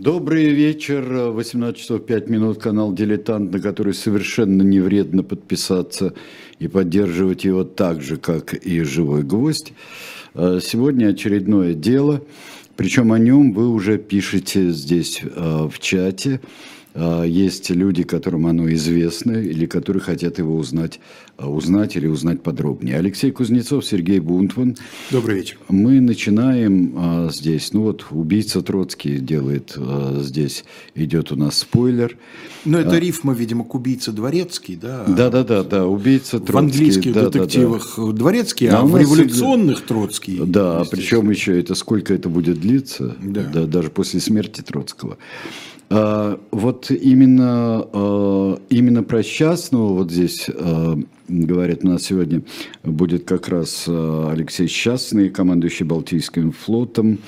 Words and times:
Добрый 0.00 0.46
вечер, 0.46 1.30
18 1.30 1.78
часов 1.78 2.06
5 2.06 2.30
минут, 2.30 2.58
канал 2.58 2.94
«Дилетант», 2.94 3.52
на 3.52 3.60
который 3.60 3.92
совершенно 3.92 4.62
не 4.62 4.80
вредно 4.80 5.22
подписаться 5.22 6.14
и 6.58 6.68
поддерживать 6.68 7.44
его 7.44 7.64
так 7.64 8.00
же, 8.00 8.16
как 8.16 8.54
и 8.54 8.80
«Живой 8.80 9.24
гвоздь». 9.24 9.74
Э, 10.32 10.58
сегодня 10.62 11.08
очередное 11.08 11.74
дело, 11.74 12.22
причем 12.76 13.12
о 13.12 13.18
нем 13.18 13.52
вы 13.52 13.68
уже 13.68 13.98
пишете 13.98 14.70
здесь 14.70 15.20
э, 15.22 15.68
в 15.70 15.78
чате. 15.80 16.40
Э, 16.94 17.24
есть 17.26 17.70
люди, 17.70 18.02
которым 18.02 18.46
оно 18.46 18.72
известно 18.72 19.32
или 19.32 19.66
которые 19.66 20.02
хотят 20.02 20.38
его 20.38 20.56
узнать 20.56 21.00
Э, 21.40 21.46
узнать 21.46 21.96
или 21.96 22.06
узнать 22.06 22.42
подробнее. 22.42 22.98
Алексей 22.98 23.30
Кузнецов, 23.30 23.84
Сергей 23.84 24.20
Бунтман. 24.20 24.76
Добрый 25.10 25.36
вечер. 25.36 25.56
Мы 25.68 26.00
начинаем 26.00 26.94
а, 26.96 27.30
здесь, 27.32 27.72
ну 27.72 27.82
вот 27.82 28.06
убийца 28.10 28.60
Троцкий 28.60 29.18
делает 29.18 29.72
а, 29.76 30.20
здесь, 30.20 30.64
идет 30.94 31.32
у 31.32 31.36
нас 31.36 31.58
спойлер. 31.58 32.18
Но 32.66 32.78
это 32.78 32.92
а, 32.92 33.00
рифма, 33.00 33.32
видимо, 33.32 33.64
к 33.64 33.74
убийце 33.74 34.12
Дворецкий, 34.12 34.76
да? 34.76 35.04
Да, 35.08 35.30
да, 35.30 35.44
да, 35.44 35.62
да, 35.62 35.86
убийца 35.86 36.40
Троцкий. 36.40 36.52
В 36.52 36.56
английских 36.58 37.14
да, 37.14 37.30
детективах 37.30 37.94
да, 37.96 38.04
да. 38.04 38.12
Дворецкий, 38.12 38.66
а, 38.68 38.80
а 38.80 38.84
в 38.84 38.96
революционных 38.98 39.80
Троцкий. 39.86 40.40
Да, 40.44 40.84
причем 40.90 41.30
еще 41.30 41.58
это 41.58 41.74
сколько 41.74 42.12
это 42.12 42.28
будет 42.28 42.60
длиться, 42.60 43.16
да. 43.22 43.44
Да, 43.44 43.66
даже 43.66 43.88
после 43.88 44.20
смерти 44.20 44.60
Троцкого. 44.60 45.16
А, 45.92 46.40
вот 46.52 46.90
именно, 46.92 47.84
а, 47.92 48.58
именно 48.70 49.02
про 49.02 49.24
Счастного 49.24 49.92
вот 49.94 50.12
здесь 50.12 50.48
а, 50.48 50.96
говорят, 51.28 51.80
у 51.82 51.88
нас 51.88 52.04
сегодня 52.04 52.42
будет 52.84 53.24
как 53.24 53.48
раз 53.48 53.88
Алексей 53.88 54.68
Счастный, 54.68 55.30
командующий 55.30 55.84
Балтийским 55.84 56.52
флотом, 56.52 57.18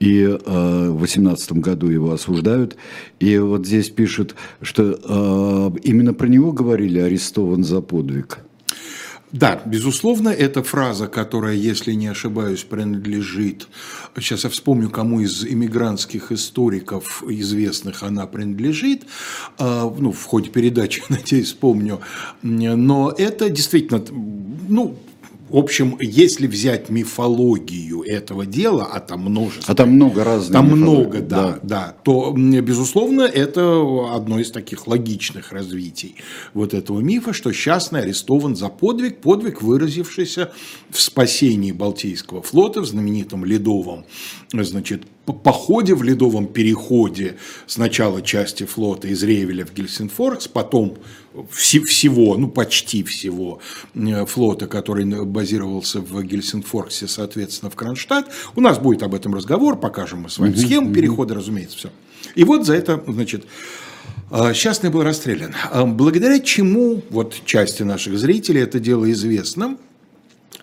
и 0.00 0.24
в 0.24 0.98
2018 0.98 1.52
году 1.54 1.88
его 1.88 2.12
осуждают. 2.12 2.76
И 3.20 3.38
вот 3.38 3.66
здесь 3.66 3.88
пишут, 3.90 4.34
что 4.60 5.72
именно 5.82 6.14
про 6.14 6.28
него 6.28 6.52
говорили 6.52 7.00
арестован 7.00 7.64
за 7.64 7.80
подвиг. 7.80 8.44
Да, 9.32 9.62
безусловно, 9.64 10.28
это 10.28 10.62
фраза, 10.62 11.06
которая, 11.06 11.54
если 11.54 11.92
не 11.94 12.08
ошибаюсь, 12.08 12.64
принадлежит, 12.64 13.66
сейчас 14.18 14.44
я 14.44 14.50
вспомню, 14.50 14.90
кому 14.90 15.20
из 15.20 15.44
иммигрантских 15.44 16.32
историков 16.32 17.24
известных 17.26 18.02
она 18.02 18.26
принадлежит, 18.26 19.04
а, 19.58 19.90
ну, 19.98 20.12
в 20.12 20.22
ходе 20.24 20.50
передачи, 20.50 21.02
надеюсь, 21.08 21.46
вспомню, 21.46 22.00
но 22.42 23.10
это 23.16 23.48
действительно, 23.48 24.04
ну, 24.68 24.96
в 25.52 25.56
общем, 25.58 25.98
если 26.00 26.46
взять 26.46 26.88
мифологию 26.88 28.02
этого 28.02 28.46
дела, 28.46 28.88
а 28.90 29.00
там 29.00 29.20
множество. 29.20 29.70
А 29.72 29.76
там 29.76 29.90
много 29.90 30.24
разных. 30.24 30.52
Там 30.52 30.66
много, 30.70 31.20
да, 31.20 31.42
да, 31.42 31.58
да, 31.62 31.96
то, 32.02 32.32
безусловно, 32.32 33.22
это 33.22 34.14
одно 34.14 34.38
из 34.38 34.50
таких 34.50 34.86
логичных 34.86 35.52
развитий 35.52 36.16
вот 36.54 36.72
этого 36.72 37.00
мифа, 37.00 37.34
что 37.34 37.52
счастный 37.52 38.00
арестован 38.00 38.56
за 38.56 38.70
подвиг, 38.70 39.18
подвиг, 39.18 39.60
выразившийся 39.60 40.52
в 40.88 40.98
спасении 40.98 41.72
Балтийского 41.72 42.40
флота 42.40 42.80
в 42.80 42.86
знаменитом 42.86 43.44
ледовом, 43.44 44.06
значит, 44.52 45.02
походе 45.24 45.94
в 45.94 46.02
ледовом 46.02 46.46
переходе 46.46 47.36
сначала 47.66 48.22
части 48.22 48.64
флота 48.64 49.06
из 49.08 49.22
Ревеля 49.22 49.64
в 49.64 49.72
Гельсинфоркс, 49.72 50.48
потом 50.48 50.98
всего, 51.50 52.36
ну 52.36 52.48
почти 52.48 53.02
всего 53.04 53.60
э, 53.94 54.26
флота, 54.26 54.66
который 54.66 55.04
базировался 55.24 56.00
в 56.00 56.22
Гельсинфорксе, 56.22 57.06
соответственно, 57.06 57.70
в 57.70 57.76
Кронштадт. 57.76 58.30
У 58.56 58.60
нас 58.60 58.78
будет 58.78 59.02
об 59.02 59.14
этом 59.14 59.34
разговор, 59.34 59.78
покажем 59.78 60.22
мы 60.22 60.28
с 60.28 60.38
вами 60.38 60.54
схему 60.54 60.92
перехода, 60.92 61.34
разумеется, 61.34 61.78
все. 61.78 61.90
И 62.34 62.44
вот 62.44 62.66
за 62.66 62.74
это, 62.74 63.02
значит, 63.06 63.44
э, 64.30 64.52
Счастный 64.54 64.90
был 64.90 65.04
расстрелян. 65.04 65.54
Э, 65.72 65.84
благодаря 65.84 66.40
чему, 66.40 67.00
вот 67.10 67.36
части 67.44 67.84
наших 67.84 68.18
зрителей 68.18 68.62
это 68.62 68.80
дело 68.80 69.10
известно, 69.12 69.78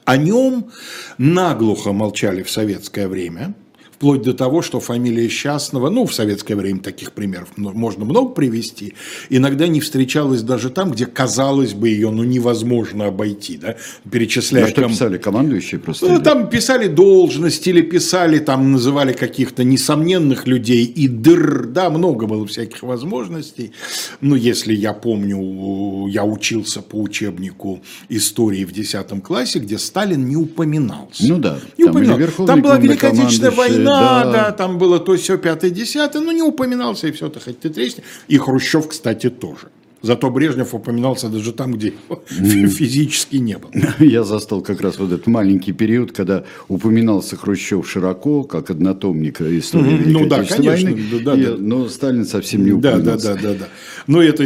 о 0.04 0.18
нем 0.18 0.70
наглухо 1.18 1.94
молчали 1.94 2.44
в 2.44 2.52
советское 2.52 3.08
время– 3.08 3.56
вплоть 4.00 4.22
до 4.22 4.34
того, 4.34 4.62
что 4.62 4.80
фамилия 4.80 5.28
Счастного, 5.28 5.90
ну, 5.90 6.06
в 6.06 6.14
советское 6.14 6.56
время 6.56 6.80
таких 6.80 7.12
примеров 7.12 7.50
можно 7.58 8.06
много 8.06 8.30
привести, 8.30 8.94
иногда 9.30 9.68
не 9.68 9.82
встречалась 9.82 10.42
даже 10.42 10.70
там, 10.70 10.92
где, 10.92 11.06
казалось 11.06 11.74
бы, 11.74 11.90
ее 11.90 12.10
ну, 12.10 12.24
невозможно 12.24 13.08
обойти, 13.08 13.58
да, 13.58 13.76
перечисляя... 14.10 14.64
А 14.64 14.68
что 14.70 14.84
там, 14.84 14.92
писали, 14.92 15.18
командующие 15.18 15.82
просто? 15.82 16.08
Ну, 16.08 16.22
там 16.22 16.50
писали 16.50 16.88
должность 16.88 17.68
или 17.68 17.82
писали, 17.82 18.40
там 18.40 18.72
называли 18.72 19.12
каких-то 19.12 19.66
несомненных 19.66 20.48
людей 20.48 20.86
и 20.86 21.10
дыр, 21.10 21.66
да, 21.66 21.90
много 21.90 22.26
было 22.26 22.48
всяких 22.48 22.84
возможностей. 22.84 23.74
Ну, 24.22 24.36
если 24.36 24.74
я 24.74 24.94
помню, 24.94 26.08
я 26.08 26.24
учился 26.24 26.82
по 26.82 26.96
учебнику 26.96 27.82
истории 28.08 28.64
в 28.64 28.72
10 28.72 29.22
классе, 29.22 29.60
где 29.60 29.78
Сталин 29.78 30.26
не 30.26 30.38
упоминался. 30.38 31.28
Ну 31.28 31.38
да. 31.38 31.60
Не 31.78 31.84
там 31.84 31.96
упоминался. 31.96 32.46
Там 32.46 32.62
была 32.62 32.78
Великая 32.78 33.12
Отечественная 33.12 33.52
война, 33.52 33.89
да, 33.90 34.32
да, 34.32 34.52
там 34.52 34.78
было 34.78 35.00
то 35.00 35.16
все 35.16 35.38
пятое, 35.38 35.72
десятое, 35.72 36.22
ну 36.22 36.32
не 36.32 36.42
упоминался 36.42 37.08
и 37.08 37.12
все, 37.12 37.30
то 37.30 37.40
хоть 37.40 37.60
ты 37.60 37.70
тресни. 37.70 38.04
И 38.28 38.38
Хрущев, 38.38 38.88
кстати, 38.88 39.30
тоже. 39.30 39.68
Зато 40.02 40.30
Брежнев 40.30 40.74
упоминался 40.74 41.30
даже 41.30 41.52
там, 41.52 41.74
где 41.74 41.94
физически 42.30 43.38
не 43.38 43.58
было. 43.58 43.72
Я 44.00 44.24
застал 44.24 44.62
как 44.62 44.82
раз 44.82 44.98
вот 44.98 45.12
этот 45.12 45.28
маленький 45.28 45.74
период, 45.74 46.12
когда 46.12 46.44
упоминался 46.68 47.36
Хрущев 47.36 47.90
широко, 47.90 48.44
как 48.44 48.70
однотомник 48.70 49.42
истории 49.42 49.98
Великой 49.98 50.12
Ну 50.12 50.26
да, 50.28 50.44
конечно. 50.44 50.92
Войны, 50.92 51.20
да, 51.24 51.34
и, 51.34 51.46
да. 51.46 51.56
Но 51.58 51.90
Сталин 51.90 52.26
совсем 52.26 52.64
не 52.64 52.72
упоминался. 52.72 53.28
Да, 53.28 53.36
да, 53.36 53.42
да, 53.42 53.54
да. 53.54 53.60
да. 53.60 53.68
Ну 54.08 54.22
это 54.22 54.44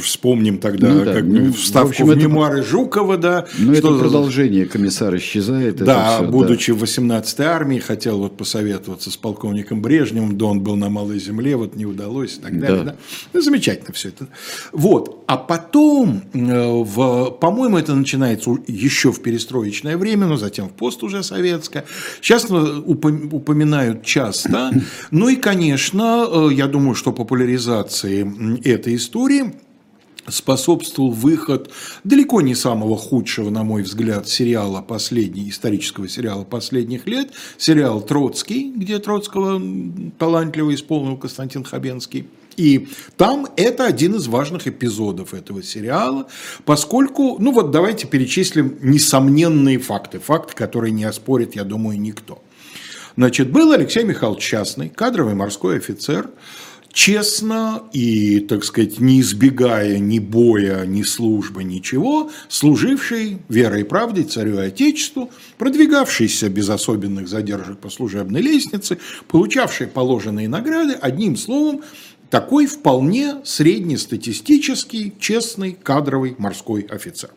вспомним 0.00 0.58
тогда, 0.58 0.88
ну, 0.88 1.04
да, 1.04 1.14
как 1.14 1.24
ну, 1.24 1.52
вставку 1.52 1.88
в, 1.88 1.90
общем, 1.90 2.06
в 2.06 2.10
это... 2.10 2.20
мемуары 2.20 2.62
Жукова, 2.62 3.16
да. 3.16 3.46
Ну 3.58 3.72
это 3.72 3.98
продолжение, 3.98 4.66
комиссар 4.66 5.16
исчезает. 5.16 5.76
Да, 5.76 6.18
все, 6.18 6.28
будучи 6.28 6.72
да. 6.72 6.78
в 6.78 6.82
18-й 6.82 7.44
армии, 7.44 7.78
хотел 7.78 8.18
вот 8.18 8.36
посоветоваться 8.36 9.10
с 9.10 9.16
полковником 9.16 9.80
Брежневым, 9.82 10.36
да 10.36 10.46
он 10.46 10.60
был 10.60 10.76
на 10.76 10.88
Малой 10.90 11.18
Земле, 11.18 11.56
вот 11.56 11.76
не 11.76 11.86
удалось 11.86 12.36
и 12.36 12.40
так 12.40 12.60
далее. 12.60 12.84
Да. 12.84 12.92
Да. 12.92 12.96
Ну, 13.32 13.40
замечательно 13.40 13.92
все 13.92 14.08
это. 14.08 14.28
Вот. 14.82 15.22
А 15.28 15.36
потом, 15.36 16.22
э, 16.32 16.82
в, 16.82 17.30
по-моему, 17.40 17.78
это 17.78 17.94
начинается 17.94 18.50
еще 18.66 19.12
в 19.12 19.22
перестроечное 19.22 19.96
время, 19.96 20.26
но 20.26 20.36
затем 20.36 20.68
в 20.68 20.72
пост 20.72 21.04
уже 21.04 21.22
советское. 21.22 21.84
Сейчас 22.20 22.50
упоминают 22.50 24.04
часто. 24.04 24.72
Ну 25.12 25.28
и, 25.28 25.36
конечно, 25.36 26.26
э, 26.26 26.48
я 26.52 26.66
думаю, 26.66 26.96
что 26.96 27.12
популяризации 27.12 28.26
этой 28.68 28.96
истории 28.96 29.54
способствовал 30.26 31.12
выход 31.12 31.70
далеко 32.02 32.40
не 32.40 32.56
самого 32.56 32.96
худшего, 32.96 33.50
на 33.50 33.62
мой 33.62 33.82
взгляд, 33.82 34.28
сериала 34.28 34.82
последний, 34.82 35.48
исторического 35.48 36.08
сериала 36.08 36.42
последних 36.42 37.06
лет, 37.06 37.30
сериал 37.56 38.00
«Троцкий», 38.00 38.72
где 38.74 38.98
Троцкого 38.98 39.62
талантливо 40.18 40.74
исполнил 40.74 41.16
Константин 41.16 41.62
Хабенский. 41.62 42.26
И 42.56 42.88
там 43.16 43.46
это 43.56 43.86
один 43.86 44.16
из 44.16 44.26
важных 44.26 44.66
эпизодов 44.66 45.34
этого 45.34 45.62
сериала, 45.62 46.26
поскольку, 46.64 47.36
ну 47.38 47.52
вот 47.52 47.70
давайте 47.70 48.06
перечислим 48.06 48.78
несомненные 48.82 49.78
факты, 49.78 50.18
факты, 50.18 50.54
которые 50.54 50.92
не 50.92 51.04
оспорит, 51.04 51.56
я 51.56 51.64
думаю, 51.64 52.00
никто. 52.00 52.42
Значит, 53.16 53.50
был 53.50 53.72
Алексей 53.72 54.04
Михайлович 54.04 54.42
Частный, 54.42 54.88
кадровый 54.88 55.34
морской 55.34 55.76
офицер, 55.76 56.30
честно 56.92 57.82
и, 57.92 58.40
так 58.40 58.64
сказать, 58.64 59.00
не 59.00 59.20
избегая 59.20 59.98
ни 59.98 60.18
боя, 60.18 60.84
ни 60.84 61.02
службы, 61.02 61.64
ничего, 61.64 62.30
служивший 62.48 63.38
верой 63.48 63.80
и 63.80 63.84
правдой 63.84 64.24
царю 64.24 64.60
и 64.60 64.66
отечеству, 64.66 65.30
продвигавшийся 65.58 66.48
без 66.48 66.68
особенных 66.68 67.28
задержек 67.28 67.78
по 67.78 67.90
служебной 67.90 68.42
лестнице, 68.42 68.98
получавший 69.28 69.86
положенные 69.86 70.48
награды, 70.48 70.94
одним 70.94 71.36
словом, 71.36 71.82
такой 72.32 72.66
вполне 72.66 73.44
среднестатистический, 73.44 75.12
честный, 75.20 75.72
кадровый 75.74 76.34
морской 76.38 76.80
офицер. 76.80 77.28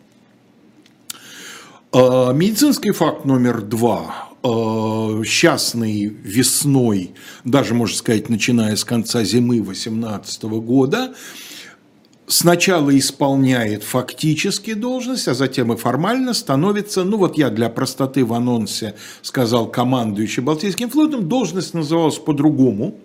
А, 1.91 2.31
медицинский 2.31 2.91
факт 2.91 3.25
номер 3.25 3.61
два. 3.61 4.29
А, 4.41 5.21
счастный 5.25 6.05
весной, 6.05 7.11
даже, 7.43 7.73
можно 7.73 7.97
сказать, 7.97 8.29
начиная 8.29 8.77
с 8.77 8.85
конца 8.85 9.25
зимы 9.25 9.57
2018 9.59 10.43
года, 10.43 11.13
сначала 12.27 12.97
исполняет 12.97 13.83
фактически 13.83 14.75
должность, 14.75 15.27
а 15.27 15.33
затем 15.33 15.73
и 15.73 15.75
формально 15.75 16.33
становится, 16.33 17.03
ну 17.03 17.17
вот 17.17 17.37
я 17.37 17.49
для 17.49 17.67
простоты 17.67 18.23
в 18.23 18.31
анонсе 18.31 18.95
сказал 19.21 19.67
командующий 19.67 20.41
Балтийским 20.41 20.89
флотом, 20.89 21.27
должность 21.27 21.73
называлась 21.73 22.17
по-другому, 22.17 22.95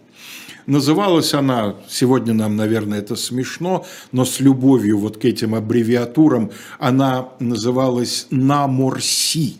Называлась 0.67 1.35
она, 1.35 1.77
сегодня 1.89 2.33
нам, 2.35 2.57
наверное, 2.57 2.99
это 2.99 3.17
смешно, 3.17 3.87
но 4.13 4.25
с 4.25 4.41
любовью 4.41 4.99
вот 4.99 5.17
к 5.17 5.25
этим 5.25 5.55
аббревиатурам, 5.55 6.51
она 6.79 7.29
называлась 7.39 8.27
«Наморси». 8.31 9.57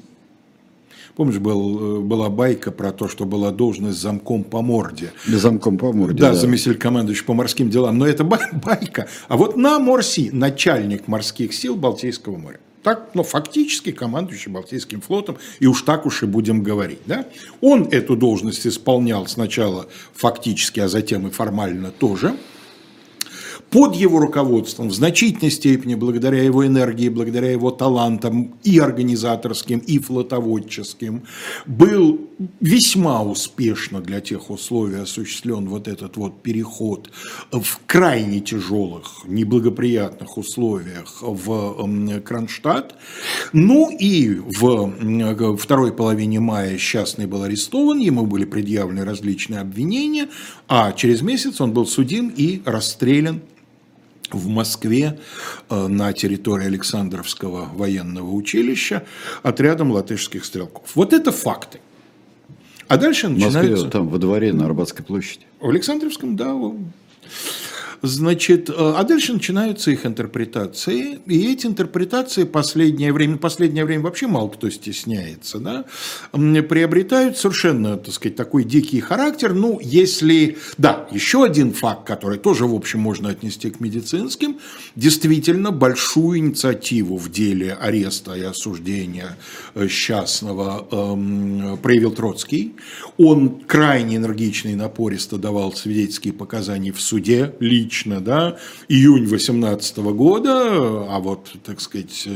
Помнишь, 1.17 1.39
был, 1.39 2.01
была 2.01 2.31
байка 2.31 2.71
про 2.71 2.93
то, 2.93 3.07
что 3.07 3.27
была 3.27 3.51
должность 3.51 4.01
замком 4.01 4.43
по 4.43 4.63
морде. 4.63 5.13
Замком 5.27 5.77
по 5.77 5.93
морде, 5.93 6.19
да. 6.19 6.31
Да, 6.31 6.35
заместитель 6.35 6.79
командующий 6.79 7.25
по 7.25 7.35
морским 7.35 7.69
делам. 7.69 7.99
Но 7.99 8.07
это 8.07 8.25
байка. 8.25 9.07
А 9.29 9.37
вот 9.37 9.57
на 9.57 9.79
Морси 9.79 10.31
начальник 10.33 11.09
морских 11.09 11.53
сил 11.53 11.77
Балтийского 11.77 12.39
моря. 12.39 12.61
Так, 12.83 13.11
ну, 13.15 13.23
фактически 13.23 13.93
командующий 13.93 14.51
Балтийским 14.51 15.01
флотом, 15.03 15.37
и 15.59 15.67
уж 15.67 15.83
так 15.83 16.07
уж 16.07 16.23
и 16.23 16.27
будем 16.27 16.63
говорить. 16.63 17.01
Да? 17.07 17.27
Он 17.61 17.85
эту 17.91 18.17
должность 18.17 18.67
исполнял 18.67 19.27
сначала 19.27 19.87
фактически, 20.15 20.81
а 20.81 20.89
затем 20.89 21.27
и 21.27 21.31
формально 21.31 21.91
тоже 21.91 22.37
под 23.71 23.95
его 23.95 24.19
руководством 24.19 24.89
в 24.89 24.95
значительной 24.95 25.51
степени, 25.53 25.95
благодаря 25.95 26.43
его 26.43 26.67
энергии, 26.67 27.09
благодаря 27.09 27.53
его 27.53 27.71
талантам 27.71 28.55
и 28.65 28.79
организаторским, 28.79 29.79
и 29.79 29.99
флотоводческим, 29.99 31.23
был 31.67 32.21
весьма 32.59 33.23
успешно 33.23 34.01
для 34.01 34.21
тех 34.21 34.51
условий 34.51 34.99
осуществлен 34.99 35.69
вот 35.69 35.87
этот 35.87 36.17
вот 36.17 36.43
переход 36.43 37.11
в 37.53 37.81
крайне 37.87 38.41
тяжелых, 38.41 39.23
неблагоприятных 39.27 40.37
условиях 40.37 41.19
в 41.21 42.21
Кронштадт. 42.23 42.97
Ну 43.53 43.91
и 43.97 44.35
в 44.35 45.57
второй 45.57 45.93
половине 45.93 46.41
мая 46.41 46.77
Счастный 46.77 47.27
был 47.27 47.45
арестован, 47.45 47.99
ему 47.99 48.27
были 48.27 48.45
предъявлены 48.47 49.05
различные 49.05 49.61
обвинения, 49.61 50.29
а 50.67 50.93
через 50.93 51.23
месяц 51.23 51.61
он 51.61 51.73
был 51.73 51.87
судим 51.87 52.33
и 52.37 52.63
расстрелян 52.65 53.43
в 54.35 54.49
Москве 54.49 55.19
э, 55.69 55.87
на 55.87 56.13
территории 56.13 56.67
Александровского 56.67 57.69
военного 57.75 58.31
училища 58.31 59.05
отрядом 59.43 59.91
латышских 59.91 60.45
стрелков. 60.45 60.91
Вот 60.95 61.13
это 61.13 61.33
факты. 61.33 61.81
А 62.89 62.97
дальше 62.97 63.29
начинается... 63.29 63.71
Москве, 63.71 63.91
там 63.91 64.09
во 64.09 64.19
дворе 64.19 64.53
на 64.53 64.67
Арбатской 64.67 65.05
площади. 65.05 65.47
В 65.61 65.69
Александровском, 65.69 66.37
да, 66.37 66.55
Значит, 68.03 68.71
э, 68.71 68.73
а 68.77 69.05
дальше 69.05 69.35
начинаются 69.35 69.91
их 69.91 70.07
интерпретации, 70.07 71.19
и 71.27 71.53
эти 71.53 71.67
интерпретации 71.67 72.45
последнее 72.45 73.13
время, 73.13 73.37
последнее 73.37 73.85
время 73.85 74.05
вообще 74.05 74.27
мало 74.27 74.49
кто 74.49 74.71
стесняется, 74.71 75.59
да, 75.59 75.85
приобретают 76.33 77.37
совершенно, 77.37 77.99
так 77.99 78.15
сказать, 78.15 78.37
такой 78.37 78.65
дикий 78.65 79.01
характер. 79.01 79.53
Ну, 79.53 79.79
если, 79.83 80.57
да, 80.79 81.09
еще 81.11 81.45
один 81.45 81.73
факт, 81.75 82.07
который 82.07 82.39
тоже, 82.39 82.67
в 82.67 82.75
общем, 82.75 83.01
можно 83.01 83.29
отнести 83.29 83.69
к 83.71 83.81
медицинским, 83.81 84.59
действительно 84.97 85.71
большую 85.71 86.39
инициативу 86.39 87.19
в 87.19 87.31
деле 87.31 87.75
ареста 87.75 88.35
и 88.35 88.43
осуждения 88.43 89.37
э, 89.75 89.89
счастного 89.89 90.89
эм, 90.91 91.79
проявил 91.83 92.13
Троцкий. 92.13 92.77
Он 93.19 93.61
крайне 93.61 94.17
энергично 94.17 94.71
и 94.71 94.75
напористо 94.75 95.37
давал 95.37 95.75
свидетельские 95.75 96.33
показания 96.33 96.93
в 96.93 97.01
суде, 97.01 97.55
лично 97.61 97.90
лично, 97.91 98.21
да, 98.21 98.57
июнь 98.89 99.27
18 99.27 99.99
года, 99.99 100.53
а 101.09 101.19
вот, 101.19 101.51
так 101.65 101.81
сказать, 101.81 102.29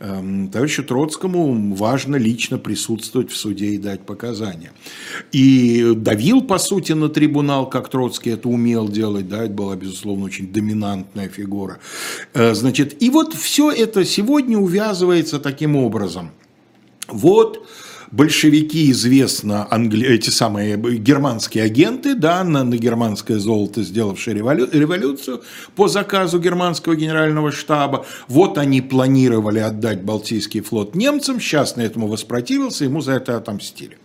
эм, 0.00 0.48
товарищу 0.48 0.82
Троцкому 0.82 1.74
важно 1.76 2.16
лично 2.16 2.58
присутствовать 2.58 3.30
в 3.30 3.36
суде 3.36 3.66
и 3.66 3.78
дать 3.78 4.00
показания. 4.00 4.72
И 5.30 5.92
давил, 5.94 6.42
по 6.42 6.58
сути, 6.58 6.92
на 6.92 7.08
трибунал, 7.08 7.70
как 7.70 7.88
Троцкий 7.88 8.30
это 8.30 8.48
умел 8.48 8.88
делать, 8.88 9.28
да, 9.28 9.44
это 9.44 9.52
была, 9.52 9.76
безусловно, 9.76 10.24
очень 10.24 10.52
доминантная 10.52 11.28
фигура. 11.28 11.78
Э, 12.34 12.54
значит, 12.54 13.00
и 13.00 13.10
вот 13.10 13.34
все 13.34 13.70
это 13.70 14.04
сегодня 14.04 14.58
увязывается 14.58 15.38
таким 15.38 15.76
образом. 15.76 16.30
Вот 17.06 17.64
большевики, 18.10 18.90
известно, 18.90 19.66
англи... 19.70 20.06
эти 20.06 20.30
самые 20.30 20.76
германские 20.76 21.64
агенты, 21.64 22.14
да, 22.14 22.42
на, 22.44 22.64
на 22.64 22.76
германское 22.76 23.38
золото 23.38 23.82
сделавшие 23.82 24.34
револю... 24.34 24.68
революцию 24.72 25.42
по 25.76 25.88
заказу 25.88 26.38
германского 26.38 26.96
генерального 26.96 27.52
штаба. 27.52 28.06
Вот 28.28 28.58
они 28.58 28.80
планировали 28.80 29.58
отдать 29.58 30.02
Балтийский 30.02 30.60
флот 30.60 30.94
немцам, 30.94 31.40
сейчас 31.40 31.76
на 31.76 31.82
этому 31.82 32.08
воспротивился, 32.08 32.84
ему 32.84 33.00
за 33.00 33.12
это 33.12 33.36
отомстили. 33.36 33.98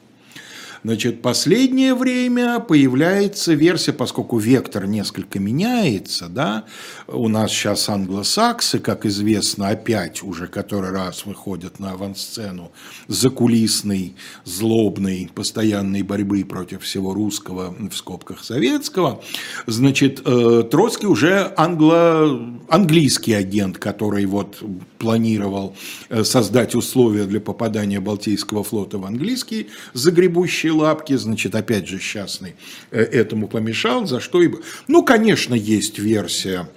Значит, 0.86 1.24
последнее 1.24 1.96
время 1.96 2.60
появляется 2.60 3.56
версия, 3.56 3.92
поскольку 3.92 4.38
вектор 4.38 4.86
несколько 4.86 5.40
меняется, 5.40 6.28
да, 6.28 6.66
у 7.08 7.28
нас 7.28 7.50
сейчас 7.50 7.90
англосаксы, 7.90 8.78
как 8.78 9.08
известно, 9.08 9.70
опять 9.70 10.22
уже 10.22 10.46
который 10.46 10.92
раз 10.92 11.26
выходят 11.26 11.80
на 11.80 11.94
авансцену 11.94 12.72
закулисной, 13.08 14.14
злобной, 14.44 15.32
постоянной 15.34 16.04
борьбы 16.04 16.46
против 16.46 16.84
всего 16.84 17.16
русского, 17.16 17.76
в 17.80 17.96
скобках 17.96 18.44
советского. 18.44 19.24
Значит, 19.66 20.22
э, 20.24 20.64
Троцкий 20.70 21.08
уже 21.08 21.52
англо, 21.58 22.40
английский 22.70 23.34
агент, 23.34 23.80
который 23.80 24.28
вот 24.28 24.62
планировал 25.00 25.76
э, 26.10 26.24
создать 26.24 26.76
условия 26.76 27.26
для 27.26 27.42
попадания 27.42 28.00
Балтийского 28.00 28.64
флота 28.64 29.00
в 29.00 29.06
английские 29.06 29.66
загребущие 29.94 30.75
лапки, 30.76 31.16
значит, 31.16 31.56
опять 31.56 31.88
же, 31.88 32.00
счастный 32.00 32.56
э, 32.92 33.02
этому 33.02 33.48
помешал, 33.48 34.06
за 34.06 34.20
что 34.20 34.42
и... 34.42 34.52
Ну, 34.88 35.04
конечно, 35.04 35.54
есть 35.54 36.00
версия 36.00 36.68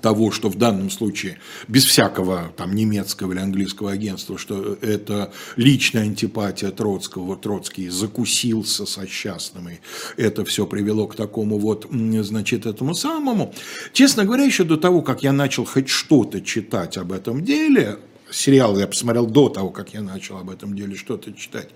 того, 0.00 0.30
что 0.30 0.48
в 0.48 0.56
данном 0.56 0.90
случае, 0.90 1.38
без 1.68 1.84
всякого 1.84 2.52
там 2.56 2.74
немецкого 2.74 3.32
или 3.32 3.40
английского 3.40 3.92
агентства, 3.92 4.38
что 4.38 4.76
это 4.80 5.32
личная 5.56 6.02
антипатия 6.02 6.70
Троцкого, 6.70 7.36
Троцкий 7.36 7.88
закусился 7.88 8.86
со 8.86 9.06
счастным, 9.06 9.68
и 9.68 9.78
это 10.16 10.44
все 10.44 10.66
привело 10.66 11.06
к 11.06 11.14
такому 11.14 11.58
вот, 11.58 11.86
значит, 11.90 12.66
этому 12.66 12.94
самому. 12.94 13.54
Честно 13.92 14.24
говоря, 14.24 14.44
еще 14.44 14.64
до 14.64 14.76
того, 14.76 15.02
как 15.02 15.22
я 15.22 15.32
начал 15.32 15.64
хоть 15.64 15.88
что-то 15.88 16.40
читать 16.40 16.96
об 16.96 17.12
этом 17.12 17.44
деле, 17.44 17.98
сериал 18.30 18.78
я 18.78 18.86
посмотрел 18.86 19.26
до 19.26 19.48
того, 19.48 19.70
как 19.70 19.94
я 19.94 20.02
начал 20.02 20.38
об 20.38 20.50
этом 20.50 20.74
деле 20.74 20.96
что-то 20.96 21.32
читать, 21.32 21.68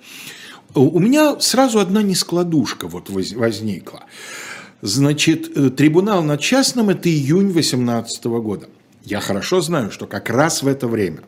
у 0.75 0.99
меня 1.01 1.39
сразу 1.41 1.79
одна 1.79 2.03
нескладушка 2.03 2.89
вот 2.89 3.11
возникла. 3.11 4.05
Значит, 4.83 5.57
э, 5.57 5.71
трибунал 5.71 6.23
над 6.23 6.41
частным– 6.41 6.89
это 6.91 7.09
июнь 7.09 7.53
2018 7.53 8.41
года. 8.41 8.69
Я 9.05 9.21
хорошо 9.21 9.61
знаю, 9.61 9.91
что 9.91 10.07
как 10.07 10.31
раз 10.31 10.63
в 10.63 10.69
это 10.69 10.87
время 10.87 11.21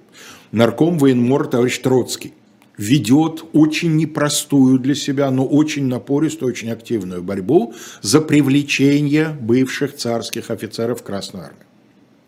нарком 0.52 0.98
военмор 0.98 1.46
товарищ 1.46 1.78
Троцкий 1.78 2.32
ведет 2.78 3.44
очень 3.52 3.96
непростую 3.96 4.78
для 4.78 4.94
себя, 4.94 5.30
но 5.30 5.46
очень 5.46 5.86
напористую, 5.86 6.48
очень 6.48 6.70
активную 6.70 7.22
борьбу 7.22 7.74
за 8.00 8.20
привлечение 8.20 9.28
бывших 9.28 9.96
царских 9.96 10.50
офицеров 10.50 11.00
в 11.00 11.02
Красную 11.02 11.46
Армию. 11.46 11.66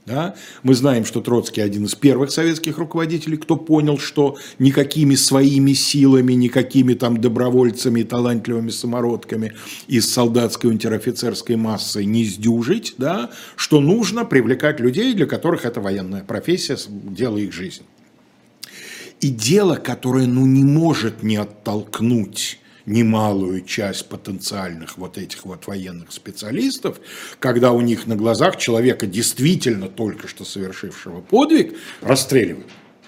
Да? 0.06 0.34
Мы 0.62 0.74
знаем, 0.74 1.06
что 1.06 1.22
Троцкий 1.22 1.62
один 1.62 1.86
из 1.86 1.94
первых 1.94 2.30
советских 2.30 2.76
руководителей, 2.76 3.38
кто 3.38 3.56
понял, 3.56 3.98
что 3.98 4.36
никакими 4.58 5.14
своими 5.14 5.72
силами, 5.72 6.34
никакими 6.34 6.92
там 6.92 7.20
добровольцами, 7.20 8.02
талантливыми 8.02 8.70
самородками 8.70 9.54
из 9.88 10.12
солдатской 10.12 10.70
унтер-офицерской 10.70 11.56
массы 11.56 12.04
не 12.04 12.24
сдюжить, 12.24 12.94
да? 12.98 13.30
что 13.56 13.80
нужно 13.80 14.26
привлекать 14.26 14.78
людей, 14.78 15.14
для 15.14 15.26
которых 15.26 15.64
это 15.64 15.80
военная 15.80 16.22
профессия, 16.22 16.76
дело 16.88 17.38
их 17.38 17.52
жизни. 17.52 17.86
И 19.20 19.28
дело, 19.30 19.76
которое 19.76 20.26
ну, 20.26 20.44
не 20.44 20.64
может 20.64 21.22
не 21.22 21.36
оттолкнуть 21.36 22.58
немалую 22.86 23.62
часть 23.62 24.08
потенциальных 24.08 24.98
вот 24.98 25.18
этих 25.18 25.44
вот 25.44 25.66
военных 25.66 26.12
специалистов, 26.12 27.00
когда 27.38 27.72
у 27.72 27.80
них 27.80 28.06
на 28.06 28.16
глазах 28.16 28.56
человека, 28.56 29.06
действительно 29.06 29.88
только 29.88 30.28
что 30.28 30.44
совершившего 30.44 31.20
подвиг, 31.20 31.74
расстреливают. 32.00 32.66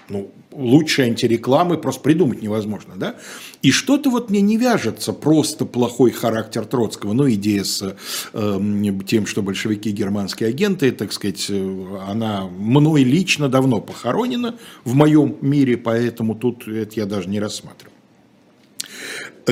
Ну, 0.09 0.31
лучше 0.53 1.01
антирекламы 1.01 1.77
просто 1.77 2.01
придумать 2.01 2.41
невозможно, 2.41 2.93
да? 2.95 3.17
И 3.61 3.71
что-то 3.71 4.09
вот 4.09 4.29
мне 4.29 4.39
не 4.39 4.55
вяжется 4.55 5.11
просто 5.11 5.65
плохой 5.65 6.11
характер 6.11 6.65
Троцкого, 6.65 7.11
ну, 7.11 7.29
идея 7.29 7.65
с 7.65 7.97
э, 8.31 8.59
тем, 9.05 9.25
что 9.25 9.41
большевики 9.41 9.91
германские 9.91 10.49
агенты, 10.49 10.93
так 10.93 11.11
сказать, 11.11 11.47
э, 11.49 11.85
она 12.07 12.47
мной 12.47 13.03
лично 13.03 13.49
давно 13.49 13.81
похоронена 13.81 14.55
в 14.85 14.95
моем 14.95 15.35
мире, 15.41 15.75
поэтому 15.75 16.35
тут 16.35 16.67
это 16.69 16.91
я 16.95 17.05
даже 17.05 17.27
не 17.27 17.41
рассматриваю. 17.41 17.96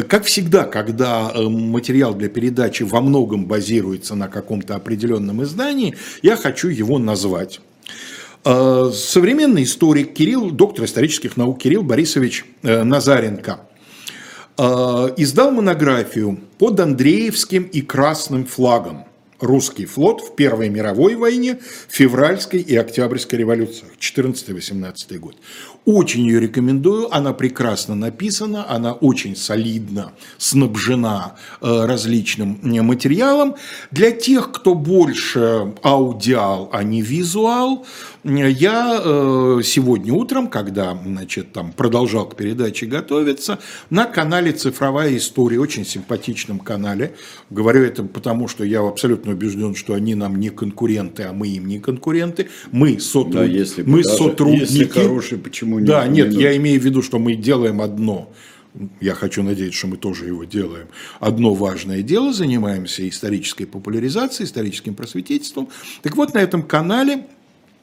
Как 0.03 0.25
всегда, 0.25 0.65
когда 0.65 1.31
э, 1.33 1.41
материал 1.43 2.13
для 2.13 2.27
передачи 2.27 2.83
во 2.83 2.99
многом 2.99 3.45
базируется 3.45 4.13
на 4.15 4.27
каком-то 4.27 4.75
определенном 4.75 5.41
издании, 5.43 5.95
я 6.21 6.35
хочу 6.35 6.67
его 6.67 6.99
назвать. 6.99 7.61
Э, 8.43 8.91
современный 8.93 9.63
историк 9.63 10.13
Кирилл, 10.13 10.51
доктор 10.51 10.83
исторических 10.85 11.37
наук 11.37 11.59
Кирилл 11.59 11.81
Борисович 11.81 12.45
э, 12.63 12.83
Назаренко 12.83 13.61
издал 14.57 15.51
монографию 15.51 16.39
под 16.57 16.79
Андреевским 16.79 17.63
и 17.63 17.81
Красным 17.81 18.45
флагом. 18.45 19.03
русский 19.41 19.85
флот 19.85 20.21
в 20.21 20.33
Первой 20.35 20.69
мировой 20.69 21.15
войне, 21.15 21.59
февральской 21.89 22.61
и 22.61 22.73
октябрьской 22.77 23.39
революциях, 23.39 23.91
14-18 23.99 25.17
год. 25.17 25.35
Очень 25.85 26.25
ее 26.25 26.39
рекомендую, 26.39 27.15
она 27.15 27.31
прекрасно 27.33 27.93
написана, 27.93 28.67
она 28.67 28.93
очень 28.93 29.35
солидно 29.35 30.13
снабжена 30.39 31.35
э, 31.61 31.85
различным 31.85 32.59
материалом. 32.63 33.55
Для 33.91 34.09
тех, 34.09 34.51
кто 34.51 34.73
больше 34.73 35.73
аудиал, 35.83 36.69
а 36.73 36.83
не 36.83 37.03
визуал, 37.03 37.85
я 38.23 38.99
э, 39.03 39.61
сегодня 39.63 40.11
утром, 40.11 40.47
когда 40.47 40.97
значит, 41.05 41.53
там, 41.53 41.71
продолжал 41.71 42.27
к 42.27 42.35
передаче 42.35 42.87
готовиться, 42.87 43.59
на 43.91 44.05
канале 44.05 44.51
«Цифровая 44.51 45.15
история», 45.15 45.59
очень 45.59 45.85
симпатичном 45.85 46.57
канале, 46.57 47.13
говорю 47.51 47.83
это 47.83 48.03
потому, 48.03 48.47
что 48.47 48.63
я 48.63 48.79
абсолютно 48.79 49.33
убежден, 49.33 49.75
что 49.75 49.93
они 49.93 50.15
нам 50.15 50.39
не 50.39 50.49
конкуренты, 50.49 51.23
а 51.23 51.33
мы 51.33 51.49
им 51.49 51.67
не 51.67 51.79
конкуренты, 51.79 52.47
мы, 52.71 52.99
сотруд... 52.99 53.35
да, 53.35 53.43
если 53.43 53.83
мы 53.83 54.01
даже, 54.01 54.17
сотрудники. 54.17 54.61
Если 54.71 54.85
хороший, 54.85 55.37
почему 55.37 55.74
не? 55.79 55.87
Да, 55.87 56.07
нет, 56.07 56.33
я 56.33 56.55
имею 56.57 56.79
в 56.79 56.83
виду, 56.83 57.01
что 57.01 57.19
мы 57.19 57.35
делаем 57.35 57.81
одно 57.81 58.31
я 58.99 59.13
хочу 59.13 59.43
надеяться, 59.43 59.77
что 59.77 59.87
мы 59.87 59.97
тоже 59.97 60.25
его 60.25 60.43
делаем, 60.43 60.87
одно 61.19 61.53
важное 61.53 62.01
дело, 62.01 62.33
занимаемся 62.33 63.07
исторической 63.07 63.65
популяризацией, 63.65 64.47
историческим 64.47 64.95
просветительством. 64.95 65.69
Так 66.01 66.15
вот, 66.17 66.33
на 66.33 66.39
этом 66.39 66.61
канале 66.61 67.25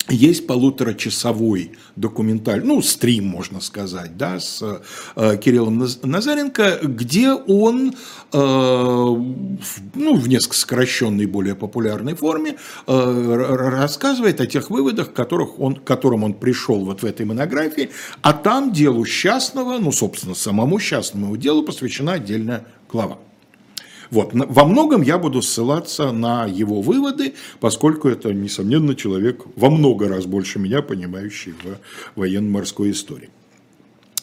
есть 0.09 0.47
полуторачасовой 0.47 1.73
документальный, 1.97 2.67
ну, 2.67 2.83
стрим, 2.83 3.27
можно 3.27 3.61
сказать, 3.61 4.17
да, 4.17 4.41
с 4.41 4.63
э, 5.17 5.37
Кириллом 5.39 5.87
Назаренко, 6.03 6.81
где 6.83 7.33
он, 7.33 7.95
э, 8.33 8.37
ну, 8.37 10.17
в 10.17 10.29
несколько 10.29 10.57
сокращенной, 10.57 11.27
более 11.27 11.55
популярной 11.55 12.15
форме, 12.15 12.57
э, 12.87 13.35
рассказывает 13.71 14.41
о 14.41 14.47
тех 14.47 14.71
выводах, 14.71 15.13
которых 15.13 15.61
он, 15.61 15.77
к 15.77 15.85
которым 15.85 16.25
он 16.25 16.35
пришел 16.35 16.85
вот 16.85 17.03
в 17.03 17.07
этой 17.07 17.25
монографии, 17.27 17.91
а 18.23 18.33
там 18.33 18.73
делу 18.73 19.05
счастного, 19.05 19.79
ну, 19.79 19.93
собственно, 19.93 20.35
самому 20.35 20.79
счастному 20.79 21.37
делу 21.37 21.63
посвящена 21.63 22.15
отдельная 22.15 22.65
глава. 22.91 23.19
Вот. 24.13 24.33
Во 24.35 24.65
многом 24.67 25.01
я 25.01 25.17
буду 25.17 25.41
ссылаться 25.41 26.13
на 26.13 26.45
его 26.45 26.83
выводы, 26.83 27.33
поскольку 27.61 28.09
это, 28.09 28.35
несомненно, 28.35 28.95
человек 28.95 29.41
во 29.57 29.71
много 29.71 30.07
раз 30.07 30.27
больше 30.27 30.59
меня, 30.59 30.83
понимающий 30.83 31.53
в 31.53 31.79
военно-морской 32.21 32.91
истории. 32.91 33.31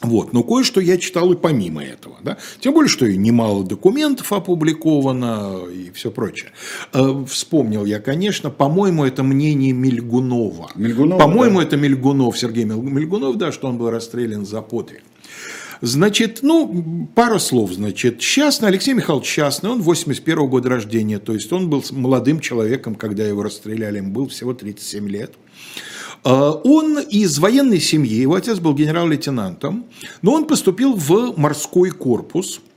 Вот, 0.02 0.32
но 0.32 0.44
кое-что 0.44 0.80
я 0.80 0.98
читал 0.98 1.34
и 1.34 1.36
помимо 1.36 1.84
этого, 1.84 2.18
да, 2.22 2.38
тем 2.60 2.74
более, 2.74 2.88
что 2.88 3.06
и 3.06 3.18
немало 3.18 3.66
документов 3.66 4.32
опубликовано 4.32 5.66
и 5.66 5.92
все 5.92 6.12
прочее. 6.12 6.52
Э, 6.94 7.26
вспомнил 7.28 7.84
я, 7.84 8.00
конечно, 8.00 8.52
по-моему, 8.52 9.04
это 9.04 9.24
мнение 9.24 9.74
Мельгунова. 9.74 10.70
Мельгунов, 10.76 11.20
по-моему, 11.20 11.60
да. 11.60 11.66
это 11.66 11.78
Мельгунов, 11.78 12.38
Сергей 12.38 12.64
Мельгунов, 12.64 13.38
да, 13.38 13.52
что 13.52 13.68
он 13.68 13.78
был 13.78 13.90
расстрелян 13.90 14.46
за 14.46 14.62
подвиг. 14.62 15.02
Значит, 15.82 16.40
ну, 16.42 17.08
пара 17.16 17.40
слов, 17.40 17.74
значит. 17.74 18.22
Счастный, 18.22 18.68
Алексей 18.68 18.94
Михайлович 18.94 19.28
Счастный, 19.28 19.70
он 19.70 19.82
81 19.82 20.38
-го 20.38 20.48
года 20.48 20.70
рождения, 20.70 21.20
то 21.20 21.34
есть 21.34 21.52
он 21.54 21.70
был 21.70 21.84
молодым 21.92 22.40
человеком, 22.40 22.96
когда 22.96 23.26
его 23.26 23.44
расстреляли, 23.44 23.98
ему 23.98 24.12
было 24.12 24.28
всего 24.28 24.54
37 24.54 25.08
лет. 25.08 25.34
А, 26.24 26.52
он 26.52 27.00
из 27.00 27.40
военной 27.40 27.80
семьи, 27.80 28.22
его 28.22 28.36
отец 28.36 28.60
был 28.60 28.74
генерал-лейтенантом, 28.74 29.86
но 30.22 30.34
он 30.34 30.46
поступил 30.46 30.96
в 30.96 31.34
морской 31.38 31.92
корпус– 31.92 32.60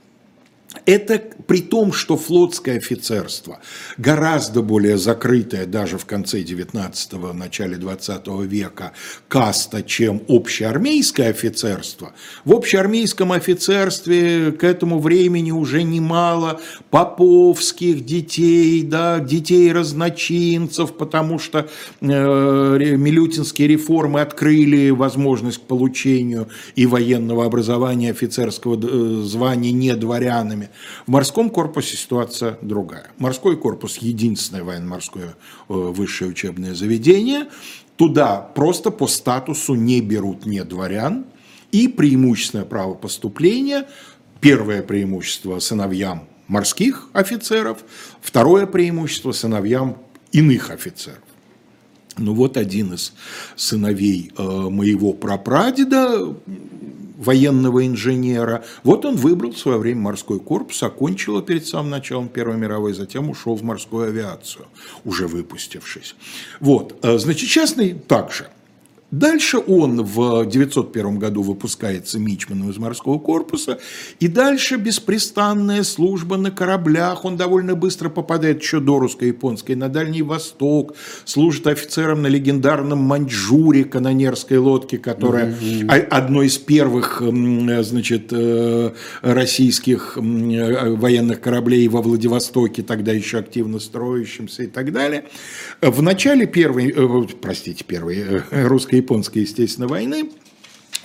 это 0.85 1.21
при 1.47 1.61
том, 1.61 1.93
что 1.93 2.17
флотское 2.17 2.77
офицерство 2.77 3.59
гораздо 3.97 4.61
более 4.61 4.97
закрытое 4.97 5.65
даже 5.65 5.97
в 5.97 6.05
конце 6.05 6.41
19-го, 6.41 7.33
начале 7.33 7.77
20 7.77 8.27
века 8.45 8.93
каста, 9.27 9.83
чем 9.83 10.21
общеармейское 10.27 11.29
офицерство. 11.29 12.13
В 12.45 12.53
общеармейском 12.53 13.31
офицерстве 13.31 14.51
к 14.51 14.63
этому 14.63 14.99
времени 14.99 15.51
уже 15.51 15.83
немало 15.83 16.59
поповских 16.89 18.05
детей, 18.05 18.81
да, 18.83 19.19
детей 19.19 19.71
разночинцев, 19.71 20.93
потому 20.93 21.39
что 21.39 21.69
э, 22.01 22.05
милютинские 22.05 23.67
реформы 23.67 24.21
открыли 24.21 24.89
возможность 24.89 25.59
к 25.59 25.61
получению 25.61 26.49
и 26.75 26.85
военного 26.85 27.45
образования 27.45 28.11
офицерского 28.11 28.75
э, 28.75 29.23
звания 29.23 29.71
не 29.71 29.95
дворянами. 29.95 30.62
В 31.05 31.11
морском 31.11 31.49
корпусе 31.49 31.97
ситуация 31.97 32.57
другая. 32.61 33.07
Морской 33.17 33.57
корпус– 33.57 33.97
единственное 33.99 34.63
военно-морское 34.63 35.29
э, 35.29 35.33
высшее 35.67 36.31
учебное 36.31 36.73
заведение. 36.73 37.47
Туда 37.95 38.37
просто 38.37 38.89
по 38.91 39.07
статусу 39.07 39.75
не 39.75 40.01
берут 40.01 40.45
не 40.45 40.63
дворян. 40.63 41.25
И 41.71 41.87
преимущественное 41.87 42.65
право 42.65 42.93
поступления, 42.93 43.87
первое 44.41 44.83
преимущество 44.83 45.57
сыновьям 45.59 46.27
морских 46.47 47.09
офицеров, 47.13 47.79
второе 48.21 48.67
преимущество 48.67 49.31
сыновьям 49.31 49.97
иных 50.31 50.69
офицеров. 50.69 51.23
Ну 52.17 52.35
вот 52.35 52.57
один 52.57 52.93
из 52.93 53.13
сыновей 53.55 54.31
э, 54.37 54.43
моего 54.43 55.13
прапрадеда 55.13 56.35
военного 57.17 57.85
инженера. 57.85 58.63
Вот 58.83 59.05
он 59.05 59.15
выбрал 59.15 59.51
в 59.51 59.57
свое 59.57 59.77
время 59.77 60.01
морской 60.01 60.39
корпус, 60.39 60.81
окончил 60.83 61.41
перед 61.41 61.65
самым 61.65 61.91
началом 61.91 62.29
Первой 62.29 62.57
мировой, 62.57 62.93
затем 62.93 63.29
ушел 63.29 63.55
в 63.55 63.63
морскую 63.63 64.07
авиацию, 64.07 64.65
уже 65.05 65.27
выпустившись. 65.27 66.15
Вот, 66.59 66.97
э, 67.03 67.17
значит, 67.17 67.49
частный 67.49 67.93
также– 67.93 68.47
Дальше 69.13 69.59
он 69.59 70.03
в 70.03 70.43
901 70.47 71.19
году 71.19 71.43
выпускается 71.43 72.17
мичманом 72.17 72.71
из 72.71 72.79
морского 72.79 73.19
корпуса, 73.19 73.77
и 74.19 74.27
дальше 74.27 74.77
беспрестанная 74.77 75.83
служба 75.83 76.35
на 76.35 76.49
кораблях, 76.49 77.23
он 77.23 77.37
довольно 77.37 77.75
быстро 77.75 78.09
попадает 78.09 78.63
еще 78.63 78.79
до 78.79 78.97
русско-японской 78.97 79.75
на 79.75 79.87
Дальний 79.87 80.23
Восток, 80.23 80.95
служит 81.25 81.67
офицером 81.67 82.23
на 82.23 82.27
легендарном 82.27 82.97
Маньчжуре, 82.97 83.83
канонерской 83.83 84.57
лодке, 84.57 84.97
которая 84.97 85.51
mm-hmm. 85.51 86.07
одной 86.07 86.47
из 86.47 86.57
первых 86.57 87.21
значит, 87.21 88.29
э, 88.31 88.93
российских 89.21 90.17
военных 90.17 91.39
кораблей 91.39 91.87
во 91.87 92.01
Владивостоке, 92.01 92.81
тогда 92.81 93.11
еще 93.11 93.37
активно 93.37 93.77
строящимся 93.77 94.63
и 94.63 94.67
так 94.67 94.91
далее. 94.91 95.25
В 95.81 96.01
начале 96.01 96.47
первой, 96.47 96.91
э, 96.91 97.27
простите, 97.39 97.83
первой 97.83 98.17
э, 98.49 98.67
русской 98.67 99.02
японской, 99.03 99.39
естественно, 99.39 99.87
войны, 99.87 100.29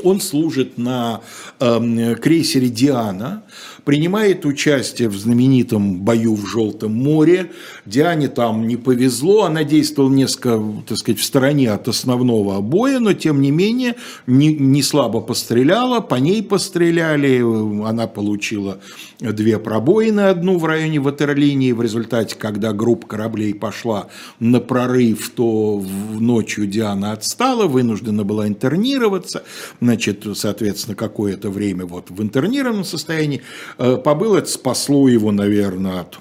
он 0.03 0.21
служит 0.21 0.79
на 0.79 1.21
э, 1.61 2.15
крейсере 2.17 2.69
«Диана», 2.69 3.43
принимает 3.89 4.45
участие 4.45 5.09
в 5.09 5.17
знаменитом 5.17 6.01
бою 6.01 6.35
в 6.35 6.47
Желтом 6.47 6.93
море. 6.93 7.53
Диане 7.87 8.29
там 8.29 8.67
не 8.67 8.77
повезло, 8.77 9.45
она 9.45 9.65
действовала 9.65 10.13
несколько, 10.13 10.63
так 10.87 10.99
сказать, 10.99 11.19
в 11.19 11.25
стороне 11.25 11.71
от 11.71 11.89
основного 11.89 12.61
боя, 12.61 12.99
но 12.99 13.15
тем 13.15 13.41
не 13.41 13.51
менее 13.51 13.95
не, 14.27 14.53
не 14.53 14.83
слабо 14.83 15.23
постреляла, 15.23 16.01
по 16.01 16.17
ней 16.17 16.43
постреляли, 16.43 17.39
она 17.83 18.07
получила 18.07 18.79
две 19.21 19.59
пробоины, 19.59 20.21
одну 20.21 20.59
в 20.59 20.67
районе 20.67 21.01
ватерлинии, 21.01 21.73
в 21.73 21.81
результате, 21.81 22.37
когда 22.37 22.75
группа 22.75 23.07
кораблей 23.07 23.55
пошла 23.55 24.09
на 24.39 24.61
прорыв, 24.61 25.31
то 25.31 25.83
ночью 26.13 26.67
Диана 26.67 27.13
отстала, 27.13 27.67
вынуждена 27.67 28.23
была 28.23 28.47
интернироваться, 28.49 29.45
значит, 29.81 30.27
соответственно, 30.35 30.95
какое-то 30.95 31.49
время 31.49 31.87
вот 31.87 32.11
в 32.11 32.23
интернированном 32.23 32.85
состоянии, 32.85 33.41
побыл, 33.79 34.35
это 34.35 34.49
спасло 34.49 35.09
его, 35.09 35.33
наверное, 35.33 36.01
от 36.01 36.19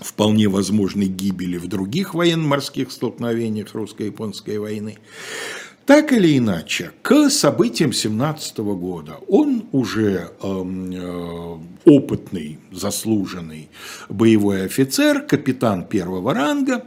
вполне 0.00 0.48
возможной 0.48 1.06
гибели 1.06 1.58
в 1.58 1.66
других 1.68 2.14
военно-морских 2.14 2.90
столкновениях 2.90 3.74
русско-японской 3.74 4.58
войны. 4.58 4.98
Так 5.86 6.12
или 6.12 6.38
иначе, 6.38 6.92
к 7.02 7.30
событиям 7.30 7.92
17 7.92 8.58
года 8.58 9.16
он 9.26 9.66
уже 9.72 10.30
эм, 10.42 10.92
э, 10.92 11.58
опытный, 11.84 12.58
заслуженный 12.70 13.68
боевой 14.08 14.66
офицер, 14.66 15.22
капитан 15.22 15.84
первого 15.84 16.32
ранга, 16.32 16.84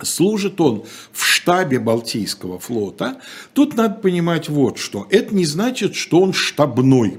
служит 0.00 0.60
он 0.60 0.84
в 1.12 1.24
штабе 1.26 1.78
Балтийского 1.78 2.58
флота. 2.58 3.20
Тут 3.52 3.76
надо 3.76 3.96
понимать 3.96 4.48
вот 4.48 4.78
что. 4.78 5.06
Это 5.10 5.34
не 5.34 5.44
значит, 5.44 5.94
что 5.94 6.20
он 6.20 6.32
штабной. 6.32 7.18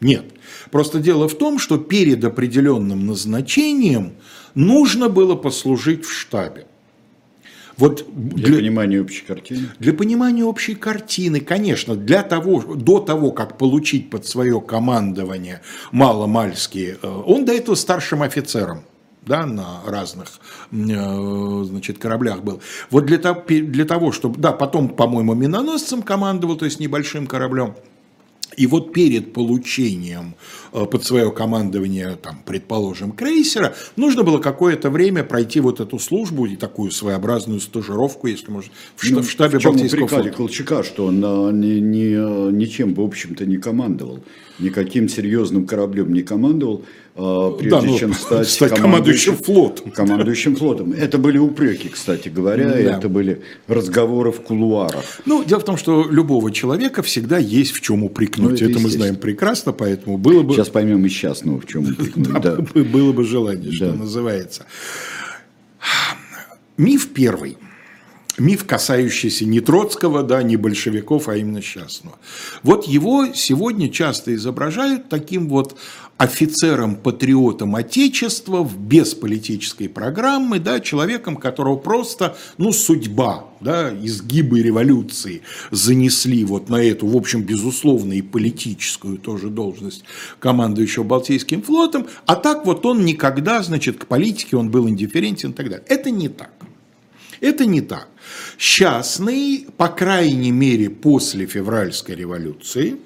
Нет. 0.00 0.24
Просто 0.70 0.98
дело 0.98 1.28
в 1.28 1.34
том, 1.36 1.58
что 1.58 1.78
перед 1.78 2.24
определенным 2.24 3.06
назначением 3.06 4.12
нужно 4.54 5.08
было 5.08 5.34
послужить 5.34 6.04
в 6.04 6.12
штабе. 6.12 6.66
Вот 7.76 8.04
для, 8.14 8.48
для 8.48 8.56
понимания 8.58 9.00
общей 9.00 9.24
картины. 9.24 9.68
Для 9.78 9.94
понимания 9.94 10.44
общей 10.44 10.74
картины, 10.74 11.40
конечно, 11.40 11.96
для 11.96 12.22
того, 12.22 12.60
до 12.74 13.00
того, 13.00 13.32
как 13.32 13.56
получить 13.56 14.10
под 14.10 14.26
свое 14.26 14.60
командование 14.60 15.62
маломальские, 15.90 16.98
э, 17.00 17.22
он 17.26 17.46
до 17.46 17.54
этого 17.54 17.76
старшим 17.76 18.22
офицером 18.22 18.84
да, 19.24 19.46
на 19.46 19.80
разных 19.86 20.28
э, 20.72 21.64
значит, 21.64 21.98
кораблях 21.98 22.42
был. 22.42 22.60
Вот 22.90 23.06
для 23.06 23.18
того, 23.18 23.42
для 23.48 23.84
того, 23.84 24.12
чтобы, 24.12 24.38
да, 24.38 24.52
потом, 24.52 24.88
по-моему, 24.90 25.34
миноносцем 25.34 26.02
командовал, 26.02 26.56
то 26.56 26.64
есть 26.64 26.80
небольшим 26.80 27.26
кораблем, 27.26 27.76
и 28.56 28.66
вот 28.66 28.92
перед 28.92 29.32
получением 29.32 30.34
под 30.72 31.04
свое 31.04 31.30
командование, 31.32 32.16
там, 32.22 32.40
предположим, 32.44 33.12
крейсера, 33.12 33.74
нужно 33.96 34.22
было 34.22 34.38
какое-то 34.38 34.90
время 34.90 35.24
пройти 35.24 35.60
вот 35.60 35.80
эту 35.80 35.98
службу 35.98 36.46
и 36.46 36.56
такую 36.56 36.90
своеобразную 36.90 37.60
стажировку, 37.60 38.26
если 38.26 38.50
можно, 38.50 38.70
в, 38.96 39.10
ну, 39.10 39.22
в 39.22 39.30
штабе 39.30 39.58
в 39.58 39.62
чем 39.62 39.72
Балтийского 39.72 40.08
флота. 40.08 40.30
Колчака, 40.30 40.82
что 40.82 41.06
он 41.06 41.22
э, 41.24 41.52
ни, 41.52 41.80
ни, 41.80 42.52
ничем, 42.52 42.94
в 42.94 43.00
общем-то, 43.00 43.46
не 43.46 43.56
командовал, 43.56 44.20
никаким 44.58 45.08
серьезным 45.08 45.66
кораблем 45.66 46.12
не 46.12 46.22
командовал, 46.22 46.84
прежде 47.14 47.70
да, 47.70 47.82
ну, 47.82 47.98
чем 47.98 48.14
стать, 48.14 48.48
стать 48.48 48.74
командующим, 48.74 49.36
командующим 49.36 49.36
флотом. 49.36 49.90
Командующим 49.94 50.56
флотом. 50.56 50.92
Это 50.92 51.18
были 51.18 51.38
упреки, 51.38 51.88
кстати 51.88 52.28
говоря, 52.28 52.68
да. 52.68 52.78
это 52.78 53.08
были 53.08 53.42
разговоры 53.66 54.32
в 54.32 54.40
кулуарах. 54.40 55.04
Ну, 55.26 55.44
дело 55.44 55.60
в 55.60 55.64
том, 55.64 55.76
что 55.76 56.06
любого 56.08 56.50
человека 56.52 57.02
всегда 57.02 57.38
есть 57.38 57.72
в 57.72 57.80
чем 57.80 58.04
упрекнуть. 58.04 58.50
Ну, 58.50 58.56
это, 58.56 58.64
это 58.64 58.78
мы 58.78 58.88
знаем 58.88 59.16
прекрасно, 59.16 59.72
поэтому 59.72 60.18
было 60.18 60.42
бы... 60.42 60.54
Сейчас 60.60 60.68
поймем 60.68 61.06
и 61.06 61.08
счастного, 61.08 61.58
в 61.58 61.66
чем 61.66 61.84
упрекнуть. 61.84 62.42
Да, 62.42 62.56
было 62.74 63.14
бы 63.14 63.24
желание, 63.24 63.72
что 63.72 63.94
называется. 63.94 64.66
Миф 66.76 67.08
первый– 67.14 67.56
миф, 68.38 68.64
касающийся 68.64 69.44
не 69.44 69.60
Троцкого, 69.60 70.22
да, 70.22 70.42
не 70.42 70.56
большевиков, 70.56 71.28
а 71.28 71.36
именно 71.36 71.60
Счастного. 71.60 72.18
Вот 72.62 72.86
его 72.86 73.28
сегодня 73.34 73.88
часто 73.88 74.34
изображают 74.34 75.08
таким 75.08 75.48
вот 75.48 75.76
офицером-патриотом 76.16 77.76
Отечества 77.76 78.68
без 78.78 79.14
политической 79.14 79.88
программы, 79.88 80.58
да, 80.58 80.78
человеком, 80.80 81.36
которого 81.36 81.76
просто, 81.76 82.36
ну, 82.58 82.72
судьба, 82.72 83.46
да, 83.60 83.90
изгибы 83.90 84.60
революции 84.60 85.40
занесли 85.70 86.44
вот 86.44 86.68
на 86.68 86.76
эту, 86.76 87.06
в 87.06 87.16
общем, 87.16 87.42
безусловно, 87.42 88.12
и 88.12 88.20
политическую 88.20 89.16
тоже 89.16 89.48
должность 89.48 90.04
командующего 90.40 91.04
Балтийским 91.04 91.62
флотом, 91.62 92.06
а 92.26 92.36
так 92.36 92.66
вот 92.66 92.84
он 92.84 93.06
никогда, 93.06 93.62
значит, 93.62 93.98
к 93.98 94.06
политике 94.06 94.58
он 94.58 94.70
был 94.70 94.90
индифферентен 94.90 95.52
и 95.52 95.54
так 95.54 95.70
далее. 95.70 95.86
Это 95.88 96.10
не 96.10 96.28
так. 96.28 96.50
Это 97.40 97.66
не 97.66 97.80
так. 97.80 98.08
Частный, 98.58 99.66
по 99.76 99.88
крайней 99.88 100.52
мере, 100.52 100.90
после 100.90 101.46
февральской 101.46 102.14
революции, 102.14 102.98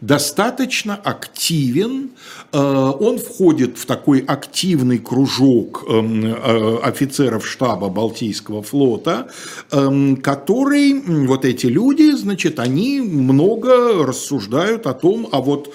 достаточно 0.00 0.94
активен. 0.94 2.10
Э, 2.52 2.58
он 2.58 3.18
входит 3.18 3.78
в 3.78 3.86
такой 3.86 4.20
активный 4.20 4.98
кружок 4.98 5.84
эм, 5.88 6.24
э, 6.24 6.78
офицеров 6.82 7.46
штаба 7.46 7.88
Балтийского 7.88 8.62
флота, 8.62 9.28
эм, 9.70 10.16
который, 10.16 10.94
вот 11.26 11.44
эти 11.44 11.66
люди, 11.66 12.10
значит, 12.12 12.58
они 12.58 13.00
много 13.00 14.04
рассуждают 14.04 14.86
о 14.86 14.94
том, 14.94 15.28
а 15.32 15.40
вот 15.40 15.74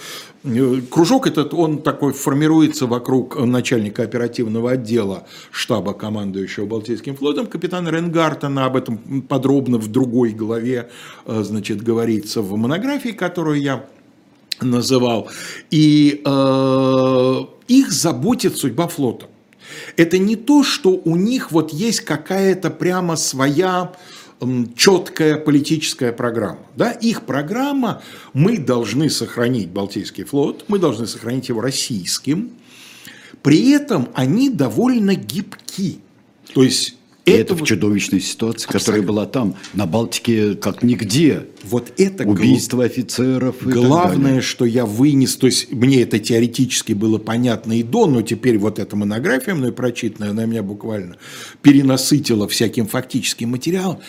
Кружок 0.90 1.26
этот, 1.26 1.54
он 1.54 1.82
такой 1.82 2.12
формируется 2.12 2.86
вокруг 2.86 3.40
начальника 3.40 4.04
оперативного 4.04 4.72
отдела 4.72 5.26
штаба, 5.52 5.94
командующего 5.94 6.66
Балтийским 6.66 7.16
флотом, 7.16 7.48
капитана 7.48 7.88
Ренгартена, 7.88 8.66
об 8.66 8.76
этом 8.76 9.22
подробно 9.22 9.78
в 9.78 9.88
другой 9.88 10.32
главе, 10.32 10.90
э, 11.26 11.44
значит, 11.44 11.82
говорится 11.82 12.42
в 12.42 12.58
монографии, 12.58 13.10
которую 13.10 13.62
я 13.62 13.86
называл. 14.60 15.30
И 15.72 16.22
э, 16.26 17.40
их 17.70 17.92
заботит 17.94 18.58
судьба 18.58 18.90
флота. 18.90 19.28
Это 19.96 20.18
не 20.18 20.36
то, 20.36 20.64
что 20.64 20.90
у 20.90 21.16
них 21.16 21.54
вот 21.54 21.72
есть 21.72 22.02
какая-то 22.02 22.70
прямо 22.70 23.16
своя 23.16 23.94
четкая 24.75 25.38
политическая 25.38 26.12
программа. 26.12 26.60
Да? 26.75 26.92
Их 26.92 27.24
программа, 27.24 28.02
мы 28.34 28.58
должны 28.58 29.10
сохранить 29.10 29.70
Балтийский 29.70 30.24
флот, 30.24 30.66
мы 30.68 30.80
должны 30.80 31.08
сохранить 31.08 31.50
его 31.50 31.62
российским, 31.62 32.52
при 33.42 33.72
этом 33.72 34.10
они 34.13 34.50
довольно 34.50 35.16
гибки. 35.16 36.00
То 36.54 36.63
есть 36.63 36.96
это, 37.25 37.53
это 37.53 37.56
в 37.56 37.63
чудовищной 37.63 38.20
ситуации, 38.20 38.65
Абсолютно. 38.65 38.80
которая 38.80 39.01
была 39.01 39.25
там, 39.25 39.56
на 39.74 39.86
Балтике, 39.86 40.56
как 40.56 40.84
нигде. 40.84 41.48
Вот 41.63 41.93
это 41.98 42.26
убийство 42.28 42.78
гл... 42.78 42.84
офицеров. 42.84 43.56
Главное, 43.62 44.41
что 44.41 44.65
я 44.65 44.86
вынес, 44.86 45.38
то 45.38 45.48
есть 45.48 45.71
мне 45.71 46.02
это 46.02 46.19
теоретически 46.19 46.93
было 46.93 47.17
понятно 47.19 47.80
и 47.80 47.84
до, 47.84 48.08
но 48.08 48.21
теперь 48.21 48.58
вот 48.58 48.80
эта 48.80 48.95
монография 48.95 49.56
мной 49.56 49.71
прочитанная, 49.71 50.32
она 50.32 50.45
меня 50.45 50.63
буквально 50.63 51.17
перенасытила 51.62 52.48
всяким 52.48 52.88
фактическим 52.88 53.52
материалом 53.52 54.00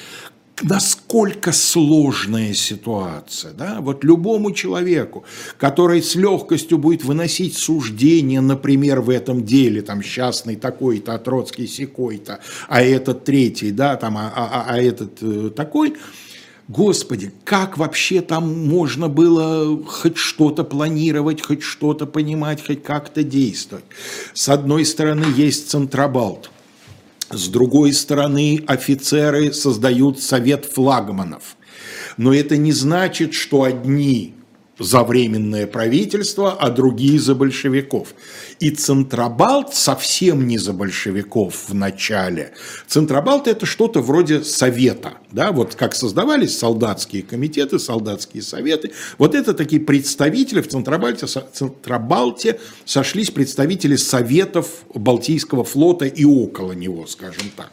насколько 0.63 1.53
сложная 1.53 2.55
ситуация. 2.55 3.53
Да? 3.53 3.79
Вот 3.81 4.05
любому 4.05 4.53
человеку, 4.53 5.25
который 5.59 6.03
с 6.03 6.15
легкостью 6.15 6.79
будет 6.79 7.05
выносить 7.05 7.57
суждение, 7.57 8.41
например, 8.41 9.01
в 9.01 9.11
этом 9.11 9.45
деле, 9.45 9.83
там, 9.83 10.03
счастный 10.03 10.57
такой-то, 10.57 11.15
а 11.15 11.19
Троцкий 11.19 11.67
секой-то, 11.67 12.41
а 12.69 12.83
этот 12.83 13.25
третий, 13.25 13.73
да, 13.73 13.97
там, 13.97 14.17
а, 14.17 14.33
а, 14.35 14.65
а 14.69 14.79
этот 14.79 15.19
э, 15.23 15.51
такой, 15.55 15.95
Господи, 16.67 17.31
как 17.45 17.77
вообще 17.77 18.23
там 18.23 18.67
можно 18.69 19.11
было 19.11 19.83
хоть 19.85 20.17
что-то 20.17 20.65
планировать, 20.65 21.43
хоть 21.43 21.63
что-то 21.63 22.07
понимать, 22.07 22.65
хоть 22.67 22.83
как-то 22.83 23.23
действовать? 23.23 23.85
С 24.33 24.49
одной 24.49 24.87
стороны, 24.87 25.27
есть 25.37 25.69
Центробалт, 25.69 26.51
с 27.31 27.49
другой 27.49 27.93
стороны, 27.93 28.63
офицеры 28.67 29.53
создают 29.53 30.21
совет 30.21 30.65
флагманов. 30.65 31.57
Но 32.17 32.33
это 32.33 32.57
не 32.57 32.73
значит, 32.73 33.35
что 33.35 33.65
одни 33.65 34.35
за 34.79 35.05
временное 35.05 35.67
правительство, 35.67 36.53
а 36.53 36.71
другие 36.71 37.21
за 37.21 37.35
большевиков. 37.35 38.15
И 38.61 38.71
Центробалт 38.71 39.75
совсем 39.75 40.47
не 40.47 40.59
за 40.59 40.73
большевиков 40.73 41.69
в 41.69 41.75
начале. 41.75 42.53
Центробалт 42.87 43.47
это 43.47 43.67
что-то 43.67 44.01
вроде 44.01 44.43
совета. 44.43 45.15
Да? 45.31 45.53
Вот 45.53 45.75
как 45.75 45.95
создавались 45.95 46.59
солдатские 46.59 47.23
комитеты, 47.23 47.79
солдатские 47.79 48.43
советы. 48.43 48.93
Вот 49.19 49.35
это 49.35 49.55
такие 49.55 49.81
представители 49.81 50.61
в 50.61 50.69
Центробалте, 50.69 51.27
Центробалте 51.27 52.59
сошлись 52.85 53.31
представители 53.31 53.97
советов 53.97 54.67
Балтийского 54.95 55.65
флота 55.65 56.07
и 56.07 56.25
около 56.25 56.73
него, 56.73 57.07
скажем 57.07 57.51
так. 57.57 57.71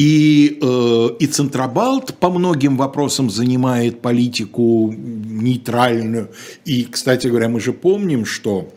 И, 0.00 0.58
э, 0.62 1.08
и 1.18 1.26
Центробалт 1.26 2.14
по 2.14 2.30
многим 2.30 2.78
вопросам 2.78 3.28
занимает 3.28 4.00
политику 4.00 4.94
нейтральную. 4.96 6.30
И, 6.64 6.84
кстати 6.84 7.26
говоря, 7.26 7.50
мы 7.50 7.60
же 7.60 7.74
помним, 7.74 8.24
что 8.24 8.72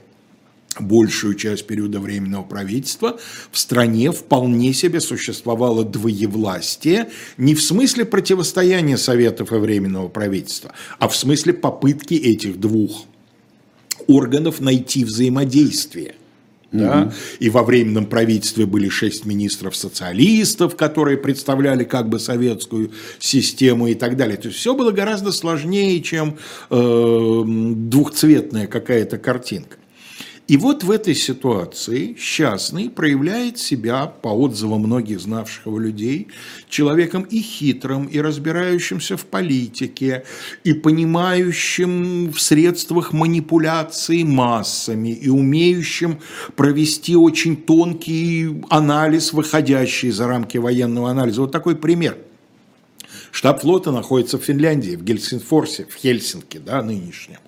большую 0.77 1.35
часть 1.35 1.65
периода 1.65 2.01
Временного 2.01 2.43
правительства 2.43 3.17
в 3.53 3.57
стране 3.57 4.11
вполне 4.11 4.73
себе 4.73 4.99
существовало 4.99 5.85
двоевластие, 5.85 7.09
не 7.37 7.55
в 7.55 7.63
смысле 7.63 8.03
противостояния 8.03 8.97
Советов 8.97 9.53
и 9.53 9.55
Временного 9.55 10.09
правительства, 10.09 10.73
а 10.99 11.07
в 11.07 11.15
смысле 11.15 11.53
попытки 11.53 12.15
этих 12.15 12.59
двух 12.59 13.05
органов 14.07 14.59
найти 14.59 15.05
взаимодействие– 15.05 16.15
да? 16.73 17.13
И 17.39 17.49
во 17.49 17.63
временном 17.63 18.05
правительстве 18.07 18.65
были 18.65 18.89
шесть 18.89 19.25
министров-социалистов, 19.25 20.75
которые 20.75 21.17
представляли 21.17 21.83
как 21.83 22.09
бы 22.09 22.19
советскую 22.19 22.91
систему 23.19 23.87
и 23.87 23.93
так 23.93 24.17
далее. 24.17 24.37
То 24.37 24.47
есть 24.47 24.59
все 24.59 24.73
было 24.73 24.91
гораздо 24.91 25.31
сложнее, 25.31 26.01
чем 26.01 26.37
э, 26.69 27.43
двухцветная 27.45 28.67
какая-то 28.67 29.17
картинка. 29.17 29.77
И 30.47 30.57
вот 30.57 30.83
в 30.83 30.91
этой 30.91 31.15
ситуации 31.15 32.15
Счастный 32.19 32.89
проявляет 32.89 33.57
себя, 33.57 34.07
по 34.07 34.27
отзывам 34.27 34.81
многих 34.81 35.21
знавших 35.21 35.67
его 35.67 35.79
людей, 35.79 36.27
человеком 36.67 37.23
и 37.23 37.39
хитрым, 37.39 38.07
и 38.07 38.19
разбирающимся 38.19 39.15
в 39.15 39.25
политике, 39.25 40.25
и 40.65 40.73
понимающим 40.73 42.33
в 42.33 42.41
средствах 42.41 43.13
манипуляции 43.13 44.23
массами, 44.23 45.09
и 45.09 45.29
умеющим 45.29 46.19
провести 46.57 47.15
очень 47.15 47.55
тонкий 47.55 48.63
анализ, 48.69 49.31
выходящий 49.31 50.11
за 50.11 50.27
рамки 50.27 50.57
военного 50.57 51.09
анализа. 51.09 51.41
Вот 51.41 51.53
такой 51.53 51.77
пример. 51.77 52.17
Штаб 53.31 53.61
флота 53.61 53.91
находится 53.91 54.37
в 54.37 54.43
Финляндии, 54.43 54.95
в 54.95 55.03
Гельсинфорсе, 55.03 55.85
в 55.89 55.95
Хельсинки, 55.95 56.57
да, 56.57 56.83
нынешнем. 56.83 57.39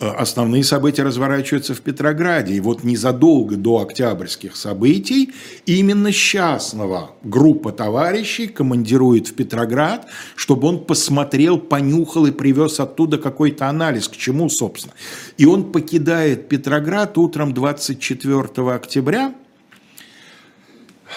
Э, 0.00 0.08
основные 0.08 0.64
события 0.64 1.02
разворачиваются 1.02 1.74
в 1.74 1.80
Петрограде. 1.80 2.54
И 2.54 2.60
вот 2.60 2.84
незадолго 2.84 3.56
до 3.56 3.80
октябрьских 3.82 4.56
событий 4.56 5.32
именно 5.66 6.10
Счастного 6.10 7.12
группа 7.22 7.70
товарищей 7.72 8.48
командирует 8.48 9.28
в 9.28 9.34
Петроград, 9.34 10.06
чтобы 10.34 10.68
он 10.68 10.84
посмотрел, 10.84 11.58
понюхал 11.58 12.26
и 12.26 12.32
привез 12.32 12.80
оттуда 12.80 13.18
какой-то 13.18 13.68
анализ, 13.68 14.08
к 14.08 14.16
чему, 14.16 14.48
собственно. 14.48 14.94
И 15.38 15.46
он 15.46 15.70
покидает 15.70 16.48
Петроград 16.48 17.16
утром 17.16 17.54
24 17.54 18.70
октября 18.72 19.34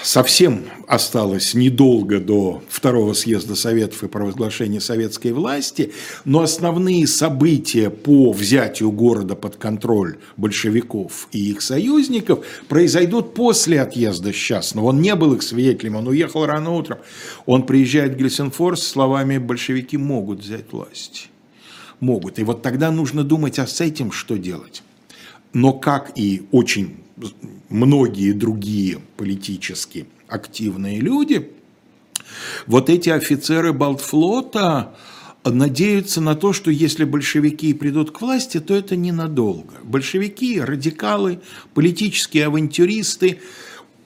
совсем 0.04 0.66
осталось 0.88 1.54
недолго 1.54 2.20
до 2.20 2.62
второго 2.70 3.14
съезда 3.14 3.56
Советов 3.56 4.04
и 4.04 4.08
провозглашения 4.08 4.80
советской 4.80 5.32
власти, 5.32 5.94
но 6.26 6.42
основные 6.42 7.08
события 7.08 7.90
по 7.90 8.32
взятию 8.32 8.92
города 8.92 9.36
под 9.36 9.58
контроль 9.58 10.18
большевиков 10.38 11.28
и 11.32 11.52
их 11.52 11.62
союзников 11.62 12.46
произойдут 12.68 13.34
после 13.34 13.82
отъезда 13.82 14.32
Счастного. 14.32 14.88
Он 14.88 15.02
не 15.02 15.16
был 15.16 15.34
их 15.34 15.42
свидетелем, 15.42 15.96
он 15.96 16.08
уехал 16.08 16.46
рано 16.46 16.72
утром. 16.72 17.00
Он 17.46 17.66
приезжает 17.66 18.14
в 18.14 18.18
Гельсинфорс 18.18 18.82
с 18.84 18.88
словами 18.88 19.38
«большевики 19.38 19.98
могут 19.98 20.40
взять 20.40 20.72
власть». 20.72 21.30
Могут. 22.00 22.38
И 22.38 22.44
вот 22.44 22.62
тогда 22.62 22.92
нужно 22.92 23.24
думать, 23.24 23.58
а 23.58 23.66
с 23.66 23.82
этим 23.82 24.12
что 24.12 24.38
делать? 24.38 24.84
Но 25.54 25.74
как 25.74 26.12
и 26.16 26.44
очень 26.52 26.98
многие 27.70 28.32
другие 28.32 29.00
политически 29.18 30.08
активные 30.28 31.00
люди, 31.00 31.52
вот 32.66 32.90
эти 32.90 33.10
офицеры 33.10 33.74
Балтфлота 33.74 34.96
надеются 35.44 36.20
на 36.22 36.36
то, 36.36 36.52
что 36.54 36.72
если 36.72 37.06
большевики 37.06 37.74
придут 37.74 38.12
к 38.12 38.22
власти, 38.22 38.60
то 38.60 38.76
это 38.76 38.96
ненадолго. 38.96 39.76
Большевики, 39.84 40.60
радикалы, 40.60 41.40
политические 41.74 42.48
авантюристы, 42.48 43.40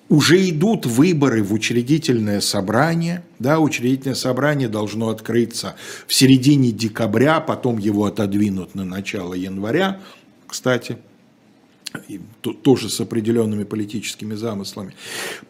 уже 0.08 0.50
идут 0.50 0.86
выборы 0.86 1.42
в 1.42 1.54
учредительное 1.54 2.42
собрание. 2.42 3.24
Да, 3.40 3.60
учредительное 3.60 4.16
собрание 4.16 4.68
должно 4.68 5.10
открыться 5.10 5.76
в 6.06 6.14
середине 6.14 6.72
декабря, 6.72 7.40
потом 7.40 7.78
его 7.78 8.06
отодвинут 8.06 8.76
на 8.76 8.84
начало 8.84 9.34
января, 9.34 10.02
кстати– 10.48 10.98
тоже 12.64 12.90
с 12.90 13.00
определенными 13.02 13.64
политическими 13.64 14.36
замыслами. 14.36 14.94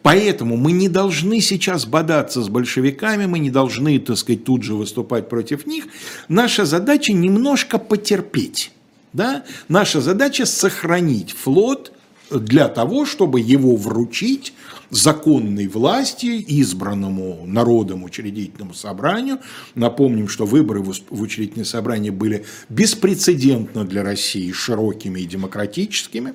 Поэтому 0.02 0.56
мы 0.56 0.72
не 0.72 0.88
должны 0.88 1.40
сейчас 1.40 1.86
бодаться 1.86 2.42
с 2.42 2.48
большевиками, 2.48 3.26
мы 3.26 3.38
не 3.38 3.50
должны, 3.50 3.98
так 3.98 4.16
сказать, 4.16 4.44
тут 4.44 4.62
же 4.62 4.74
выступать 4.74 5.28
против 5.28 5.66
них. 5.66 5.84
Наша 6.28 6.64
задача 6.64 7.12
немножко 7.12 7.78
потерпеть. 7.78 8.72
Да? 9.12 9.44
Наша 9.68 10.00
задача 10.00 10.46
сохранить 10.46 11.32
флот 11.32 11.92
для 12.40 12.68
того, 12.68 13.06
чтобы 13.06 13.40
его 13.40 13.76
вручить 13.76 14.52
законной 14.90 15.68
власти, 15.68 16.26
избранному 16.26 17.44
народом 17.46 18.04
учредительному 18.04 18.74
собранию. 18.74 19.38
Напомним, 19.74 20.28
что 20.28 20.44
выборы 20.44 20.82
в 20.82 21.22
учредительное 21.22 21.64
собрание 21.64 22.12
были 22.12 22.44
беспрецедентно 22.68 23.84
для 23.84 24.02
России 24.02 24.52
широкими 24.52 25.20
и 25.20 25.26
демократическими. 25.26 26.34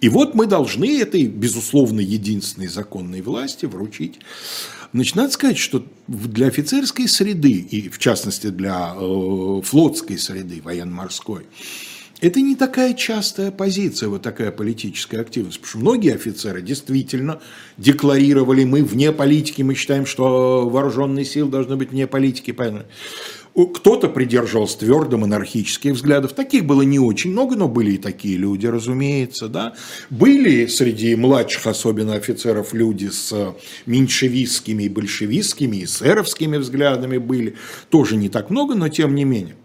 И 0.00 0.08
вот 0.08 0.34
мы 0.34 0.46
должны 0.46 1.00
этой, 1.00 1.26
безусловно, 1.26 2.00
единственной 2.00 2.68
законной 2.68 3.20
власти 3.20 3.66
вручить. 3.66 4.20
Значит, 4.92 5.16
надо 5.16 5.30
сказать, 5.32 5.58
что 5.58 5.84
для 6.06 6.46
офицерской 6.46 7.08
среды, 7.08 7.52
и 7.52 7.88
в 7.88 7.98
частности 7.98 8.48
для 8.48 8.94
э, 8.94 9.60
флотской 9.62 10.18
среды, 10.18 10.62
военно-морской, 10.62 11.46
это 12.20 12.40
не 12.40 12.56
такая 12.56 12.94
частая 12.94 13.50
позиция, 13.50 14.08
вот 14.08 14.22
такая 14.22 14.50
политическая 14.50 15.20
активность. 15.20 15.60
Потому 15.60 15.70
что 15.70 15.78
многие 15.78 16.14
офицеры 16.14 16.62
действительно 16.62 17.40
декларировали, 17.76 18.64
мы 18.64 18.82
вне 18.82 19.12
политики, 19.12 19.62
мы 19.62 19.74
считаем, 19.74 20.04
что 20.04 20.68
вооруженные 20.68 21.24
силы 21.24 21.50
должны 21.50 21.76
быть 21.76 21.90
вне 21.90 22.06
политики. 22.06 22.56
Кто-то 23.74 24.08
придерживался 24.08 24.78
твердо 24.80 25.18
монархических 25.18 25.92
взглядов. 25.92 26.32
Таких 26.32 26.64
было 26.64 26.82
не 26.82 26.98
очень 26.98 27.32
много, 27.32 27.56
но 27.56 27.68
были 27.68 27.92
и 27.92 27.98
такие 27.98 28.36
люди, 28.36 28.66
разумеется. 28.66 29.48
Да? 29.48 29.74
Были 30.10 30.66
среди 30.66 31.14
младших, 31.16 31.66
особенно 31.66 32.14
офицеров, 32.14 32.72
люди 32.72 33.08
с 33.08 33.54
меньшевистскими 33.86 34.84
и 34.84 34.88
большевистскими, 34.88 35.78
и 35.78 35.84
эсеровскими 35.84 36.56
взглядами 36.56 37.18
были. 37.18 37.56
Тоже 37.90 38.16
не 38.16 38.28
так 38.28 38.50
много, 38.50 38.74
но 38.74 38.88
тем 38.88 39.14
не 39.14 39.24
менее. 39.24 39.56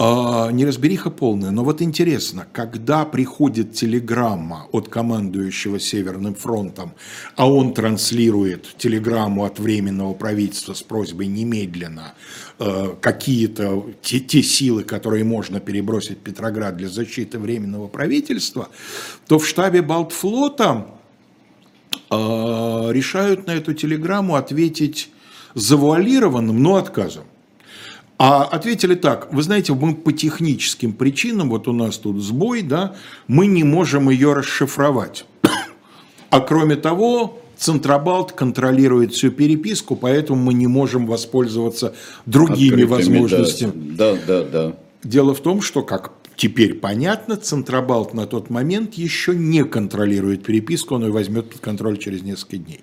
А, 0.00 0.52
неразбериха 0.52 1.10
полная, 1.10 1.50
но 1.50 1.64
вот 1.64 1.82
интересно, 1.82 2.46
когда 2.52 3.04
приходит 3.04 3.72
телеграмма 3.72 4.68
от 4.70 4.88
командующего 4.88 5.80
Северным 5.80 6.36
фронтом, 6.36 6.92
а 7.34 7.50
он 7.50 7.74
транслирует 7.74 8.76
телеграмму 8.78 9.44
от 9.44 9.58
Временного 9.58 10.14
правительства 10.14 10.74
с 10.74 10.82
просьбой 10.82 11.26
немедленно 11.26 12.14
э, 12.60 12.94
какие-то 13.00 13.86
те, 14.00 14.20
те 14.20 14.40
силы, 14.40 14.84
которые 14.84 15.24
можно 15.24 15.58
перебросить 15.58 16.18
в 16.18 16.22
Петроград 16.22 16.76
для 16.76 16.88
защиты 16.88 17.40
Временного 17.40 17.88
правительства, 17.88 18.68
то 19.26 19.40
в 19.40 19.48
штабе 19.48 19.82
Балтфлота 19.82 20.86
э, 22.08 22.14
решают 22.14 23.48
на 23.48 23.50
эту 23.50 23.74
телеграмму 23.74 24.36
ответить 24.36 25.10
завуалированным, 25.54 26.62
но 26.62 26.76
отказом. 26.76 27.24
А 28.18 28.42
ответили 28.42 28.96
так, 28.96 29.32
вы 29.32 29.42
знаете, 29.42 29.72
мы 29.72 29.94
по 29.94 30.12
техническим 30.12 30.92
причинам, 30.92 31.50
вот 31.50 31.68
у 31.68 31.72
нас 31.72 31.98
тут 31.98 32.20
сбой, 32.20 32.62
да, 32.62 32.96
мы 33.28 33.46
не 33.46 33.62
можем 33.62 34.10
ее 34.10 34.32
расшифровать. 34.34 35.24
А 36.30 36.40
кроме 36.40 36.76
того, 36.76 37.40
Центробалт 37.56 38.32
контролирует 38.32 39.12
всю 39.12 39.30
переписку, 39.30 39.96
поэтому 39.96 40.42
мы 40.42 40.54
не 40.54 40.66
можем 40.66 41.06
воспользоваться 41.06 41.94
другими 42.26 42.84
Открытыми, 42.84 42.84
возможностями. 42.84 43.72
Да, 43.74 44.14
да, 44.26 44.42
да. 44.42 44.76
Дело 45.02 45.34
в 45.34 45.40
том, 45.40 45.62
что, 45.62 45.82
как 45.82 46.12
теперь 46.36 46.74
понятно, 46.74 47.36
Центробалт 47.36 48.14
на 48.14 48.26
тот 48.26 48.50
момент 48.50 48.94
еще 48.94 49.34
не 49.34 49.64
контролирует 49.64 50.44
переписку, 50.44 50.96
он 50.96 51.06
ее 51.06 51.12
возьмет 51.12 51.50
под 51.50 51.60
контроль 51.60 51.98
через 51.98 52.22
несколько 52.22 52.58
дней. 52.58 52.80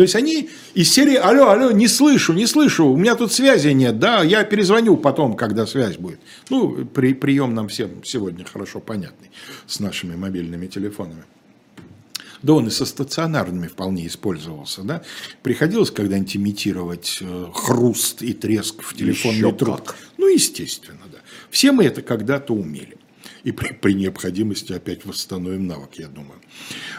То 0.00 0.04
есть 0.04 0.16
они 0.16 0.48
из 0.72 0.90
серии 0.90 1.16
«Алло, 1.16 1.50
алло, 1.50 1.72
не 1.72 1.86
слышу, 1.86 2.32
не 2.32 2.46
слышу, 2.46 2.86
у 2.86 2.96
меня 2.96 3.16
тут 3.16 3.34
связи 3.34 3.68
нет, 3.68 3.98
да, 3.98 4.22
я 4.22 4.44
перезвоню 4.44 4.96
потом, 4.96 5.36
когда 5.36 5.66
связь 5.66 5.98
будет». 5.98 6.20
Ну, 6.48 6.86
при, 6.86 7.12
прием 7.12 7.54
нам 7.54 7.68
всем 7.68 8.02
сегодня 8.02 8.46
хорошо 8.46 8.80
понятный 8.80 9.30
с 9.66 9.78
нашими 9.78 10.16
мобильными 10.16 10.68
телефонами. 10.68 11.24
Да 12.40 12.54
он 12.54 12.68
и 12.68 12.70
со 12.70 12.86
стационарными 12.86 13.66
вполне 13.66 14.06
использовался, 14.06 14.80
да. 14.84 15.02
Приходилось 15.42 15.90
когда-нибудь 15.90 16.34
имитировать 16.34 17.18
э, 17.20 17.46
хруст 17.52 18.22
и 18.22 18.32
треск 18.32 18.80
в 18.80 18.96
телефонной 18.96 19.52
трубке. 19.52 19.92
Ну, 20.16 20.28
естественно, 20.28 21.04
да. 21.12 21.18
Все 21.50 21.72
мы 21.72 21.84
это 21.84 22.00
когда-то 22.00 22.54
умели 22.54 22.96
и 23.44 23.52
при, 23.52 23.72
при 23.72 23.92
необходимости 23.94 24.72
опять 24.72 25.04
восстановим 25.04 25.66
навык, 25.66 25.94
я 25.94 26.08
думаю. 26.08 26.40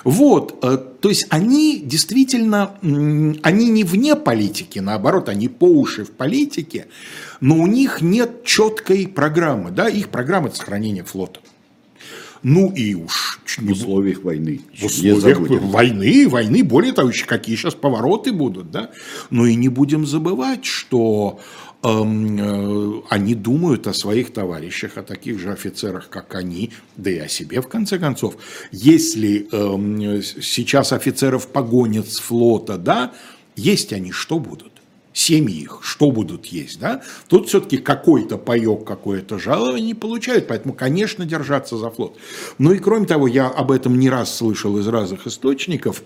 Вот, 0.04 0.60
э, 0.64 0.78
то 0.78 1.10
есть 1.10 1.28
они 1.30 1.82
действительно, 1.84 2.76
они 2.82 3.70
не 3.70 3.84
вне 3.84 4.16
политики, 4.16 4.80
наоборот, 4.80 5.30
они 5.30 5.48
по 5.48 5.66
уши 5.66 6.04
в 6.04 6.12
политике, 6.12 6.88
но 7.40 7.58
у 7.58 7.68
них 7.68 8.02
нет 8.02 8.44
четкой 8.44 9.08
программы, 9.08 9.72
да, 9.72 9.90
их 9.90 10.10
программа– 10.10 10.48
это 10.50 10.58
сохранение 10.58 11.04
флота. 11.04 11.40
Ну 12.44 12.72
и 12.72 12.96
уж... 12.96 13.40
В 13.58 13.72
условиях 13.72 14.24
войны. 14.24 14.62
В 14.76 14.86
условиях 14.86 15.40
войны, 15.40 16.28
войны, 16.28 16.64
более 16.64 16.94
того, 16.94 17.10
еще 17.10 17.26
какие 17.26 17.56
сейчас 17.56 17.76
повороты 17.76 18.32
будут, 18.32 18.72
да. 18.72 18.90
Но 19.30 19.46
и 19.46 19.56
не 19.56 19.70
будем 19.70 20.08
забывать, 20.08 20.66
что 20.66 21.40
они 21.84 23.34
думают 23.36 23.88
о 23.88 23.94
своих 23.94 24.34
товарищах, 24.34 24.98
о 24.98 25.04
таких 25.04 25.40
же 25.40 25.52
офицерах, 25.52 26.10
как 26.10 26.36
они, 26.36 26.72
да 26.96 27.10
и 27.10 27.18
о 27.18 27.28
себе, 27.28 27.62
в 27.62 27.68
конце 27.68 27.98
концов. 27.98 28.36
Если 28.72 29.48
эм, 29.52 30.22
сейчас 30.22 30.94
офицеров 30.94 31.48
погонят 31.48 32.08
с 32.08 32.20
флота, 32.20 32.78
да, 32.78 33.14
есть 33.56 33.94
они 33.94 34.12
что 34.12 34.40
будут? 34.40 34.72
семьи 35.14 35.64
их, 35.64 35.80
что 35.82 36.12
будут 36.12 36.46
есть, 36.46 36.80
да, 36.80 37.02
тут 37.28 37.50
все-таки 37.50 37.78
какой-то 37.78 38.38
паек, 38.38 38.86
какое-то 38.86 39.40
жалование 39.40 39.94
получают, 39.94 40.48
поэтому, 40.48 40.74
конечно, 40.74 41.26
держаться 41.26 41.78
за 41.78 41.90
флот. 41.90 42.18
Ну 42.58 42.72
и 42.72 42.80
кроме 42.80 43.06
того, 43.06 43.28
я 43.28 43.48
об 43.48 43.72
этом 43.72 44.00
не 44.00 44.10
раз 44.10 44.34
слышал 44.34 44.78
из 44.78 44.88
разных 44.88 45.28
источников, 45.28 46.04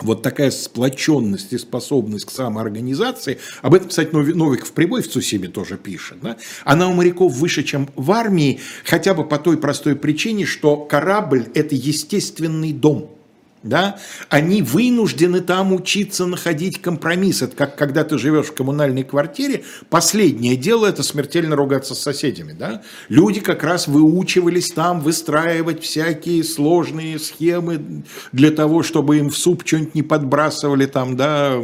вот 0.00 0.22
такая 0.22 0.50
сплоченность 0.50 1.52
и 1.52 1.58
способность 1.58 2.26
к 2.26 2.30
самоорганизации, 2.30 3.38
об 3.62 3.74
этом, 3.74 3.88
кстати, 3.88 4.10
Новик 4.12 4.66
в 4.66 4.72
прибой 4.72 5.02
в 5.02 5.10
Цусиме 5.10 5.48
тоже 5.48 5.76
пишет, 5.76 6.18
да? 6.22 6.36
она 6.64 6.88
у 6.88 6.94
моряков 6.94 7.34
выше, 7.34 7.62
чем 7.62 7.88
в 7.96 8.10
армии, 8.12 8.60
хотя 8.84 9.14
бы 9.14 9.24
по 9.24 9.38
той 9.38 9.56
простой 9.56 9.96
причине, 9.96 10.46
что 10.46 10.76
корабль– 10.76 11.46
это 11.54 11.74
естественный 11.74 12.72
дом– 12.72 13.10
да, 13.62 13.98
они 14.28 14.62
вынуждены 14.62 15.40
там 15.40 15.72
учиться 15.72 16.26
находить 16.26 16.80
компромисс. 16.80 17.42
Это 17.42 17.56
как 17.56 17.76
когда 17.76 18.04
ты 18.04 18.18
живешь 18.18 18.46
в 18.46 18.54
коммунальной 18.54 19.04
квартире, 19.04 19.64
последнее 19.88 20.56
дело 20.56 20.86
это 20.86 21.02
смертельно 21.02 21.56
ругаться 21.56 21.94
с 21.94 22.00
соседями. 22.00 22.52
Да? 22.52 22.82
Люди 23.08 23.40
как 23.40 23.62
раз 23.62 23.88
выучивались 23.88 24.70
там 24.72 25.00
выстраивать 25.00 25.82
всякие 25.82 26.44
сложные 26.44 27.18
схемы 27.18 28.04
для 28.32 28.50
того, 28.50 28.82
чтобы 28.82 29.18
им 29.18 29.30
в 29.30 29.36
суп 29.36 29.62
что-нибудь 29.64 29.94
не 29.94 30.02
подбрасывали, 30.02 30.86
там, 30.86 31.16
да, 31.16 31.56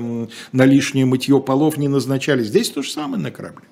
на 0.53 0.65
лишнее 0.65 1.07
мытье 1.07 1.41
полов 1.41 1.77
не 1.77 1.89
назначали. 1.89 2.43
Здесь 2.43 2.71
то 2.71 2.83
же 2.83 2.91
самое 2.91 3.23
на 3.23 3.31
корабле. 3.31 3.65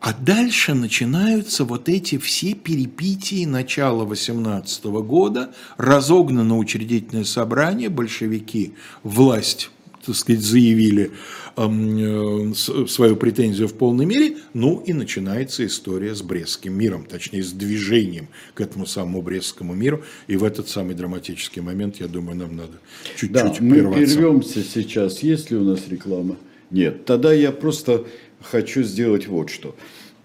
А 0.00 0.14
дальше 0.14 0.72
начинаются 0.72 1.64
вот 1.64 1.90
эти 1.90 2.16
все 2.16 2.54
перипетии 2.54 3.44
начала 3.44 4.04
18 4.04 4.84
года, 4.84 5.52
разогнано 5.76 6.56
учредительное 6.56 7.24
собрание, 7.24 7.90
большевики 7.90 8.72
власть 9.02 9.70
так 10.04 10.16
сказать, 10.16 10.40
заявили 10.40 11.10
э, 11.56 12.52
свою 12.88 13.16
претензию 13.16 13.68
в 13.68 13.74
полной 13.74 14.06
мере, 14.06 14.38
ну 14.54 14.82
и 14.86 14.94
начинается 14.94 15.66
история 15.66 16.14
с 16.14 16.22
Брестским 16.22 16.72
миром, 16.72 17.04
точнее 17.04 17.42
с 17.42 17.52
движением 17.52 18.28
к 18.54 18.62
этому 18.62 18.86
самому 18.86 19.20
Брестскому 19.20 19.74
миру, 19.74 20.02
и 20.26 20.36
в 20.36 20.44
этот 20.44 20.70
самый 20.70 20.94
драматический 20.94 21.60
момент, 21.60 21.96
я 21.96 22.06
думаю, 22.06 22.38
нам 22.38 22.56
надо 22.56 22.80
чуть-чуть 23.10 23.32
да, 23.32 23.54
мы 23.60 23.92
прервемся 23.92 24.62
сейчас, 24.62 25.22
есть 25.22 25.50
ли 25.50 25.58
у 25.58 25.64
нас 25.64 25.80
реклама? 25.88 26.36
Нет, 26.70 27.04
тогда 27.04 27.32
я 27.32 27.52
просто 27.52 28.06
хочу 28.40 28.82
сделать 28.82 29.26
вот 29.26 29.50
что. 29.50 29.74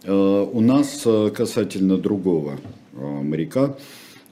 Э, 0.04 0.47
у 0.51 0.62
нас 0.62 1.01
э, 1.06 1.32
касательно 1.36 1.97
другого 1.97 2.60
э, 2.93 2.97
моряка 2.97 3.78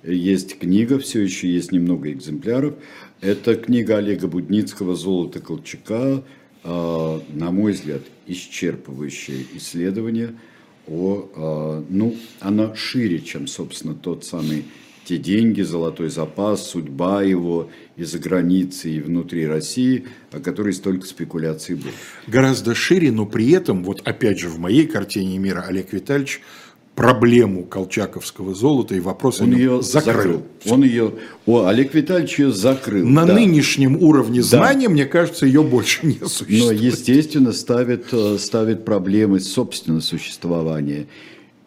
есть 0.03 0.59
книга, 0.59 0.99
все 0.99 1.21
еще 1.21 1.47
есть 1.47 1.71
немного 1.71 2.11
экземпляров. 2.11 2.75
Это 3.21 3.55
книга 3.55 3.97
Олега 3.97 4.27
Будницкого 4.27 4.95
«Золото 4.95 5.39
Колчака», 5.39 6.23
на 6.65 7.51
мой 7.51 7.73
взгляд, 7.73 8.01
исчерпывающее 8.27 9.45
исследование 9.55 10.33
о, 10.87 11.83
ну, 11.89 12.15
она 12.39 12.73
шире, 12.75 13.19
чем, 13.19 13.47
собственно, 13.47 13.95
тот 13.95 14.23
самый 14.23 14.65
те 15.05 15.17
деньги, 15.17 15.61
золотой 15.61 16.09
запас, 16.09 16.67
судьба 16.67 17.23
его 17.23 17.69
и 17.95 18.03
за 18.03 18.19
границей, 18.19 18.97
и 18.97 19.01
внутри 19.01 19.45
России, 19.45 20.05
о 20.31 20.39
которой 20.39 20.73
столько 20.73 21.05
спекуляций 21.05 21.75
было. 21.75 21.91
Гораздо 22.27 22.75
шире, 22.75 23.11
но 23.11 23.25
при 23.25 23.51
этом, 23.51 23.83
вот 23.83 24.01
опять 24.05 24.39
же 24.39 24.49
в 24.49 24.59
моей 24.59 24.87
картине 24.87 25.37
мира 25.37 25.65
Олег 25.67 25.93
Витальевич 25.93 26.41
проблему 26.95 27.63
колчаковского 27.63 28.53
золота 28.53 28.95
и 28.95 28.99
вопрос 28.99 29.41
он 29.41 29.53
ее 29.53 29.81
закрыл. 29.81 30.13
закрыл. 30.13 30.43
Он 30.69 30.83
ее, 30.83 31.13
о, 31.45 31.65
Олег 31.65 31.93
Витальевич 31.93 32.39
ее 32.39 32.51
закрыл. 32.51 33.05
На 33.07 33.25
да. 33.25 33.33
нынешнем 33.33 33.97
уровне 34.01 34.43
знания, 34.43 34.87
да. 34.87 34.93
мне 34.93 35.05
кажется, 35.05 35.45
ее 35.45 35.63
больше 35.63 36.05
не 36.05 36.19
существует. 36.19 36.65
Но, 36.65 36.71
естественно, 36.71 37.51
ставит, 37.51 38.05
э, 38.11 38.37
ставит 38.39 38.85
проблемы 38.85 39.39
собственного 39.39 40.01
существования 40.01 41.07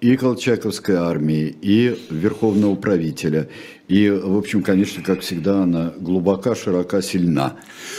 и 0.06 0.16
Колчаковской 0.16 0.94
армии, 0.94 1.56
и 1.60 1.98
Верховного 2.10 2.76
правителя. 2.76 3.48
И, 3.88 4.08
в 4.08 4.38
общем, 4.38 4.62
конечно, 4.62 5.02
как 5.02 5.20
всегда, 5.20 5.64
она 5.64 5.94
глубока, 5.98 6.54
широка, 6.54 7.02
сильна. 7.02 7.56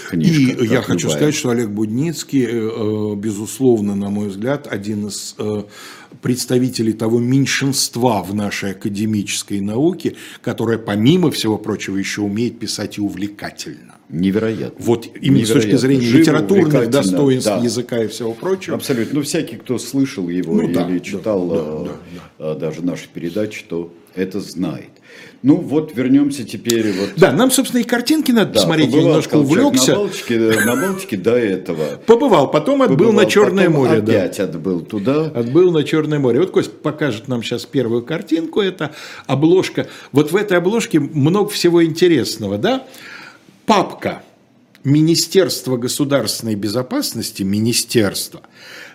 Книжка, 0.10 0.64
и 0.64 0.68
я 0.68 0.82
хочу 0.82 1.08
любая. 1.08 1.18
сказать, 1.18 1.36
что 1.36 1.50
Олег 1.50 1.70
Будницкий, 1.70 2.46
э, 2.46 2.50
э, 2.50 3.16
безусловно, 3.16 3.94
на 3.96 4.10
мой 4.10 4.30
взгляд, 4.30 4.68
один 4.72 5.08
из 5.08 5.36
э, 5.38 5.64
представителей 6.22 6.94
того 6.94 7.20
меньшинства 7.20 8.24
в 8.24 8.34
нашей 8.34 8.72
академической 8.72 9.60
науке, 9.60 10.16
которое, 10.42 10.78
помимо 10.78 11.30
всего 11.30 11.58
прочего, 11.58 11.98
еще 11.98 12.22
умеет 12.22 12.58
писать 12.58 13.00
и 13.00 13.02
увлекательно. 13.02 13.97
Невероятно. 14.10 14.76
Вот 14.80 15.06
именно 15.06 15.40
Невероятно. 15.40 15.46
с 15.46 15.64
точки 15.64 15.76
зрения 15.76 16.02
Живо, 16.06 16.20
литературных 16.22 16.90
достоинств 16.90 17.50
да. 17.50 17.58
языка 17.58 18.04
и 18.04 18.08
всего 18.08 18.34
прочего. 18.34 18.78
Абсолютно. 18.78 19.16
Ну, 19.16 19.22
всякий, 19.22 19.58
кто 19.58 19.78
слышал 19.78 20.30
его 20.30 20.54
ну, 20.54 20.64
или 20.64 20.74
да, 20.74 21.00
читал 21.00 21.48
да, 21.48 21.56
да, 21.56 21.92
да, 22.40 22.54
да. 22.54 22.56
даже 22.56 22.86
наши 22.86 23.10
передачи, 23.14 23.66
то 23.68 23.92
это 24.16 24.40
знает. 24.40 24.90
Ну 25.44 25.58
вот 25.58 25.96
вернемся 25.96 26.44
теперь. 26.44 26.92
Вот. 26.94 27.10
Да, 27.18 27.32
нам, 27.32 27.52
собственно, 27.52 27.82
и 27.82 27.84
картинки 27.84 28.32
надо 28.32 28.54
да, 28.54 28.60
посмотреть. 28.62 28.94
Я 28.94 29.02
немножко 29.02 29.36
увлекся. 29.36 29.92
На 29.92 29.98
Балтике, 29.98 30.40
на 30.40 30.76
Балтике 30.76 31.18
до 31.18 31.36
этого. 31.36 31.86
Побывал, 32.06 32.50
потом 32.50 32.82
отбыл 32.82 32.98
побывал, 32.98 33.14
на 33.14 33.26
Черное 33.26 33.70
море. 33.70 34.00
Опять 34.00 34.38
да. 34.38 34.44
отбыл 34.46 34.82
туда. 34.82 35.26
Отбыл 35.26 35.72
на 35.72 35.84
Черное 35.84 36.20
море. 36.20 36.40
Вот 36.40 36.52
Кость 36.52 36.72
покажет 36.72 37.28
нам 37.28 37.44
сейчас 37.44 37.66
первую 37.66 38.04
картинку. 38.04 38.62
Это 38.62 38.92
обложка. 39.26 39.88
Вот 40.12 40.32
в 40.32 40.36
этой 40.36 40.58
обложке 40.58 41.00
много 41.00 41.50
всего 41.50 41.84
интересного, 41.84 42.58
да? 42.58 42.88
Папка. 43.68 44.24
Министерство 44.86 45.76
государственной 45.76 46.56
безопасности, 46.56 47.44
министерство, 47.44 48.40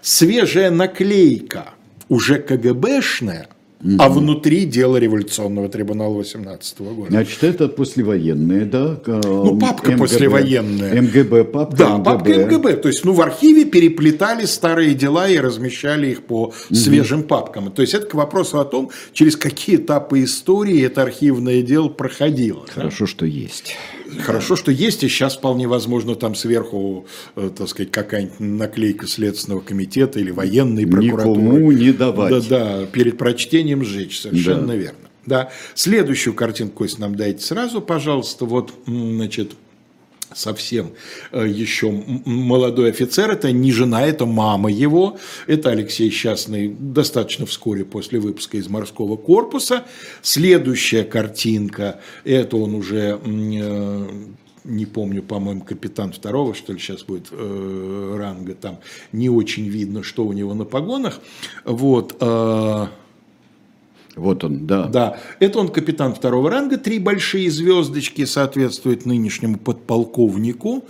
свежая 0.01 0.71
наклейка, 0.71 1.75
уже 2.09 2.39
КГБшная, 2.39 3.49
Угу. 3.85 3.97
А 3.99 4.09
внутри 4.09 4.65
дело 4.65 4.97
революционного 4.97 5.69
трибунала 5.69 6.15
18 6.15 6.81
года. 6.81 7.11
Значит, 7.11 7.43
это 7.43 7.67
послевоенные, 7.67 8.65
да? 8.65 9.01
Ну, 9.07 9.59
папка 9.59 9.91
МГБ. 9.91 9.99
послевоенная. 9.99 11.03
МГБ, 11.03 11.45
папка 11.45 11.77
Да, 11.77 11.97
МГБ. 11.97 12.05
папка 12.05 12.31
МГБ. 12.31 12.73
То 12.77 12.89
есть, 12.89 13.05
ну, 13.05 13.13
в 13.13 13.21
архиве 13.21 13.65
переплетали 13.65 14.45
старые 14.45 14.95
дела 14.95 15.29
и 15.29 15.37
размещали 15.37 16.11
их 16.11 16.23
по 16.23 16.45
угу. 16.45 16.75
свежим 16.75 17.25
папкам. 17.25 17.73
То 17.73 17.83
есть, 17.83 17.95
это 17.95 18.07
к 18.07 18.15
вопросу 18.15 18.61
о 18.61 18.65
том, 18.65 18.93
через 19.13 19.37
какие 19.37 19.77
этапы 19.77 20.23
истории 20.23 20.81
это 20.85 21.03
архивное 21.03 21.63
дело 21.63 21.89
проходило. 21.89 22.65
Хорошо, 22.73 23.07
да? 23.07 23.11
что 23.11 23.27
есть. 23.27 23.77
Хорошо, 24.21 24.57
что 24.57 24.71
есть, 24.71 25.05
и 25.05 25.09
сейчас 25.09 25.37
вполне 25.37 25.67
возможно 25.69 26.15
там 26.15 26.35
сверху, 26.35 27.07
э, 27.37 27.51
так 27.57 27.69
сказать, 27.69 27.91
какая-нибудь 27.91 28.41
наклейка 28.41 29.07
Следственного 29.07 29.61
комитета 29.61 30.21
или 30.21 30.31
военной 30.31 30.87
прокуратуры. 30.87 31.41
Никому 31.41 31.73
не 31.73 31.93
давать. 31.93 32.49
Да, 32.49 32.81
да, 32.81 32.87
перед 32.87 33.19
прочтением 33.19 33.85
сжечь, 33.85 34.21
совершенно 34.21 34.69
да. 34.69 34.77
верно. 34.77 34.99
Да. 35.27 35.51
Следующую 35.75 36.35
картинку, 36.35 36.79
Кость, 36.79 36.99
нам 36.99 37.15
дайте 37.15 37.45
сразу, 37.45 37.81
пожалуйста. 37.81 38.45
Вот, 38.45 38.73
значит, 38.87 39.53
совсем 40.35 40.93
э, 41.31 41.47
еще 41.49 41.91
молодой 41.91 42.91
офицер, 42.91 43.31
это 43.31 43.53
не 43.53 43.73
жена, 43.73 44.07
это 44.07 44.27
мама 44.27 44.71
его, 44.71 45.19
это 45.47 45.71
Алексей 45.71 46.11
Счастный 46.11 46.69
достаточно 46.69 47.47
вскоре 47.47 47.85
после 47.85 48.19
выпуска 48.19 48.57
из 48.57 48.69
морского 48.69 49.17
корпуса. 49.17 49.85
Следующая 50.23 51.05
картинка, 51.05 52.01
это 52.25 52.57
он 52.57 52.75
уже 52.75 53.21
э, 53.23 54.09
не 54.65 54.87
помню, 54.87 55.23
по-моему, 55.23 55.63
капитан 55.63 56.13
второго, 56.13 56.55
что 56.55 56.73
ли, 56.73 56.79
сейчас 56.79 57.03
будет 57.03 57.29
э, 57.31 58.17
ранга, 58.19 58.55
там 58.55 58.79
не 59.13 59.29
очень 59.29 59.69
видно, 59.69 60.03
что 60.03 60.25
у 60.25 60.33
него 60.33 60.55
на 60.55 60.65
погонах. 60.65 61.21
Вот, 61.65 62.17
э, 62.21 62.87
вот 64.17 64.45
он, 64.45 64.67
да. 64.67 64.87
Да, 64.87 65.19
это 65.41 65.59
он 65.59 65.69
капитан 65.69 66.15
второго 66.15 66.51
ранга, 66.51 66.77
три 66.77 66.99
большие 66.99 67.51
звездочки 67.51 68.25
соответствуют 68.25 69.07
нынешнему 69.07 69.59
подполковнику, 69.59 70.85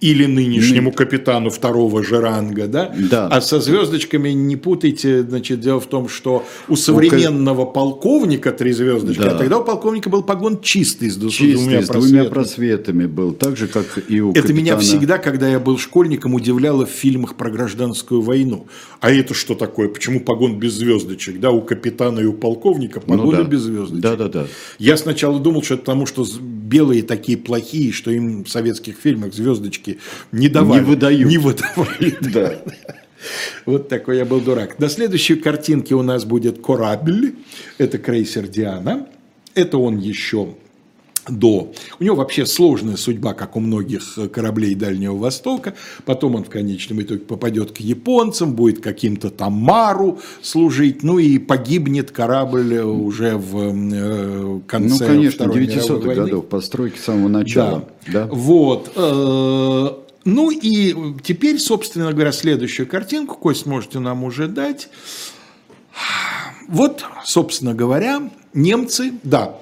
или 0.00 0.26
нынешнему 0.26 0.92
капитану 0.92 1.48
второго 1.48 2.04
же 2.04 2.20
ранга, 2.20 2.66
да? 2.66 2.94
Да. 3.10 3.28
А 3.28 3.40
со 3.40 3.60
звездочками 3.60 4.28
не 4.28 4.56
путайте, 4.56 5.22
значит, 5.22 5.60
дело 5.60 5.80
в 5.80 5.86
том, 5.86 6.08
что 6.08 6.44
у 6.68 6.76
современного 6.76 7.62
у... 7.62 7.72
полковника 7.72 8.52
три 8.52 8.72
звездочки, 8.72 9.22
да. 9.22 9.32
а 9.32 9.38
тогда 9.38 9.58
у 9.58 9.64
полковника 9.64 10.10
был 10.10 10.22
погон 10.22 10.60
чистый 10.60 11.08
с, 11.08 11.18
чистый, 11.30 11.54
двумя, 11.54 11.82
с 11.82 11.86
просветами. 11.86 12.00
двумя 12.00 12.24
просветами 12.24 13.06
был, 13.06 13.32
так 13.32 13.56
же, 13.56 13.68
как 13.68 13.86
и 14.08 14.20
у 14.20 14.32
Это 14.32 14.42
капитана... 14.42 14.58
меня 14.58 14.76
всегда, 14.78 15.16
когда 15.16 15.48
я 15.48 15.58
был 15.58 15.78
школьником, 15.78 16.34
удивляло 16.34 16.84
в 16.84 16.90
фильмах 16.90 17.34
про 17.36 17.50
гражданскую 17.50 18.20
войну. 18.20 18.66
А 19.00 19.10
это 19.10 19.32
что 19.32 19.54
такое? 19.54 19.88
Почему 19.88 20.20
погон 20.20 20.58
без 20.58 20.74
звездочек? 20.74 21.40
Да, 21.40 21.52
у 21.52 21.62
капитана 21.62 22.20
и 22.20 22.24
у 22.26 22.34
полковника 22.34 23.00
погоны 23.00 23.38
ну, 23.38 23.44
да. 23.44 23.48
без 23.48 23.60
звездочек. 23.60 24.02
Да, 24.02 24.16
да, 24.16 24.28
да. 24.28 24.46
Я 24.78 24.98
сначала 24.98 25.40
думал, 25.40 25.62
что 25.62 25.74
это 25.74 25.84
потому, 25.84 26.04
что 26.04 26.26
белые 26.66 27.02
такие 27.02 27.38
плохие, 27.38 27.92
что 27.92 28.10
им 28.10 28.44
в 28.44 28.48
советских 28.48 28.96
фильмах 28.96 29.34
звездочки 29.34 29.98
не 30.32 30.48
давали. 30.48 30.80
Не 30.80 30.86
выдают. 30.86 31.28
Не 31.28 31.38
выдавали, 31.38 32.16
да. 32.32 32.62
Вот 33.64 33.88
такой 33.88 34.18
я 34.18 34.24
был 34.24 34.40
дурак. 34.40 34.78
На 34.78 34.88
следующей 34.88 35.36
картинке 35.36 35.94
у 35.94 36.02
нас 36.02 36.24
будет 36.24 36.62
корабль. 36.62 37.34
Это 37.78 37.98
крейсер 37.98 38.46
«Диана». 38.46 39.08
Это 39.54 39.78
он 39.78 39.98
еще 39.98 40.54
до. 41.28 41.72
У 41.98 42.04
него 42.04 42.16
вообще 42.16 42.46
сложная 42.46 42.96
судьба, 42.96 43.34
как 43.34 43.56
у 43.56 43.60
многих 43.60 44.02
кораблей 44.32 44.74
Дальнего 44.74 45.16
Востока. 45.16 45.74
Потом 46.04 46.36
он 46.36 46.44
в 46.44 46.50
конечном 46.50 47.02
итоге 47.02 47.20
попадет 47.20 47.72
к 47.72 47.78
японцам, 47.78 48.54
будет 48.54 48.80
каким-то 48.80 49.30
там 49.30 49.52
Мару 49.52 50.20
служить, 50.42 51.02
ну 51.02 51.18
и 51.18 51.38
погибнет 51.38 52.10
корабль 52.10 52.78
уже 52.78 53.36
в 53.36 53.72
э, 53.74 54.60
конце 54.66 55.04
Ну, 55.04 55.12
конечно, 55.12 55.44
900-х 55.44 56.14
годов 56.14 56.46
постройки 56.46 56.98
с 56.98 57.04
самого 57.04 57.28
начала. 57.28 57.88
Да. 58.06 58.26
да. 58.26 58.28
Вот. 58.32 58.92
Э, 58.96 59.88
ну 60.24 60.50
и 60.50 60.94
теперь, 61.22 61.58
собственно 61.58 62.12
говоря, 62.12 62.32
следующую 62.32 62.86
картинку, 62.88 63.36
Кость, 63.36 63.66
можете 63.66 64.00
нам 64.00 64.24
уже 64.24 64.48
дать. 64.48 64.88
Вот, 66.68 67.04
собственно 67.24 67.74
говоря, 67.74 68.30
немцы, 68.52 69.12
да, 69.22 69.56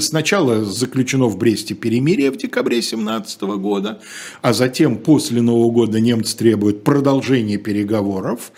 сначала 0.00 0.64
заключено 0.64 1.26
в 1.26 1.36
Бресте 1.36 1.74
перемирие 1.74 2.30
в 2.30 2.36
декабре 2.36 2.82
17 2.82 3.42
года, 3.42 4.00
а 4.42 4.52
затем 4.52 4.98
после 4.98 5.42
Нового 5.42 5.70
года 5.70 6.00
немцы 6.00 6.36
требуют 6.36 6.84
продолжения 6.84 7.56
переговоров. 7.56 8.52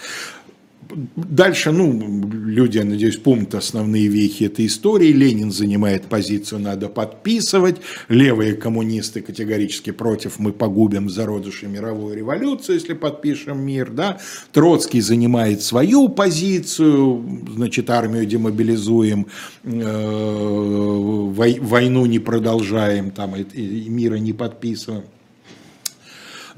Дальше, 0.91 1.71
ну, 1.71 1.93
люди, 2.31 2.79
я 2.79 2.85
надеюсь, 2.85 3.19
помнят 3.19 3.55
основные 3.55 4.09
вехи 4.09 4.45
этой 4.45 4.67
истории. 4.67 5.13
Ленин 5.13 5.53
занимает 5.53 6.05
позицию, 6.05 6.61
надо 6.61 6.89
подписывать. 6.89 7.77
Левые 8.09 8.55
коммунисты 8.55 9.21
категорически 9.21 9.91
против, 9.91 10.39
мы 10.39 10.53
погубим 10.53 11.11
зародыши 11.11 11.67
мировую 11.67 12.17
революцию, 12.17 12.77
если 12.77 12.95
подпишем 12.95 13.61
мир, 13.61 13.91
да. 13.91 14.19
Троцкий 14.53 15.03
занимает 15.03 15.63
свою 15.63 16.09
позицию, 16.09 17.45
значит, 17.55 17.91
армию 17.91 18.25
демобилизуем, 18.25 19.27
э, 19.65 21.59
войну 21.61 22.07
не 22.07 22.19
продолжаем, 22.19 23.11
там, 23.11 23.35
мира 23.35 24.17
не 24.17 24.33
подписываем. 24.33 25.05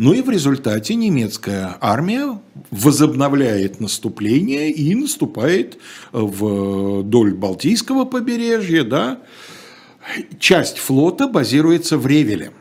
Ну 0.01 0.15
и 0.15 0.23
в 0.23 0.31
результате 0.31 0.95
немецкая 0.95 1.77
армия 1.79 2.41
возобновляет 2.71 3.81
наступление 3.81 4.71
и 4.71 4.95
наступает 4.95 5.77
вдоль 6.11 7.35
Балтийского 7.35 8.07
побережья. 8.07 8.83
Да? 8.83 9.19
Часть 10.39 10.79
флота 10.79 11.29
базируется 11.29 11.99
в 11.99 12.07
Ревеле. 12.07 12.53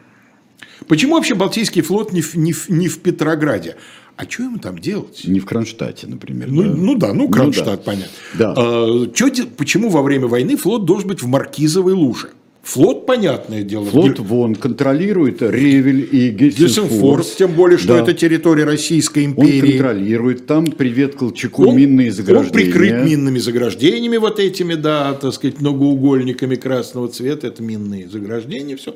Почему 0.90 1.16
вообще 1.16 1.34
Балтийский 1.34 1.82
флот 1.82 2.12
не 2.12 2.20
в, 2.20 2.36
не 2.36 2.52
в, 2.52 2.68
не 2.68 2.90
в 2.90 3.00
Петрограде? 3.00 3.78
А 4.18 4.30
что 4.30 4.44
ему 4.44 4.58
там 4.58 4.78
делать? 4.78 5.22
Не 5.24 5.40
в 5.40 5.46
Кронштадте, 5.46 6.08
например. 6.08 6.52
Ну 6.52 6.64
да, 6.64 6.74
ну, 6.76 6.96
да, 6.98 7.14
ну 7.14 7.30
Кронштадт, 7.30 7.68
ну, 7.68 7.78
да. 7.78 7.84
понятно. 7.84 8.14
Да. 8.38 8.54
А, 8.58 9.08
чё, 9.14 9.30
почему 9.56 9.88
во 9.88 10.02
время 10.02 10.28
войны 10.28 10.58
флот 10.58 10.84
должен 10.84 11.08
быть 11.08 11.22
в 11.22 11.28
Маркизовой 11.28 11.94
луже? 11.94 12.32
Флот, 12.62 13.06
понятное 13.06 13.64
дело. 13.64 13.86
Флот 13.86 14.20
вон 14.20 14.54
контролирует 14.56 15.42
Ревель 15.42 16.08
и 16.12 16.30
Гельсинфорс. 16.30 17.36
тем 17.36 17.54
более, 17.54 17.78
что 17.78 17.96
да. 17.96 18.02
это 18.02 18.14
территория 18.14 18.66
Российской 18.66 19.26
империи. 19.26 19.62
Он 19.62 19.68
контролирует. 19.72 20.46
Там, 20.46 20.66
привет 20.66 21.16
Колчаку, 21.16 21.68
он, 21.68 21.78
минные 21.78 22.12
заграждения. 22.12 22.48
Он 22.48 22.54
прикрыт 22.54 23.06
минными 23.06 23.40
заграждениями 23.40 24.18
вот 24.18 24.40
этими, 24.40 24.76
да, 24.76 25.14
так 25.14 25.34
сказать, 25.34 25.60
многоугольниками 25.60 26.56
красного 26.56 27.08
цвета. 27.08 27.48
Это 27.48 27.64
минные 27.64 28.08
заграждения, 28.08 28.76
все. 28.76 28.96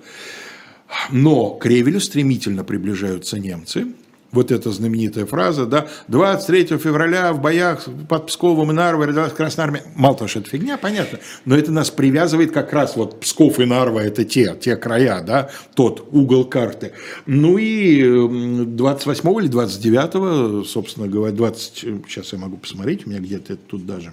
Но 1.12 1.52
к 1.52 1.66
Ревелю 1.66 2.00
стремительно 2.00 2.64
приближаются 2.64 3.40
немцы 3.40 3.88
вот 4.34 4.52
эта 4.52 4.72
знаменитая 4.72 5.26
фраза, 5.26 5.66
да, 5.66 5.88
23 6.10 6.78
февраля 6.78 7.32
в 7.32 7.42
боях 7.42 7.88
под 8.10 8.28
Псковом 8.28 8.72
и 8.72 8.74
Нарвой 8.74 9.08
родилась 9.08 9.32
Красная 9.32 9.66
Армия. 9.66 9.84
Мало 9.96 10.18
того, 10.18 10.28
что 10.28 10.40
это 10.40 10.50
фигня, 10.50 10.78
понятно, 10.78 11.20
но 11.46 11.56
это 11.56 11.72
нас 11.72 11.90
привязывает 11.90 12.52
как 12.52 12.74
раз 12.74 12.96
вот 12.96 13.22
Псков 13.22 13.60
и 13.60 13.66
Нарва, 13.66 14.04
это 14.04 14.26
те, 14.26 14.56
те 14.60 14.76
края, 14.76 15.22
да, 15.22 15.50
тот 15.76 16.10
угол 16.12 16.46
карты. 16.46 16.92
Ну 17.26 17.58
и 17.58 18.66
28 18.66 19.40
или 19.40 19.48
29, 19.48 20.68
собственно 20.68 21.08
говоря, 21.08 21.34
20, 21.34 21.86
сейчас 22.08 22.34
я 22.34 22.40
могу 22.40 22.58
посмотреть, 22.58 23.06
у 23.06 23.10
меня 23.10 23.20
где-то 23.20 23.56
тут 23.56 23.86
даже, 23.86 24.12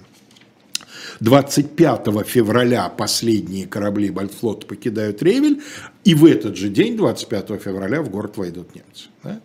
25 1.19 2.07
февраля 2.25 2.89
последние 2.89 3.67
корабли 3.67 4.09
Бальфлота 4.09 4.65
покидают 4.65 5.21
Ревель, 5.21 5.61
и 6.03 6.13
в 6.13 6.25
этот 6.25 6.57
же 6.57 6.69
день, 6.69 6.97
25 6.97 7.61
февраля, 7.61 8.01
в 8.01 8.09
город 8.09 8.37
войдут 8.37 8.75
немцы. 8.75 9.09
Да? 9.23 9.39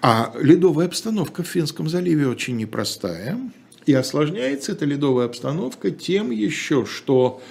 А 0.00 0.34
ледовая 0.38 0.86
обстановка 0.86 1.42
в 1.42 1.46
Финском 1.46 1.88
заливе 1.88 2.28
очень 2.28 2.56
непростая. 2.56 3.38
И 3.86 3.92
осложняется 3.92 4.72
эта 4.72 4.84
ледовая 4.84 5.26
обстановка 5.26 5.90
тем 5.90 6.30
еще, 6.30 6.84
что 6.86 7.42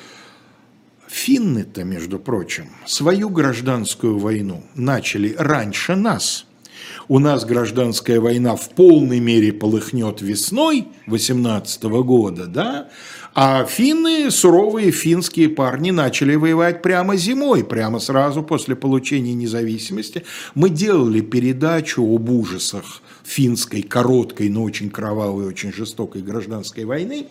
финны-то, 1.08 1.84
между 1.84 2.20
прочим, 2.20 2.70
свою 2.86 3.30
гражданскую 3.30 4.18
войну 4.18 4.64
начали 4.76 5.36
раньше 5.38 5.96
нас. 5.96 6.46
У 7.08 7.20
нас 7.20 7.46
гражданская 7.46 8.20
война 8.20 8.56
в 8.56 8.70
полной 8.70 9.20
мере 9.20 9.52
полыхнет 9.54 10.22
весной 10.22 10.88
18 11.08 11.84
года, 11.84 12.46
да, 12.48 12.90
а 13.34 13.66
финны, 13.66 14.30
суровые 14.30 14.92
финские 14.92 15.50
парни, 15.50 15.92
начали 15.92 16.36
воевать 16.36 16.82
прямо 16.82 17.16
зимой, 17.16 17.64
прямо 17.64 18.00
сразу 18.00 18.44
после 18.44 18.76
получения 18.76 19.34
независимости. 19.34 20.24
Мы 20.54 20.70
делали 20.70 21.22
передачу 21.22 22.04
об 22.04 22.30
ужасах 22.30 23.02
финской, 23.24 23.84
короткой, 23.84 24.50
но 24.50 24.64
очень 24.64 24.90
кровавой, 24.90 25.46
очень 25.46 25.72
жестокой 25.72 26.22
гражданской 26.22 26.84
войны. 26.84 27.28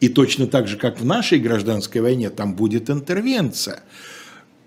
И 0.00 0.08
точно 0.08 0.46
так 0.46 0.68
же, 0.68 0.76
как 0.76 1.00
в 1.00 1.04
нашей 1.04 1.38
гражданской 1.38 2.00
войне, 2.00 2.30
там 2.30 2.54
будет 2.54 2.88
интервенция 2.88 3.82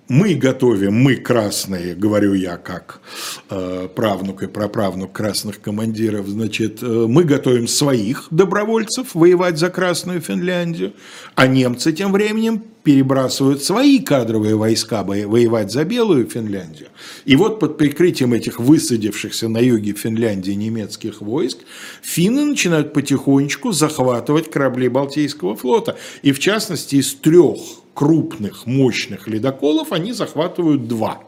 мы 0.10 0.36
готовим, 0.36 0.94
мы 0.94 1.16
красные, 1.16 1.96
говорю 1.96 2.34
я 2.34 2.58
как 2.58 3.02
э, 3.50 3.90
правнук 3.94 4.44
и 4.44 4.48
праправнук 4.48 5.12
красных 5.12 5.60
командиров, 5.62 6.28
значит, 6.28 6.82
э, 6.82 6.86
мы 6.86 7.24
готовим 7.24 7.68
своих 7.68 8.28
добровольцев 8.32 9.16
воевать 9.16 9.58
за 9.58 9.70
Красную 9.70 10.22
Финляндию, 10.22 10.94
а 11.36 11.48
немцы 11.48 11.92
тем 11.92 12.14
временем 12.14 12.64
перебрасывают 12.84 13.62
свои 13.64 14.00
кадровые 14.00 14.56
войска 14.56 15.04
воевать 15.04 15.74
за 15.74 15.84
Белую 15.84 16.26
Финляндию. 16.26 16.88
И 17.26 17.36
вот 17.36 17.60
под 17.60 17.78
прикрытием 17.78 18.34
этих 18.34 18.62
высадившихся 18.62 19.50
на 19.50 19.58
юге 19.58 19.92
Финляндии 19.92 20.52
немецких 20.52 21.22
войск 21.22 21.58
финны 22.02 22.46
начинают 22.46 22.94
потихонечку 22.94 23.74
захватывать 23.74 24.50
корабли 24.50 24.88
Балтийского 24.88 25.58
флота. 25.58 25.98
И 26.22 26.32
в 26.32 26.40
частности 26.40 26.96
из 26.96 27.14
трех 27.14 27.60
крупных, 27.98 28.68
мощных 28.68 29.28
ледоколов, 29.28 29.92
они 29.92 30.14
захватывают 30.14 30.88
два. 30.88 31.24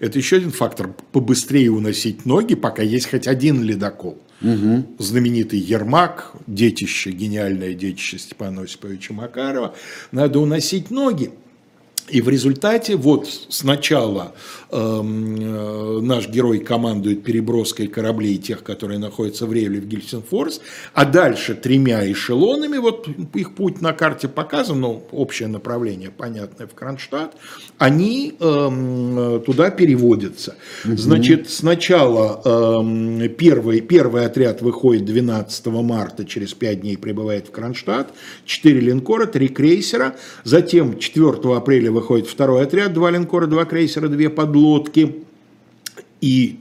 Это 0.00 0.18
еще 0.18 0.38
один 0.38 0.50
фактор– 0.50 0.92
побыстрее 1.12 1.70
уносить 1.70 2.26
ноги, 2.26 2.56
пока 2.56 2.82
есть 2.82 3.08
хоть 3.08 3.28
один 3.28 3.62
ледокол. 3.62 4.18
Угу. 4.42 4.96
Знаменитый 4.98 5.60
Ермак, 5.60 6.32
детище, 6.48 7.12
гениальное 7.12 7.74
детище 7.74 8.18
Степана 8.18 8.62
Осиповича 8.62 9.12
Макарова. 9.12 9.76
Надо 10.10 10.40
уносить 10.40 10.90
ноги. 10.90 11.30
И 12.10 12.20
в 12.20 12.28
результате 12.28 12.96
вот 12.96 13.28
сначала 13.48 14.34
эм, 14.70 15.36
э, 15.36 16.00
наш 16.02 16.28
герой 16.28 16.58
командует 16.58 17.22
переброской 17.22 17.86
кораблей 17.86 18.36
тех, 18.36 18.62
которые 18.62 18.98
находятся 18.98 19.46
в 19.46 19.52
Ревле 19.52 19.80
в 19.80 19.86
Гельсинфорс, 19.86 20.60
а 20.92 21.04
дальше 21.04 21.54
тремя 21.54 22.10
эшелонами, 22.10 22.78
вот 22.78 23.08
их 23.34 23.54
путь 23.54 23.80
на 23.80 23.92
карте 23.92 24.28
показан, 24.28 24.80
но 24.80 25.02
общее 25.12 25.48
направление 25.48 26.10
понятное 26.10 26.66
в 26.66 26.74
Кронштадт, 26.74 27.34
они 27.78 28.34
эм, 28.40 29.42
туда 29.46 29.70
переводятся. 29.70 30.56
Угу. 30.84 30.96
Значит, 30.96 31.50
сначала 31.50 32.40
эм, 32.44 33.28
первый, 33.36 33.80
первый 33.80 34.26
отряд 34.26 34.62
выходит 34.62 35.04
12 35.04 35.66
марта, 35.66 36.24
через 36.24 36.54
5 36.54 36.80
дней 36.80 36.96
прибывает 36.96 37.48
в 37.48 37.50
Кронштадт, 37.52 38.08
4 38.46 38.80
линкора, 38.80 39.26
3 39.26 39.48
крейсера, 39.48 40.16
затем 40.44 40.98
4 40.98 41.56
апреля 41.56 41.99
выходит 42.00 42.26
второй 42.26 42.64
отряд, 42.64 42.92
два 42.92 43.10
линкора, 43.10 43.46
два 43.46 43.64
крейсера, 43.64 44.08
две 44.08 44.30
подлодки. 44.30 45.24
И 46.20 46.58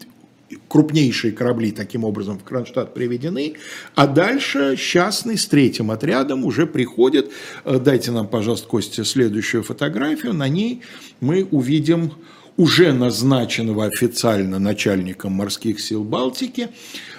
крупнейшие 0.68 1.34
корабли 1.34 1.72
таким 1.72 2.04
образом 2.04 2.40
в 2.40 2.44
Кронштадт 2.44 2.94
приведены, 2.94 3.56
а 3.96 4.08
дальше 4.08 4.78
частный 4.78 5.38
с 5.38 5.46
третьим 5.46 5.92
отрядом 5.92 6.46
уже 6.46 6.66
приходит. 6.66 7.32
Э, 7.66 7.80
дайте 7.80 8.12
нам, 8.12 8.28
пожалуйста, 8.28 8.68
Костя, 8.68 9.04
следующую 9.04 9.64
фотографию. 9.64 10.34
На 10.34 10.48
ней 10.48 10.82
мы 11.20 11.48
увидим 11.52 12.14
уже 12.58 12.94
назначенного 12.94 13.86
официально 13.86 14.60
начальником 14.60 15.34
морских 15.34 15.80
сил 15.80 16.04
Балтики, 16.04 16.70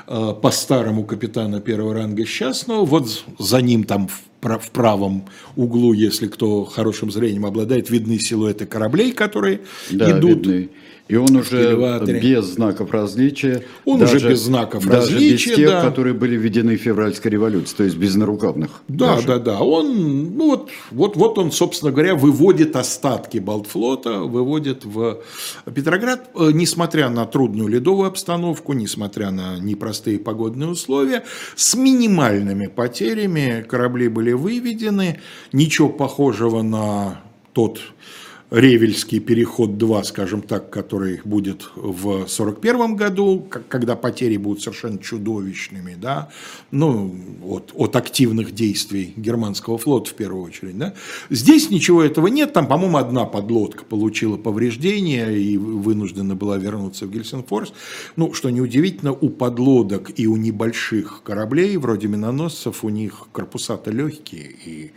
э, 0.06 0.34
по 0.42 0.50
старому 0.50 1.04
капитана 1.04 1.60
первого 1.60 1.94
ранга 1.94 2.24
Счастного, 2.26 2.84
вот 2.84 3.24
за 3.38 3.60
ним 3.62 3.84
там 3.84 4.08
в 4.42 4.70
правом 4.70 5.26
углу, 5.56 5.92
если 5.92 6.26
кто 6.26 6.64
хорошим 6.64 7.10
зрением 7.10 7.46
обладает, 7.46 7.90
видны 7.90 8.18
силуэты 8.18 8.66
кораблей, 8.66 9.12
которые 9.12 9.60
да, 9.90 10.18
идут. 10.18 10.46
Видны. 10.46 10.70
И 11.10 11.16
он 11.16 11.34
уже 11.36 11.74
без 12.20 12.44
знаков 12.44 12.92
различия. 12.92 13.64
Он 13.84 13.98
даже, 13.98 14.18
уже 14.18 14.28
без 14.30 14.40
знаков 14.42 14.86
даже 14.86 15.12
различия. 15.12 15.50
без 15.50 15.56
тех, 15.56 15.68
да. 15.68 15.82
которые 15.82 16.14
были 16.14 16.36
введены 16.36 16.76
в 16.76 16.80
февральской 16.80 17.32
революции, 17.32 17.74
то 17.76 17.82
есть 17.82 17.96
без 17.96 18.14
нарукавных. 18.14 18.70
Да, 18.86 19.16
даже. 19.16 19.26
да, 19.26 19.38
да. 19.38 19.58
Он, 19.58 20.36
ну 20.36 20.50
вот, 20.50 20.70
вот, 20.92 21.16
вот 21.16 21.38
он, 21.38 21.50
собственно 21.50 21.90
говоря, 21.90 22.14
выводит 22.14 22.76
остатки 22.76 23.38
Балтфлота, 23.38 24.20
выводит 24.20 24.84
в 24.84 25.18
Петроград, 25.74 26.30
э, 26.36 26.50
несмотря 26.52 27.08
на 27.08 27.26
трудную 27.26 27.68
ледовую 27.68 28.06
обстановку, 28.06 28.72
несмотря 28.72 29.32
на 29.32 29.58
непростые 29.58 30.20
погодные 30.20 30.68
условия, 30.68 31.24
с 31.56 31.74
минимальными 31.74 32.68
потерями 32.68 33.64
корабли 33.68 34.06
были 34.06 34.30
выведены. 34.30 35.18
Ничего 35.52 35.88
похожего 35.88 36.62
на 36.62 37.20
тот 37.52 37.80
Ревельский 38.50 39.20
переход 39.20 39.78
2, 39.78 40.02
скажем 40.02 40.42
так, 40.42 40.70
который 40.70 41.20
будет 41.24 41.70
в 41.76 42.24
1941 42.24 42.96
году, 42.96 43.46
когда 43.68 43.94
потери 43.94 44.38
будут 44.38 44.60
совершенно 44.60 44.98
чудовищными, 44.98 45.94
да, 45.94 46.30
ну, 46.72 47.14
от, 47.44 47.70
от 47.74 47.94
активных 47.94 48.52
действий 48.52 49.12
германского 49.16 49.78
флота 49.78 50.10
в 50.10 50.14
первую 50.14 50.44
очередь. 50.44 50.76
Да. 50.76 50.94
Здесь 51.30 51.70
ничего 51.70 52.02
этого 52.02 52.26
нет, 52.26 52.52
там, 52.52 52.66
по-моему, 52.66 52.98
одна 52.98 53.24
подлодка 53.24 53.84
получила 53.84 54.36
повреждения 54.36 55.28
и 55.28 55.56
вынуждена 55.56 56.34
была 56.34 56.58
вернуться 56.58 57.06
в 57.06 57.10
Гельсинфорс. 57.12 57.72
Ну, 58.16 58.32
что 58.32 58.50
неудивительно, 58.50 59.12
у 59.12 59.28
подлодок 59.28 60.10
и 60.16 60.26
у 60.26 60.34
небольших 60.34 61.22
кораблей, 61.22 61.76
вроде 61.76 62.08
миноносцев, 62.08 62.82
у 62.82 62.88
них 62.88 63.28
корпуса-то 63.30 63.92
легкие, 63.92 64.50
и 64.64 64.90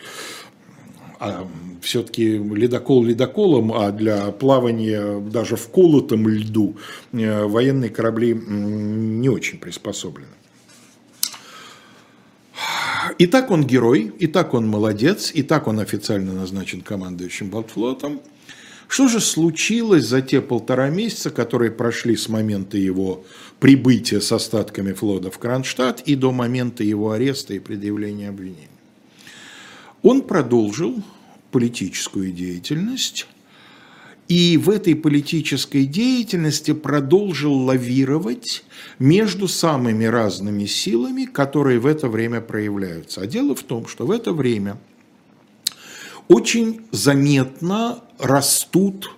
а 1.24 1.48
все-таки 1.82 2.38
ледокол 2.38 3.02
ледоколом, 3.04 3.72
а 3.74 3.92
для 3.92 4.32
плавания 4.32 5.22
даже 5.22 5.56
в 5.56 5.70
колотом 5.70 6.28
льду 6.28 6.76
э, 7.14 7.46
военные 7.46 7.90
корабли 7.90 8.34
не 8.34 9.30
очень 9.30 9.58
приспособлены. 9.58 10.28
И 13.18 13.28
так 13.28 13.52
он 13.52 13.66
герой, 13.66 14.12
и 14.20 14.28
так 14.28 14.54
он 14.54 14.68
молодец, 14.68 15.32
и 15.34 15.44
так 15.44 15.68
он 15.68 15.80
официально 15.80 16.34
назначен 16.34 16.82
командующим 16.82 17.50
Балтфлотом. 17.50 18.20
Что 18.90 19.08
же 19.08 19.22
случилось 19.22 20.06
за 20.06 20.22
те 20.22 20.42
полтора 20.42 20.90
месяца, 20.90 21.30
которые 21.30 21.72
прошли 21.72 22.18
с 22.18 22.28
момента 22.28 22.78
его 22.78 23.24
прибытия 23.60 24.20
с 24.20 24.32
остатками 24.32 24.92
флота 24.92 25.32
в 25.32 25.40
Кронштадт 25.40 26.02
и 26.02 26.16
до 26.16 26.34
момента 26.34 26.84
его 26.84 27.12
ареста 27.12 27.54
и 27.54 27.60
предъявления 27.60 28.28
обвинений? 28.28 28.73
Он 30.04 30.22
продолжил 30.22 31.02
политическую 31.52 32.32
деятельность, 32.32 33.26
и 34.28 34.58
в 34.58 34.70
этой 34.70 34.96
политической 34.96 35.86
деятельности 35.86 36.74
продолжил 36.74 37.54
лавировать 37.54 38.64
между 39.00 39.48
самыми 39.48 40.06
разными 40.06 40.66
силами, 40.66 41.26
которые 41.26 41.80
в 41.80 41.86
это 41.86 42.08
время 42.08 42.42
проявляются. 42.42 43.22
А 43.22 43.28
дело 43.28 43.56
в 43.56 43.64
том, 43.64 43.88
что 43.88 44.06
в 44.06 44.12
это 44.12 44.34
время 44.34 44.78
очень 46.28 46.82
заметно 46.92 48.04
растут 48.18 49.10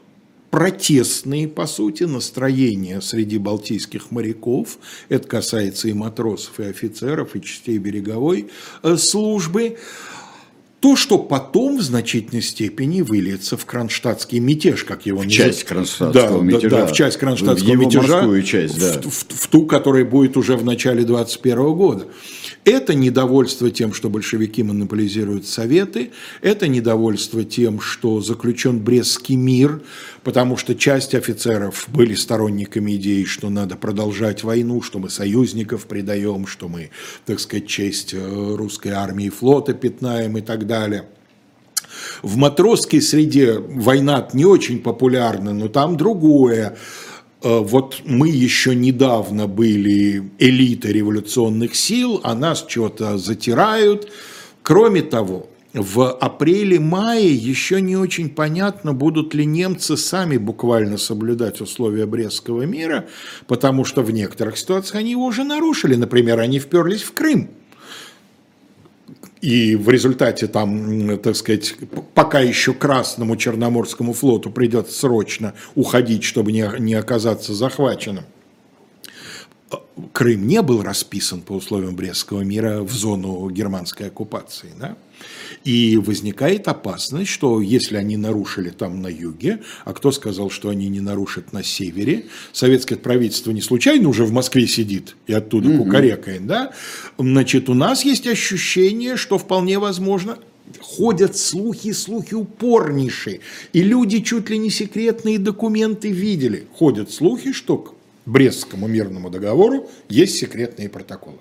протестные, 0.49 1.49
по 1.49 1.67
сути, 1.67 2.03
настроения 2.03 3.01
среди 3.01 3.37
балтийских 3.37 4.09
моряков. 4.11 4.77
Это 5.09 5.27
касается 5.27 5.89
и 5.89 5.93
матросов, 5.93 6.59
и 6.59 6.63
офицеров, 6.63 7.35
и 7.35 7.41
частей 7.41 7.77
береговой 7.77 8.49
э, 8.81 8.95
службы 8.95 9.77
то, 10.85 10.95
что 10.95 11.17
потом 11.17 11.79
в 11.79 11.81
значительной 11.81 12.43
степени 12.43 13.01
выльется 13.01 13.57
в 13.57 13.65
кронштадтский 13.65 14.37
мятеж, 14.37 14.83
как 14.83 15.07
его 15.07 15.23
называют. 15.23 15.55
часть 15.55 15.63
кронштадтского 15.63 16.37
да, 16.37 16.45
мятежа. 16.45 16.69
Да, 16.69 16.85
в 16.85 16.93
часть 16.93 17.17
кронштадтского 17.17 17.73
в 17.73 17.75
мятежа. 17.75 18.41
часть, 18.43 18.79
да. 18.79 19.01
В, 19.01 19.07
в, 19.07 19.25
в 19.29 19.47
ту, 19.47 19.65
которая 19.65 20.05
будет 20.05 20.37
уже 20.37 20.55
в 20.55 20.63
начале 20.63 21.03
21 21.03 21.73
года. 21.73 22.05
Это 22.65 22.93
недовольство 22.93 23.71
тем, 23.71 23.93
что 23.93 24.11
большевики 24.11 24.61
монополизируют 24.61 25.47
советы, 25.47 26.11
это 26.43 26.67
недовольство 26.67 27.43
тем, 27.43 27.79
что 27.79 28.21
заключен 28.21 28.79
Брестский 28.79 29.37
мир, 29.37 29.81
потому 30.25 30.57
что 30.57 30.73
часть 30.73 31.13
офицеров 31.13 31.85
были 31.87 32.15
сторонниками 32.15 32.95
идеи, 32.95 33.25
что 33.25 33.49
надо 33.51 33.75
продолжать 33.75 34.43
войну, 34.43 34.81
что 34.81 34.97
мы 34.97 35.11
союзников 35.11 35.85
предаем, 35.85 36.47
что 36.47 36.67
мы, 36.67 36.89
так 37.27 37.39
сказать, 37.39 37.67
честь 37.67 38.15
э, 38.15 38.55
русской 38.55 38.89
армии 38.89 39.27
и 39.27 39.29
флота 39.29 39.75
пятнаем 39.75 40.35
и 40.35 40.41
так 40.41 40.65
далее. 40.65 41.05
В 42.23 42.37
матросской 42.37 43.03
среде 43.03 43.59
война 43.59 44.27
не 44.33 44.45
очень 44.45 44.79
популярна, 44.79 45.53
но 45.53 45.67
там 45.67 45.95
другое. 45.95 46.75
Э, 47.43 47.59
вот 47.59 48.01
мы 48.03 48.27
еще 48.27 48.73
недавно 48.73 49.45
были 49.45 50.31
элитой 50.39 50.91
революционных 50.91 51.75
сил, 51.75 52.19
а 52.23 52.33
нас 52.33 52.65
что-то 52.67 53.19
затирают. 53.19 54.11
Кроме 54.63 55.03
того, 55.03 55.49
в 55.75 56.09
апреле-мае 56.09 57.35
еще 57.35 57.81
не 57.81 57.97
очень 57.97 58.29
понятно, 58.29 58.93
будут 58.93 59.33
ли 59.33 59.45
немцы 59.45 59.97
сами 59.97 60.37
буквально 60.37 60.97
соблюдать 60.97 61.59
условия 61.59 62.05
Брестского 62.05 62.61
мира, 62.61 63.07
потому 63.45 63.83
что 63.83 64.01
в 64.01 64.09
некоторых 64.09 64.57
ситуациях 64.57 64.95
они 64.95 65.11
его 65.11 65.25
уже 65.25 65.43
нарушили. 65.43 65.95
Например, 65.95 66.39
они 66.39 66.59
вперлись 66.59 67.03
в 67.03 67.13
Крым. 67.13 67.49
И 69.41 69.75
в 69.75 69.89
результате 69.89 70.47
там, 70.47 71.19
так 71.19 71.35
сказать, 71.35 71.75
пока 72.13 72.39
еще 72.39 72.73
Красному 72.73 73.35
Черноморскому 73.35 74.13
флоту 74.13 74.49
придется 74.51 74.97
срочно 74.97 75.55
уходить, 75.75 76.23
чтобы 76.23 76.53
не, 76.53 76.93
оказаться 76.93 77.53
захваченным. 77.53 78.23
Крым 80.13 80.47
не 80.47 80.61
был 80.61 80.83
расписан 80.83 81.41
по 81.41 81.51
условиям 81.51 81.97
Брестского 81.97 82.41
мира 82.41 82.81
в 82.81 82.91
зону 82.91 83.49
германской 83.49 84.07
оккупации. 84.07 84.69
Да? 84.79 84.95
И 85.65 85.97
возникает 85.97 86.67
опасность, 86.67 87.31
что 87.31 87.59
если 87.59 87.97
они 87.97 88.17
нарушили 88.17 88.69
там 88.69 89.01
на 89.01 89.07
юге, 89.07 89.61
а 89.83 89.93
кто 89.93 90.11
сказал, 90.11 90.51
что 90.51 90.69
они 90.69 90.87
не 90.89 91.01
нарушат 91.01 91.53
на 91.53 91.63
севере, 91.63 92.25
советское 92.53 92.97
правительство 92.97 93.49
не 93.49 93.61
случайно 93.61 94.07
уже 94.09 94.25
в 94.25 94.31
Москве 94.31 94.67
сидит 94.67 95.15
и 95.25 95.33
оттуда 95.33 95.69
угу. 95.69 95.85
кукарекает, 95.85 96.45
да? 96.45 96.71
Значит, 97.17 97.67
у 97.67 97.73
нас 97.73 98.05
есть 98.05 98.27
ощущение, 98.27 99.17
что 99.17 99.39
вполне 99.39 99.79
возможно 99.79 100.37
ходят 100.79 101.35
слухи, 101.35 101.91
слухи 101.93 102.35
упорнейшие, 102.35 103.39
и 103.73 103.81
люди 103.81 104.19
чуть 104.19 104.51
ли 104.51 104.59
не 104.59 104.69
секретные 104.69 105.39
документы 105.39 106.11
видели. 106.11 106.67
Ходят 106.73 107.11
слухи, 107.11 107.53
что 107.53 107.77
к 107.77 107.93
Брестскому 108.27 108.87
мирному 108.87 109.31
договору 109.31 109.89
есть 110.09 110.35
секретные 110.35 110.89
протоколы. 110.89 111.37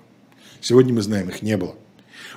Сегодня 0.61 0.95
мы 0.95 1.03
знаем, 1.03 1.29
их 1.29 1.43
не 1.43 1.57
было. 1.57 1.75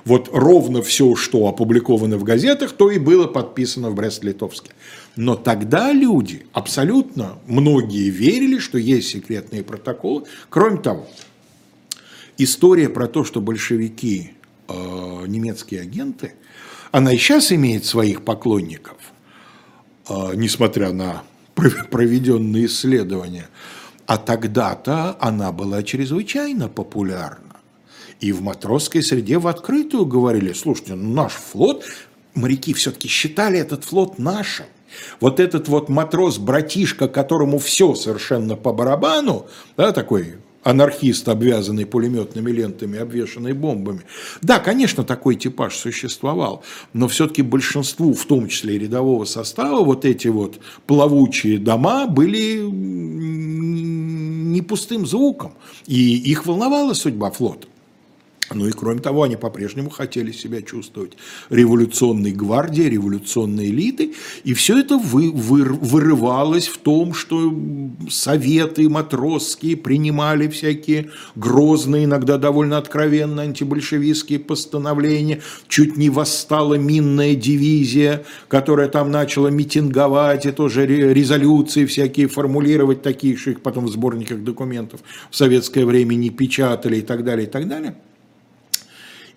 Вот 0.05 0.29
ровно 0.31 0.81
все, 0.81 1.15
что 1.15 1.47
опубликовано 1.47 2.17
в 2.17 2.23
газетах, 2.23 2.71
то 2.71 2.89
и 2.91 2.99
было 2.99 3.27
подписано 3.27 3.89
в 3.89 3.95
Брест-Литовске. 3.95 4.71
Но 5.15 5.35
тогда 5.35 5.91
люди, 5.91 6.45
абсолютно 6.53 7.39
многие 7.47 8.09
верили, 8.09 8.59
что 8.59 8.77
есть 8.77 9.09
секретные 9.09 9.63
протоколы. 9.63 10.23
Кроме 10.49 10.77
того, 10.77 11.07
история 12.37 12.89
про 12.89 13.07
то, 13.07 13.23
что 13.23 13.41
большевики, 13.41 14.31
э, 14.67 14.73
немецкие 15.27 15.81
агенты, 15.81 16.33
она 16.91 17.13
и 17.13 17.17
сейчас 17.17 17.51
имеет 17.51 17.85
своих 17.85 18.23
поклонников, 18.23 18.97
э, 20.09 20.31
несмотря 20.35 20.91
на 20.91 21.23
проведенные 21.55 22.65
исследования. 22.65 23.49
А 24.05 24.17
тогда-то 24.17 25.17
она 25.19 25.51
была 25.51 25.83
чрезвычайно 25.83 26.67
популярна. 26.67 27.48
И 28.19 28.31
в 28.31 28.41
матросской 28.41 29.01
среде 29.01 29.37
в 29.39 29.47
открытую 29.47 30.05
говорили, 30.05 30.53
слушайте, 30.53 30.95
ну 30.95 31.13
наш 31.13 31.33
флот, 31.33 31.85
моряки 32.33 32.73
все-таки 32.73 33.07
считали 33.07 33.59
этот 33.59 33.85
флот 33.85 34.19
нашим. 34.19 34.65
Вот 35.19 35.39
этот 35.39 35.67
вот 35.67 35.87
матрос-братишка, 35.89 37.07
которому 37.07 37.59
все 37.59 37.95
совершенно 37.95 38.55
по 38.55 38.73
барабану, 38.73 39.45
да, 39.77 39.91
такой 39.91 40.35
анархист, 40.63 41.29
обвязанный 41.29 41.85
пулеметными 41.85 42.51
лентами, 42.51 42.99
обвешанный 42.99 43.53
бомбами. 43.53 44.01
Да, 44.41 44.59
конечно, 44.59 45.03
такой 45.03 45.35
типаж 45.35 45.75
существовал, 45.75 46.63
но 46.93 47.07
все-таки 47.07 47.41
большинству, 47.41 48.13
в 48.13 48.25
том 48.25 48.47
числе 48.47 48.75
и 48.75 48.79
рядового 48.79 49.25
состава, 49.25 49.83
вот 49.83 50.05
эти 50.05 50.27
вот 50.27 50.59
плавучие 50.85 51.59
дома 51.59 52.07
были 52.07 52.59
не 54.49 54.61
пустым 54.61 55.05
звуком, 55.05 55.53
и 55.87 56.17
их 56.17 56.45
волновала 56.45 56.93
судьба 56.93 57.31
флота. 57.31 57.67
Ну 58.53 58.67
и 58.67 58.71
кроме 58.71 58.99
того, 58.99 59.23
они 59.23 59.35
по-прежнему 59.35 59.89
хотели 59.89 60.31
себя 60.31 60.61
чувствовать 60.61 61.13
революционной 61.49 62.31
гвардией, 62.31 62.89
революционной 62.89 63.67
элитой, 63.67 64.15
и 64.43 64.53
все 64.53 64.79
это 64.79 64.97
вы, 64.97 65.31
вы, 65.31 65.63
вырывалось 65.63 66.67
в 66.67 66.77
том, 66.79 67.13
что 67.13 67.53
советы 68.09 68.89
матросские 68.89 69.77
принимали 69.77 70.47
всякие 70.47 71.09
грозные, 71.35 72.05
иногда 72.05 72.37
довольно 72.37 72.77
откровенно 72.77 73.43
антибольшевистские 73.43 74.39
постановления, 74.39 75.41
чуть 75.67 75.95
не 75.97 76.09
восстала 76.09 76.73
минная 76.75 77.35
дивизия, 77.35 78.25
которая 78.47 78.89
там 78.89 79.11
начала 79.11 79.49
митинговать, 79.49 80.45
и 80.45 80.51
тоже 80.51 80.87
резолюции 80.87 81.85
всякие 81.85 82.27
формулировать, 82.27 83.03
такие, 83.03 83.37
что 83.37 83.51
их 83.51 83.61
потом 83.61 83.85
в 83.85 83.91
сборниках 83.91 84.43
документов 84.43 85.01
в 85.29 85.35
советское 85.35 85.85
время 85.85 86.15
не 86.15 86.31
печатали 86.31 86.97
и 86.97 87.01
так 87.01 87.23
далее, 87.23 87.45
и 87.45 87.49
так 87.49 87.67
далее. 87.67 87.95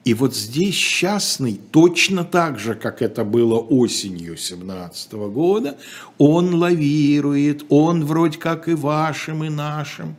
И 0.05 0.15
вот 0.15 0.35
здесь 0.35 0.75
частный, 0.75 1.61
точно 1.71 2.25
так 2.25 2.59
же, 2.59 2.75
как 2.75 3.03
это 3.03 3.25
было 3.25 3.59
осенью 3.59 4.37
17 4.37 5.13
года, 5.13 5.79
он 6.19 6.55
лавирует, 6.55 7.65
он 7.69 8.05
вроде 8.05 8.39
как 8.39 8.69
и 8.69 8.75
вашим, 8.75 9.45
и 9.45 9.49
нашим. 9.49 10.17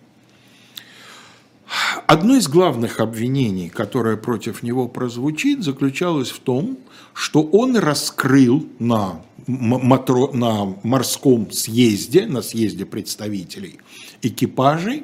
Одно 2.08 2.36
из 2.36 2.48
главных 2.48 3.00
обвинений, 3.00 3.70
которое 3.70 4.16
против 4.16 4.64
него 4.64 4.88
прозвучит, 4.88 5.64
заключалось 5.64 6.30
в 6.30 6.40
том, 6.40 6.78
что 7.14 7.42
он 7.44 7.76
раскрыл 7.76 8.66
на 8.80 9.22
на 9.46 10.76
морском 10.84 11.52
съезде, 11.52 12.28
на 12.28 12.42
съезде 12.42 12.86
представителей 12.86 13.80
экипажей, 14.22 15.04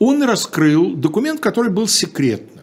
он 0.00 0.22
раскрыл 0.24 0.94
документ, 0.94 1.40
который 1.40 1.70
был 1.70 1.86
секретным. 1.86 2.57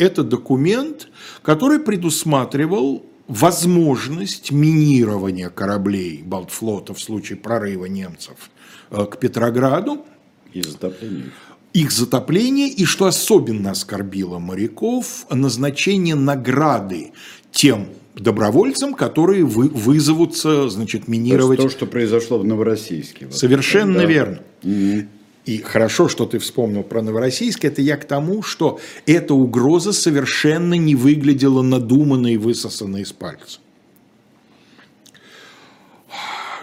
Это 0.00 0.24
документ, 0.24 1.08
который 1.42 1.78
предусматривал 1.78 3.04
возможность 3.28 4.50
минирования 4.50 5.50
кораблей 5.50 6.22
Балтфлота 6.24 6.94
в 6.94 7.00
случае 7.00 7.36
прорыва 7.36 7.84
немцев 7.84 8.50
э, 8.90 9.04
к 9.04 9.18
Петрограду. 9.18 10.06
И 10.54 10.62
затопления. 10.62 11.26
Их 11.74 11.92
затопление, 11.92 12.68
и 12.68 12.86
что 12.86 13.04
особенно 13.04 13.72
оскорбило 13.72 14.38
моряков, 14.38 15.26
назначение 15.30 16.14
награды 16.14 17.12
тем 17.52 17.88
добровольцам, 18.14 18.94
которые 18.94 19.44
вы, 19.44 19.68
вызовутся, 19.68 20.70
значит, 20.70 21.08
минировать. 21.08 21.60
То, 21.60 21.68
что 21.68 21.84
произошло 21.84 22.38
в 22.38 22.44
Новороссийске. 22.46 23.26
Вот. 23.26 23.36
Совершенно 23.36 23.98
да. 23.98 24.04
верно. 24.06 24.40
Mm-hmm. 24.62 25.08
И 25.46 25.58
хорошо, 25.58 26.08
что 26.08 26.26
ты 26.26 26.38
вспомнил 26.38 26.82
про 26.82 27.02
Новороссийск, 27.02 27.64
это 27.64 27.80
я 27.82 27.96
к 27.96 28.04
тому, 28.04 28.42
что 28.42 28.78
эта 29.06 29.34
угроза 29.34 29.92
совершенно 29.92 30.74
не 30.74 30.94
выглядела 30.94 31.62
надуманной 31.62 32.34
и 32.34 32.38
высосанной 32.38 33.02
из 33.02 33.12
пальца. 33.12 33.60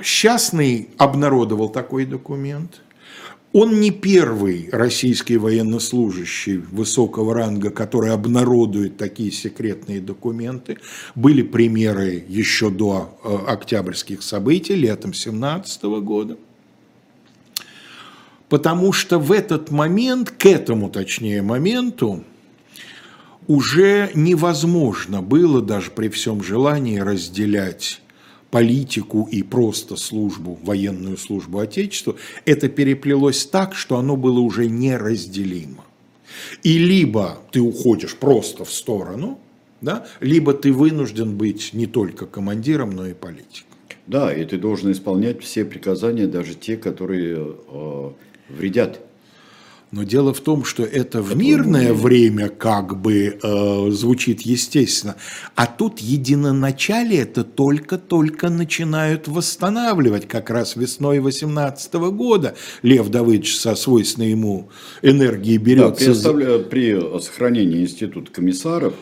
Счастный 0.04 0.90
обнародовал 0.98 1.70
такой 1.70 2.06
документ– 2.06 2.82
он 3.54 3.80
не 3.80 3.92
первый 3.92 4.70
российский 4.72 5.38
военнослужащий 5.38 6.58
высокого 6.58 7.34
ранга, 7.34 7.72
который 7.72 8.12
обнародует 8.12 8.98
такие 8.98 9.32
секретные 9.32 10.02
документы. 10.02 10.78
Были 11.16 11.42
примеры 11.42 12.24
еще 12.28 12.70
до 12.70 13.18
э, 13.24 13.36
октябрьских 13.48 14.22
событий, 14.22 14.76
летом 14.76 15.14
17 15.14 15.84
года. 16.04 16.38
Потому 18.50 18.94
что 18.94 19.20
в 19.20 19.32
этот 19.32 19.72
момент, 19.72 20.32
к 20.32 20.46
этому 20.46 20.90
точнее 20.90 21.42
моменту, 21.42 22.24
уже 23.48 24.12
невозможно 24.14 25.22
было 25.22 25.62
даже 25.62 25.92
при 25.92 26.10
всем 26.10 26.44
желании 26.44 27.00
разделять 27.00 28.02
политику 28.52 29.28
и 29.30 29.44
просто 29.44 29.96
службу, 29.96 30.58
военную 30.64 31.18
службу 31.18 31.60
Отечеству, 31.60 32.16
это 32.46 32.70
переплелось 32.70 33.46
так, 33.46 33.76
что 33.76 33.98
оно 33.98 34.16
было 34.16 34.40
уже 34.40 34.68
неразделимо. 34.68 35.84
И 36.64 36.78
либо 36.78 37.40
ты 37.52 37.60
уходишь 37.60 38.16
просто 38.16 38.64
в 38.64 38.72
сторону, 38.72 39.40
да, 39.82 40.08
либо 40.22 40.54
ты 40.54 40.72
вынужден 40.72 41.36
быть 41.36 41.74
не 41.74 41.88
только 41.88 42.26
командиром, 42.26 42.92
но 42.92 43.08
и 43.08 43.14
политиком. 43.14 43.68
Да, 44.08 44.34
и 44.34 44.46
ты 44.46 44.58
должен 44.58 44.92
исполнять 44.92 45.44
все 45.44 45.66
приказания, 45.66 46.28
даже 46.28 46.56
те, 46.56 46.78
которые 46.78 47.56
э, 47.68 48.12
вредят 48.50 49.02
но 49.92 50.04
дело 50.04 50.34
в 50.34 50.42
том, 50.42 50.66
что 50.66 50.84
это 50.84 51.22
в 51.22 51.36
мирное 51.38 51.94
время 51.94 52.50
как 52.50 53.00
бы 53.00 53.40
э, 53.42 53.92
звучит 53.92 54.42
естественно, 54.42 55.16
а 55.56 55.66
тут 55.66 56.00
единоначалие 56.00 57.22
это 57.22 57.46
только-только 57.46 58.50
начинают 58.50 59.28
восстанавливать. 59.30 60.28
Как 60.28 60.50
раз 60.50 60.76
весной 60.76 61.20
18 61.20 61.94
года 61.94 62.56
Лев 62.82 63.10
Давыдович 63.10 63.58
со 63.58 63.76
свойственной 63.76 64.32
ему 64.32 64.70
энергией 65.02 65.58
берется. 65.58 66.14
Да, 66.22 66.60
при 66.60 67.20
сохранении 67.22 67.82
института 67.82 68.30
комиссаров. 68.32 68.94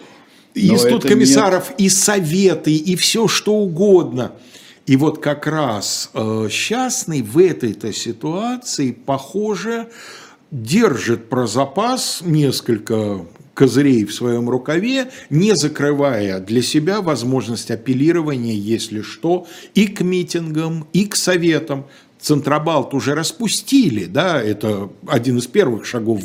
Институт 0.54 1.04
комиссаров 1.04 1.72
нет... 1.72 1.80
и 1.80 1.90
советы, 1.90 2.76
и 2.76 2.96
все 2.96 3.28
что 3.28 3.56
угодно. 3.56 4.34
И 4.86 4.98
вот 4.98 5.20
как 5.20 5.48
раз 5.48 6.12
э, 6.14 6.48
Счастный 6.50 7.22
в 7.22 7.38
этой-то 7.40 7.92
ситуации, 7.92 8.92
похоже, 8.92 9.88
держит 10.52 11.28
про 11.30 11.48
запас 11.48 12.22
несколько 12.22 13.26
козырей 13.56 14.06
в 14.06 14.14
своем 14.14 14.50
рукаве, 14.50 15.10
не 15.30 15.56
закрывая 15.56 16.40
для 16.40 16.62
себя 16.62 17.02
возможность 17.02 17.72
апеллирования, 17.72 18.54
если 18.54 19.02
что, 19.02 19.48
и 19.74 19.88
к 19.88 20.02
митингам, 20.02 20.88
и 20.94 21.06
к 21.06 21.16
советам. 21.16 21.86
Центробалт 22.26 22.96
уже 22.96 23.14
распустили, 23.14 24.06
да, 24.06 24.42
это 24.42 24.90
один 25.06 25.38
из 25.38 25.46
первых 25.46 25.86
шагов 25.86 26.24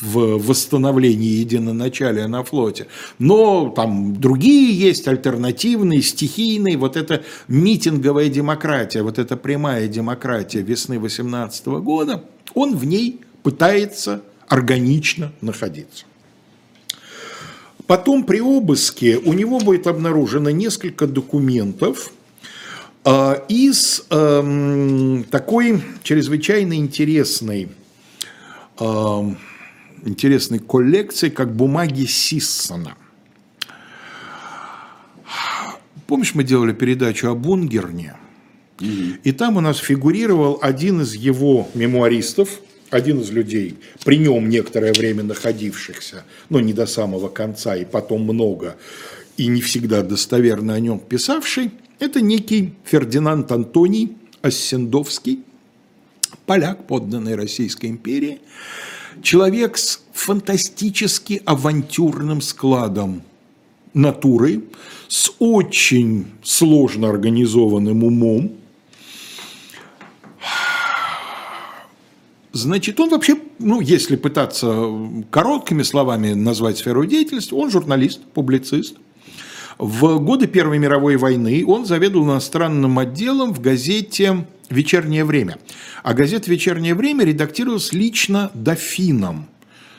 в 0.00 0.38
восстановлении 0.38 1.40
единоначалия 1.40 2.28
на 2.28 2.44
флоте. 2.44 2.86
Но 3.18 3.68
там 3.70 4.14
другие 4.20 4.72
есть, 4.72 5.08
альтернативные, 5.08 6.02
стихийные. 6.02 6.76
Вот 6.76 6.96
эта 6.96 7.24
митинговая 7.48 8.28
демократия, 8.28 9.02
вот 9.02 9.18
эта 9.18 9.36
прямая 9.36 9.88
демократия 9.88 10.62
весны 10.62 11.00
18 11.00 11.66
года, 11.82 12.22
он 12.54 12.76
в 12.76 12.84
ней 12.84 13.18
пытается 13.42 14.22
органично 14.46 15.32
находиться. 15.40 16.04
Потом 17.88 18.22
при 18.22 18.40
обыске 18.40 19.18
у 19.18 19.32
него 19.32 19.58
будет 19.58 19.88
обнаружено 19.88 20.50
несколько 20.50 21.08
документов 21.08 22.12
из 23.04 24.04
э, 24.10 25.22
такой 25.30 25.82
чрезвычайно 26.02 26.74
интересной, 26.74 27.68
э, 28.78 29.34
интересной 30.04 30.58
коллекции, 30.58 31.30
как 31.30 31.54
бумаги 31.54 32.04
Сиссона. 32.04 32.96
Помнишь, 36.06 36.34
мы 36.34 36.44
делали 36.44 36.72
передачу 36.72 37.28
о 37.28 37.34
Бунгерне? 37.34 38.16
И 38.80 39.32
там 39.32 39.56
у 39.56 39.60
нас 39.60 39.78
фигурировал 39.78 40.58
один 40.60 41.02
из 41.02 41.14
его 41.14 41.68
мемуаристов, 41.74 42.60
один 42.90 43.20
из 43.20 43.30
людей, 43.30 43.78
при 44.04 44.18
нем 44.18 44.48
некоторое 44.48 44.92
время 44.92 45.22
находившихся, 45.22 46.24
но 46.48 46.60
не 46.60 46.72
до 46.72 46.86
самого 46.86 47.28
конца, 47.28 47.76
и 47.76 47.84
потом 47.84 48.22
много, 48.22 48.76
и 49.36 49.46
не 49.46 49.60
всегда 49.60 50.02
достоверно 50.02 50.74
о 50.74 50.80
нем 50.80 50.98
писавший, 50.98 51.70
это 52.00 52.20
некий 52.20 52.74
Фердинанд 52.84 53.52
Антоний 53.52 54.16
Оссендовский, 54.42 55.44
поляк, 56.46 56.86
подданный 56.86 57.36
Российской 57.36 57.86
империи, 57.86 58.40
человек 59.22 59.76
с 59.76 60.02
фантастически 60.12 61.42
авантюрным 61.44 62.40
складом 62.40 63.22
натуры, 63.92 64.64
с 65.08 65.30
очень 65.38 66.26
сложно 66.42 67.08
организованным 67.08 68.02
умом, 68.04 68.56
Значит, 72.52 72.98
он 72.98 73.10
вообще, 73.10 73.36
ну, 73.60 73.80
если 73.80 74.16
пытаться 74.16 74.90
короткими 75.30 75.84
словами 75.84 76.32
назвать 76.32 76.78
сферу 76.78 77.06
деятельности, 77.06 77.54
он 77.54 77.70
журналист, 77.70 78.22
публицист. 78.34 78.96
В 79.80 80.18
годы 80.18 80.46
Первой 80.46 80.78
мировой 80.78 81.16
войны 81.16 81.64
он 81.66 81.86
заведовал 81.86 82.26
иностранным 82.26 82.98
отделом 82.98 83.54
в 83.54 83.62
газете 83.62 84.46
«Вечернее 84.68 85.24
время». 85.24 85.56
А 86.02 86.12
газета 86.12 86.50
«Вечернее 86.50 86.94
время» 86.94 87.24
редактировалась 87.24 87.94
лично 87.94 88.50
дофином 88.52 89.48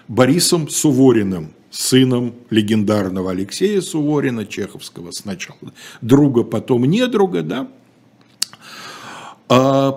Борисом 0.08 0.70
Сувориным, 0.70 1.54
сыном 1.72 2.36
легендарного 2.52 3.32
Алексея 3.32 3.82
Суворина, 3.82 4.46
чеховского 4.46 5.10
сначала 5.10 5.74
друга, 6.02 6.44
потом 6.44 6.86
недруга, 6.86 7.42
да, 7.42 7.68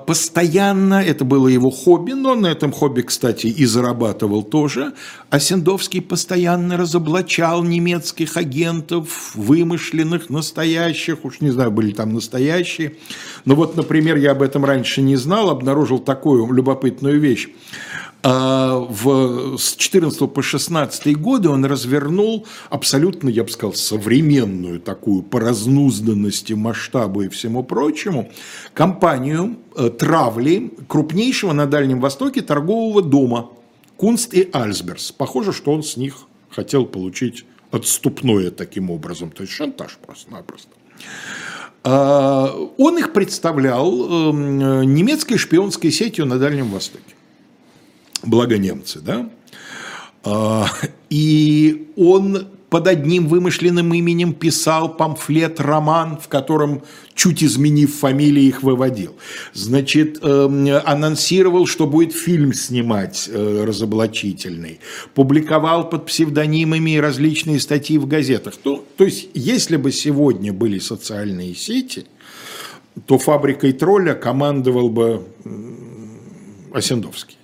постоянно, 0.06 0.94
это 0.94 1.24
было 1.24 1.46
его 1.46 1.70
хобби, 1.70 2.12
но 2.12 2.34
на 2.34 2.48
этом 2.48 2.72
хобби, 2.72 3.02
кстати, 3.02 3.46
и 3.46 3.64
зарабатывал 3.66 4.42
тоже. 4.42 4.94
А 5.30 5.38
Сендовский 5.38 6.02
постоянно 6.02 6.76
разоблачал 6.76 7.62
немецких 7.62 8.36
агентов, 8.36 9.32
вымышленных, 9.36 10.28
настоящих, 10.28 11.24
уж 11.24 11.40
не 11.40 11.50
знаю, 11.50 11.70
были 11.70 11.92
там 11.92 12.14
настоящие. 12.14 12.96
Но 13.44 13.54
вот, 13.54 13.76
например, 13.76 14.16
я 14.16 14.32
об 14.32 14.42
этом 14.42 14.64
раньше 14.64 15.02
не 15.02 15.14
знал, 15.14 15.50
обнаружил 15.50 16.00
такую 16.00 16.52
любопытную 16.52 17.20
вещь. 17.20 17.48
А, 18.26 18.78
в, 18.78 19.58
с 19.58 19.76
14 19.76 20.32
по 20.32 20.40
16 20.40 21.14
годы 21.18 21.50
он 21.50 21.66
развернул 21.66 22.46
абсолютно, 22.70 23.28
я 23.28 23.44
бы 23.44 23.50
сказал, 23.50 23.74
современную 23.74 24.80
такую 24.80 25.22
по 25.22 25.40
разнузданности, 25.40 26.54
масштабу 26.54 27.20
и 27.20 27.28
всему 27.28 27.62
прочему 27.62 28.30
кампанию 28.72 29.58
э, 29.76 29.90
травли 29.90 30.72
крупнейшего 30.88 31.52
на 31.52 31.66
Дальнем 31.66 32.00
Востоке 32.00 32.40
торгового 32.40 33.02
дома 33.02 33.50
Кунст 33.98 34.32
и 34.32 34.48
Альсберс. 34.54 35.12
Похоже, 35.12 35.52
что 35.52 35.72
он 35.72 35.82
с 35.82 35.98
них 35.98 36.16
хотел 36.48 36.86
получить 36.86 37.44
отступное 37.72 38.50
таким 38.50 38.90
образом, 38.90 39.32
то 39.32 39.42
есть 39.42 39.52
шантаж 39.52 39.98
просто-напросто. 40.04 40.70
А, 41.82 42.54
он 42.78 42.96
их 42.96 43.12
представлял 43.12 44.30
эм, 44.30 44.94
немецкой 44.94 45.36
шпионской 45.36 45.90
сетью 45.90 46.24
на 46.24 46.38
Дальнем 46.38 46.70
Востоке 46.70 47.13
благо 48.24 48.58
немцы, 48.58 49.00
да, 49.00 49.30
а, 50.24 50.66
и 51.10 51.88
он 51.96 52.48
под 52.74 52.88
одним 52.88 53.28
вымышленным 53.28 53.94
именем 53.94 54.32
писал 54.32 54.96
памфлет, 54.96 55.60
роман, 55.60 56.18
в 56.18 56.26
котором, 56.26 56.82
чуть 57.14 57.44
изменив 57.44 57.94
фамилии, 57.94 58.42
их 58.42 58.64
выводил. 58.64 59.14
Значит, 59.52 60.18
э, 60.20 60.80
анонсировал, 60.84 61.66
что 61.66 61.86
будет 61.86 62.12
фильм 62.12 62.52
снимать 62.52 63.30
э, 63.30 63.64
разоблачительный. 63.64 64.80
Публиковал 65.14 65.88
под 65.88 66.06
псевдонимами 66.06 66.96
различные 66.96 67.60
статьи 67.60 67.96
в 67.96 68.08
газетах. 68.08 68.56
То, 68.56 68.84
то 68.96 69.04
есть, 69.04 69.28
если 69.34 69.76
бы 69.76 69.92
сегодня 69.92 70.52
были 70.52 70.80
социальные 70.80 71.54
сети, 71.54 72.06
то 73.06 73.18
фабрикой 73.18 73.72
тролля 73.72 74.14
командовал 74.14 74.88
бы 74.88 75.24
Осендовский. 76.72 77.36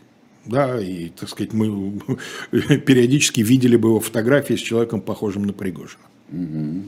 Да, 0.46 0.80
и, 0.80 1.08
так 1.10 1.28
сказать, 1.28 1.52
мы 1.52 2.00
периодически 2.50 3.40
видели 3.40 3.76
бы 3.76 3.90
его 3.90 4.00
фотографии 4.00 4.54
с 4.54 4.60
человеком, 4.60 5.00
похожим 5.00 5.44
на 5.44 5.52
Пригожина. 5.52 6.02
Угу. 6.32 6.82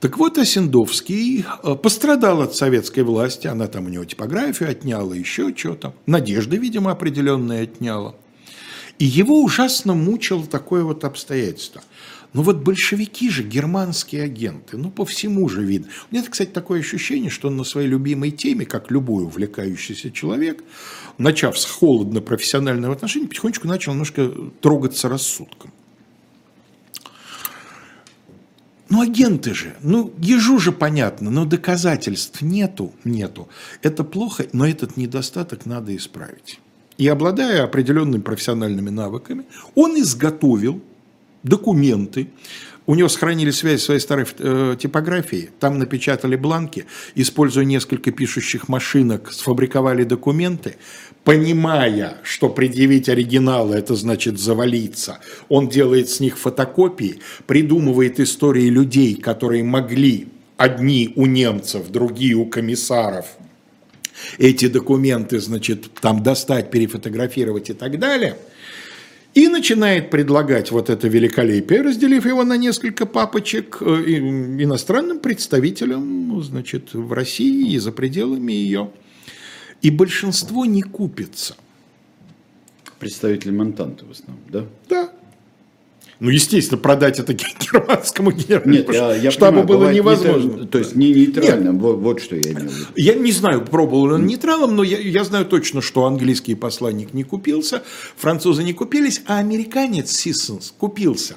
Так 0.00 0.18
вот, 0.18 0.36
Осендовский 0.36 1.44
э, 1.62 1.74
пострадал 1.76 2.42
от 2.42 2.54
советской 2.54 3.00
власти, 3.00 3.46
она 3.46 3.66
там 3.68 3.86
у 3.86 3.88
него 3.88 4.04
типографию 4.04 4.70
отняла, 4.70 5.14
еще 5.14 5.54
что-то. 5.56 5.94
Надежды, 6.06 6.58
видимо, 6.58 6.90
определенные 6.90 7.62
отняла. 7.62 8.14
И 8.98 9.06
его 9.06 9.42
ужасно 9.42 9.94
мучило 9.94 10.46
такое 10.46 10.84
вот 10.84 11.04
обстоятельство– 11.04 11.82
ну 12.34 12.42
вот 12.42 12.56
большевики 12.56 13.30
же 13.30 13.44
германские 13.44 14.24
агенты, 14.24 14.76
ну 14.76 14.90
по 14.90 15.04
всему 15.04 15.48
же 15.48 15.64
видно. 15.64 15.88
У 16.10 16.14
меня, 16.14 16.26
кстати, 16.28 16.50
такое 16.50 16.80
ощущение, 16.80 17.30
что 17.30 17.46
он 17.48 17.56
на 17.56 17.64
своей 17.64 17.88
любимой 17.88 18.32
теме, 18.32 18.66
как 18.66 18.90
любой 18.90 19.24
увлекающийся 19.24 20.10
человек, 20.10 20.62
начав 21.16 21.56
с 21.56 21.64
холодно-профессионального 21.64 22.92
отношения, 22.92 23.28
потихонечку 23.28 23.68
начал 23.68 23.92
немножко 23.92 24.32
трогаться 24.60 25.08
рассудком. 25.08 25.72
Ну, 28.90 29.00
агенты 29.00 29.54
же, 29.54 29.76
ну, 29.80 30.12
ежу 30.18 30.58
же 30.58 30.72
понятно, 30.72 31.30
но 31.30 31.44
доказательств 31.44 32.42
нету, 32.42 32.92
нету. 33.04 33.48
Это 33.80 34.02
плохо, 34.02 34.46
но 34.52 34.66
этот 34.66 34.96
недостаток 34.96 35.66
надо 35.66 35.94
исправить. 35.96 36.60
И 36.98 37.06
обладая 37.08 37.62
определенными 37.62 38.20
профессиональными 38.20 38.90
навыками, 38.90 39.44
он 39.74 39.98
изготовил 40.00 40.82
документы. 41.44 42.28
У 42.86 42.94
него 42.94 43.08
сохранили 43.08 43.50
связь 43.50 43.82
своей 43.82 44.00
старой 44.00 44.26
э, 44.38 44.76
типографии, 44.78 45.50
там 45.58 45.78
напечатали 45.78 46.36
бланки, 46.36 46.84
используя 47.14 47.64
несколько 47.64 48.10
пишущих 48.10 48.68
машинок, 48.68 49.32
сфабриковали 49.32 50.04
документы, 50.04 50.76
понимая, 51.22 52.18
что 52.24 52.50
предъявить 52.50 53.08
оригиналы– 53.08 53.76
это 53.76 53.94
значит 53.94 54.38
завалиться. 54.38 55.20
Он 55.48 55.68
делает 55.68 56.10
с 56.10 56.20
них 56.20 56.36
фотокопии, 56.36 57.20
придумывает 57.46 58.20
истории 58.20 58.68
людей, 58.68 59.14
которые 59.14 59.64
могли 59.64 60.28
одни 60.58 61.12
у 61.16 61.24
немцев, 61.24 61.88
другие 61.88 62.34
у 62.34 62.44
комиссаров 62.44 63.26
эти 64.38 64.68
документы, 64.68 65.40
значит, 65.40 65.90
там 66.00 66.22
достать, 66.22 66.70
перефотографировать 66.70 67.70
и 67.70 67.74
так 67.74 67.98
далее– 67.98 68.36
и 69.34 69.48
начинает 69.48 70.10
предлагать 70.10 70.70
вот 70.70 70.90
это 70.90 71.08
великолепие, 71.08 71.82
разделив 71.82 72.24
его 72.24 72.44
на 72.44 72.56
несколько 72.56 73.04
папочек 73.04 73.78
э, 73.80 73.84
иностранным 73.84 75.18
представителям 75.18 76.42
значит, 76.42 76.94
в 76.94 77.12
России 77.12 77.72
и 77.72 77.78
за 77.78 77.90
пределами 77.90 78.52
ее. 78.52 78.90
И 79.82 79.90
большинство 79.90 80.64
не 80.64 80.82
купится. 80.82 81.56
Представители 83.00 83.50
Монтанты 83.50 84.06
в 84.06 84.12
основном, 84.12 84.44
да? 84.48 84.66
Да. 84.88 85.12
Ну, 86.20 86.30
естественно, 86.30 86.80
продать 86.80 87.18
это 87.18 87.34
германскому 87.60 88.30
Нет, 88.30 88.92
я, 88.92 89.14
я 89.14 89.30
штабу 89.30 89.62
понимаю, 89.62 89.66
было 89.66 89.92
невозможно. 89.92 90.42
Нейтрально, 90.42 90.66
то 90.66 90.78
есть 90.78 90.96
не 90.96 91.12
нейтральным, 91.12 91.78
вот, 91.78 91.96
вот 91.98 92.20
что 92.20 92.36
я 92.36 92.42
имел 92.42 92.68
в 92.68 92.74
виду. 92.74 92.86
Я 92.96 93.14
не 93.14 93.32
знаю, 93.32 93.64
пробовал 93.64 94.12
он 94.12 94.26
нейтралом, 94.26 94.76
но 94.76 94.82
я, 94.82 94.98
я 94.98 95.24
знаю 95.24 95.46
точно, 95.46 95.82
что 95.82 96.04
английский 96.04 96.54
посланник 96.54 97.14
не 97.14 97.24
купился, 97.24 97.82
французы 98.16 98.62
не 98.62 98.72
купились, 98.72 99.22
а 99.26 99.38
американец 99.38 100.10
Сиссонс 100.10 100.72
купился. 100.76 101.36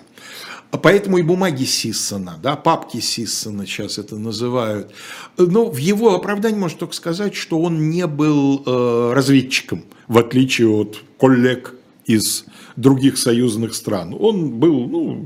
Поэтому 0.71 1.17
и 1.17 1.21
бумаги 1.21 1.63
Сиссона, 1.63 2.38
да, 2.43 2.55
папки 2.55 2.99
Сиссона 2.99 3.65
сейчас 3.65 3.97
это 3.97 4.17
называют. 4.17 4.91
Но 5.38 5.69
в 5.69 5.78
его 5.78 6.13
оправдании 6.13 6.57
можно 6.57 6.80
только 6.80 6.93
сказать, 6.93 7.36
что 7.36 7.59
он 7.59 7.89
не 7.89 8.05
был 8.05 8.63
э, 8.65 9.13
разведчиком, 9.13 9.86
в 10.07 10.17
отличие 10.17 10.67
от 10.67 11.01
коллег 11.17 11.76
из 12.08 12.45
других 12.76 13.18
союзных 13.18 13.76
стран. 13.76 14.16
Он 14.20 14.60
был, 14.60 14.88
ну, 14.88 15.26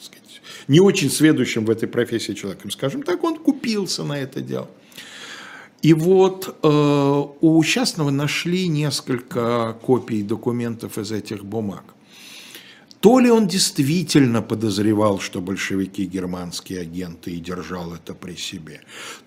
сказать, 0.00 0.42
не 0.66 0.80
очень 0.80 1.10
сведущим 1.10 1.64
в 1.64 1.70
этой 1.70 1.86
профессии 1.86 2.32
человеком, 2.32 2.70
скажем 2.70 3.02
так, 3.02 3.22
он 3.22 3.36
купился 3.36 4.02
на 4.02 4.18
это 4.18 4.40
дело. 4.40 4.68
И 5.82 5.92
вот 5.92 6.56
э, 6.62 7.24
у 7.40 7.64
частного 7.64 8.10
нашли 8.10 8.66
несколько 8.66 9.76
копий 9.82 10.22
документов 10.22 10.98
из 10.98 11.12
этих 11.12 11.44
бумаг. 11.44 11.84
То 13.06 13.20
ли 13.20 13.30
он 13.30 13.46
действительно 13.46 14.42
подозревал, 14.42 15.20
что 15.20 15.40
большевики 15.40 16.06
германские 16.06 16.80
агенты 16.80 17.30
и 17.30 17.36
держал 17.36 17.94
это 17.94 18.14
при 18.14 18.34
себе, 18.34 18.80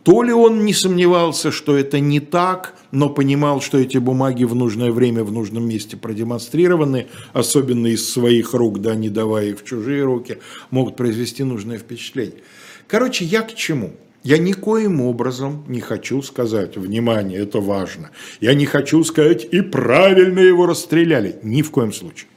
то 0.03 0.21
ли 0.21 0.33
он 0.33 0.65
не 0.65 0.73
сомневался, 0.73 1.49
что 1.49 1.77
это 1.77 2.01
не 2.01 2.19
так, 2.19 2.75
но 2.91 3.07
понимал, 3.07 3.61
что 3.61 3.77
эти 3.77 3.97
бумаги 3.97 4.43
в 4.43 4.53
нужное 4.53 4.91
время 4.91 5.23
в 5.23 5.31
нужном 5.31 5.65
месте 5.65 5.95
продемонстрированы, 5.95 7.07
особенно 7.31 7.87
из 7.87 8.11
своих 8.11 8.53
рук, 8.53 8.81
да, 8.81 8.95
не 8.95 9.07
давая 9.07 9.51
их 9.51 9.61
в 9.61 9.63
чужие 9.63 10.03
руки, 10.03 10.39
могут 10.71 10.97
произвести 10.97 11.45
нужное 11.45 11.77
впечатление. 11.77 12.41
Короче, 12.85 13.23
я 13.23 13.43
к 13.43 13.55
чему? 13.55 13.93
Я 14.23 14.39
никоим 14.39 14.99
образом 14.99 15.63
не 15.69 15.79
хочу 15.79 16.21
сказать, 16.21 16.75
внимание, 16.75 17.39
это 17.39 17.61
важно, 17.61 18.09
я 18.41 18.53
не 18.55 18.65
хочу 18.65 19.01
сказать, 19.05 19.47
и 19.49 19.61
правильно 19.61 20.41
его 20.41 20.65
расстреляли, 20.65 21.39
ни 21.43 21.61
в 21.61 21.71
коем 21.71 21.93
случае. 21.93 22.27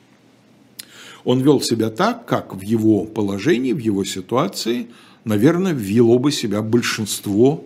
Он 1.25 1.41
вел 1.41 1.61
себя 1.61 1.91
так, 1.91 2.27
как 2.27 2.55
в 2.55 2.61
его 2.61 3.05
положении, 3.05 3.73
в 3.73 3.79
его 3.79 4.05
ситуации, 4.05 4.89
наверное, 5.25 5.73
вело 5.73 6.19
бы 6.19 6.33
себя 6.33 6.63
большинство 6.63 7.65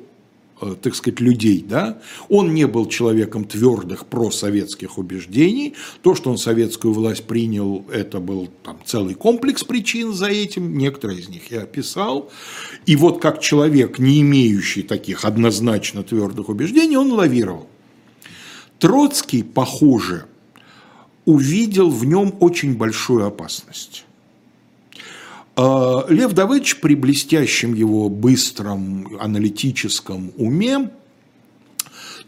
э, 0.61 0.75
так 0.81 0.95
сказать, 0.95 1.21
людей, 1.21 1.65
да, 1.67 1.99
он 2.29 2.55
не 2.55 2.67
был 2.67 2.87
человеком 2.87 3.45
твердых 3.45 4.07
просоветских 4.07 4.99
убеждений, 4.99 5.75
то, 6.03 6.15
что 6.15 6.31
он 6.31 6.39
советскую 6.39 6.93
власть 6.93 7.25
принял, 7.25 7.85
это 7.91 8.21
был 8.21 8.49
там 8.63 8.79
целый 8.85 9.15
комплекс 9.15 9.65
причин 9.65 10.13
за 10.13 10.27
этим, 10.27 10.77
некоторые 10.77 11.21
из 11.21 11.29
них 11.29 11.51
я 11.51 11.63
описал, 11.63 12.31
и 12.85 12.97
вот 12.97 13.21
как 13.21 13.41
человек, 13.41 13.99
не 13.99 14.21
имеющий 14.21 14.83
таких 14.83 15.25
однозначно 15.25 16.03
твердых 16.03 16.49
убеждений, 16.49 16.97
он 16.97 17.13
лавировал. 17.13 17.69
Троцкий, 18.79 19.43
похоже, 19.43 20.27
увидел 21.27 21.91
в 21.91 22.07
нем 22.07 22.35
очень 22.41 22.75
большую 22.75 23.27
опасность. 23.27 24.07
А, 25.57 26.07
Лев 26.09 26.33
Давыдович 26.33 26.81
при 26.81 26.95
блестящем 26.95 27.75
его 27.75 28.09
быстром 28.09 29.19
аналитическом 29.21 30.33
уме 30.37 30.91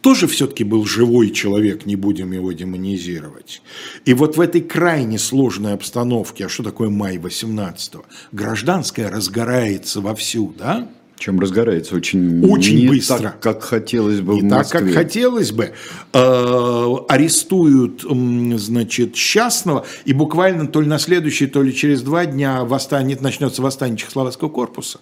тоже 0.01 0.27
все-таки 0.27 0.65
был 0.65 0.85
живой 0.85 1.31
человек, 1.31 1.85
не 1.87 1.97
будем 1.97 2.33
его 2.33 2.53
демонизировать. 2.53 3.63
И 4.05 4.15
вот 4.15 4.37
в 4.37 4.41
этой 4.41 4.61
крайне 4.61 5.19
сложной 5.19 5.75
обстановке, 5.75 6.47
а 6.47 6.49
что 6.49 6.63
такое 6.63 6.89
май 6.89 7.17
18-го, 7.17 8.05
гражданская 8.33 9.11
разгорается 9.11 10.01
вовсю, 10.01 10.55
да? 10.57 10.89
Чем 11.19 11.41
разгорается 11.41 11.97
очень, 11.97 12.45
очень 12.49 12.77
не 12.77 12.89
быстро. 12.89 13.19
так, 13.19 13.41
как 13.41 13.63
хотелось 13.63 14.21
бы 14.21 14.35
не 14.35 14.43
в 14.43 14.49
так, 14.49 14.69
как 14.69 14.89
хотелось 14.93 15.51
бы. 15.51 15.73
Э, 16.13 16.95
арестуют, 17.09 18.05
значит, 18.61 19.17
Счастного, 19.17 19.85
и 20.05 20.13
буквально 20.13 20.69
то 20.69 20.81
ли 20.81 20.87
на 20.87 20.99
следующий, 20.99 21.47
то 21.49 21.63
ли 21.63 21.75
через 21.75 22.03
два 22.03 22.25
дня 22.25 22.65
восстанет, 22.65 23.21
начнется 23.21 23.63
восстание 23.63 23.99
Чехословацкого 23.99 24.49
корпуса. 24.49 25.01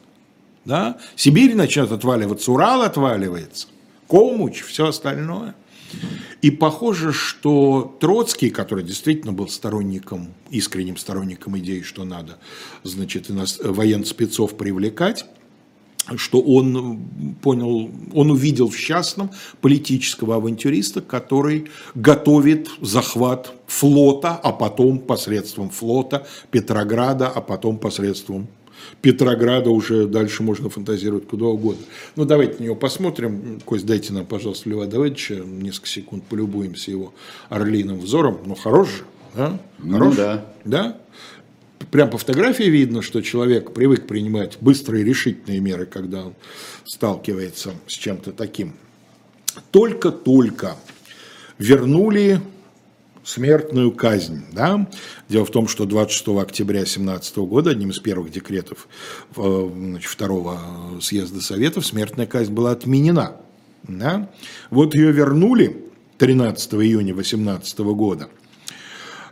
Да? 0.64 0.98
Сибирь 1.16 1.54
начнет 1.54 1.92
отваливаться, 1.92 2.50
Урал 2.50 2.82
отваливается, 2.82 3.68
Комуч, 4.08 4.62
все 4.62 4.88
остальное. 4.88 5.54
И 6.42 6.50
похоже, 6.50 7.12
что 7.12 7.96
Троцкий, 8.00 8.50
который 8.50 8.84
действительно 8.84 9.32
был 9.32 9.48
сторонником, 9.48 10.34
искренним 10.50 10.96
сторонником 10.96 11.58
идеи, 11.58 11.82
что 11.82 12.04
надо, 12.04 12.38
значит, 12.82 13.26
военных 13.28 14.06
спецов 14.06 14.56
привлекать, 14.56 15.26
что 16.16 16.40
он 16.40 17.00
понял, 17.42 17.90
он 18.14 18.30
увидел 18.30 18.68
в 18.68 18.78
частном 18.78 19.30
политического 19.60 20.36
авантюриста, 20.36 21.00
который 21.00 21.66
готовит 21.94 22.68
захват 22.80 23.52
флота, 23.66 24.38
а 24.40 24.52
потом 24.52 24.98
посредством 25.00 25.70
флота 25.70 26.26
Петрограда, 26.50 27.28
а 27.28 27.40
потом 27.40 27.78
посредством 27.78 28.46
Петрограда 29.02 29.70
уже 29.70 30.06
дальше 30.06 30.42
можно 30.42 30.68
фантазировать 30.68 31.26
куда 31.26 31.46
угодно. 31.46 31.84
Ну, 32.14 32.24
давайте 32.24 32.58
на 32.60 32.64
него 32.64 32.76
посмотрим. 32.76 33.60
Кость, 33.64 33.86
дайте 33.86 34.12
нам, 34.12 34.26
пожалуйста, 34.26 34.68
Льва 34.68 34.86
Давыдовича 34.86 35.34
несколько 35.44 35.88
секунд 35.88 36.24
полюбуемся 36.24 36.90
его 36.90 37.14
орлиным 37.48 37.98
взором. 37.98 38.38
Ну, 38.44 38.54
хорош 38.54 38.88
же, 38.88 39.04
да? 39.34 39.58
Ну, 39.78 40.12
да. 40.12 40.44
Да? 40.64 40.98
Прям 41.96 42.10
по 42.10 42.18
фотографии 42.18 42.64
видно, 42.64 43.00
что 43.00 43.22
человек 43.22 43.72
привык 43.72 44.06
принимать 44.06 44.58
быстрые 44.60 45.02
решительные 45.02 45.60
меры, 45.60 45.86
когда 45.86 46.26
он 46.26 46.34
сталкивается 46.84 47.72
с 47.86 47.92
чем-то 47.92 48.32
таким. 48.32 48.74
Только-только 49.70 50.76
вернули 51.56 52.42
смертную 53.24 53.92
казнь. 53.92 54.44
Да? 54.52 54.86
Дело 55.30 55.46
в 55.46 55.50
том, 55.50 55.68
что 55.68 55.86
26 55.86 56.28
октября 56.38 56.80
2017 56.80 57.38
года 57.38 57.70
одним 57.70 57.88
из 57.88 57.98
первых 57.98 58.30
декретов 58.30 58.88
э, 59.34 59.70
значит, 59.74 60.10
второго 60.10 60.60
съезда 61.00 61.40
Советов 61.40 61.86
смертная 61.86 62.26
казнь 62.26 62.52
была 62.52 62.72
отменена. 62.72 63.36
Да? 63.84 64.30
Вот 64.68 64.94
ее 64.94 65.12
вернули 65.12 65.82
13 66.18 66.74
июня 66.74 67.14
2018 67.14 67.78
года. 67.78 68.28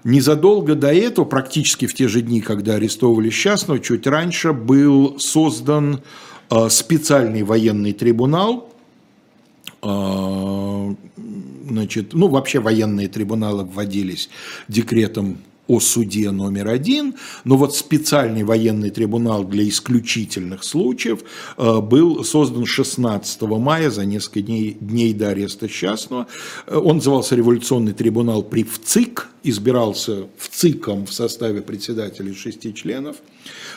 Незадолго 0.05 0.75
до 0.75 0.93
этого, 0.93 1.25
практически 1.25 1.87
в 1.87 1.95
те 1.95 2.09
же 2.09 2.21
дни, 2.21 2.43
когда 2.43 2.75
арестовывали 2.75 3.31
Счастного, 3.31 3.81
чуть 3.81 4.07
раньше 4.07 4.53
был 4.53 5.19
создан 5.19 6.03
э, 6.51 6.69
специальный 6.69 7.43
военный 7.43 7.95
трибунал, 7.95 8.69
э, 9.83 10.95
значит, 11.71 12.13
ну 12.13 12.29
вообще 12.29 12.61
военные 12.61 13.09
трибуналы 13.09 13.65
вводились 13.65 14.29
декретом 14.69 15.39
о 15.67 15.81
суде 15.81 16.31
номер 16.31 16.69
один, 16.69 17.15
но 17.45 17.57
вот 17.57 17.75
специальный 17.75 18.45
военный 18.45 18.91
трибунал 18.91 19.45
для 19.45 19.67
исключительных 19.69 20.63
случаев 20.63 21.21
э, 21.57 21.81
был 21.81 22.23
создан 22.25 22.67
16 22.67 23.43
мая, 23.43 23.91
за 23.91 24.05
несколько 24.05 24.43
дней, 24.43 24.77
дней 24.79 25.15
до 25.15 25.31
ареста 25.31 25.69
Счастного. 25.69 26.27
Э, 26.67 26.77
он 26.77 26.97
назывался 26.97 27.35
революционный 27.35 27.93
трибунал 27.93 28.43
при 28.43 28.65
ВЦИК, 28.65 29.29
избирался 29.43 30.27
ВЦИКом 30.39 31.07
в 31.07 31.13
составе 31.13 31.63
председателей 31.63 32.35
шести 32.35 32.75
членов. 32.75 33.17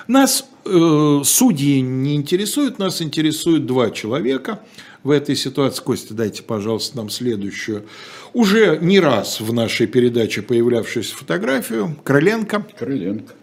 Нас 0.07 0.45
э, 0.65 1.21
судьи 1.23 1.79
не 1.79 2.15
интересуют, 2.15 2.79
нас 2.79 3.01
интересуют 3.01 3.65
два 3.65 3.91
человека– 3.91 4.61
в 5.07 5.09
этой 5.09 5.37
ситуации. 5.37 5.81
Костя, 5.81 6.13
дайте, 6.13 6.43
пожалуйста, 6.43 6.97
нам 6.97 7.09
следующую. 7.09 7.85
Уже 8.37 8.77
не 8.79 8.99
раз 8.99 9.41
в 9.41 9.51
нашей 9.51 9.87
передаче 9.87 10.43
появлявшуюся 10.43 11.15
фотографию. 11.15 11.97
Крыленко. 12.03 12.67
Крыленко. 12.77 13.33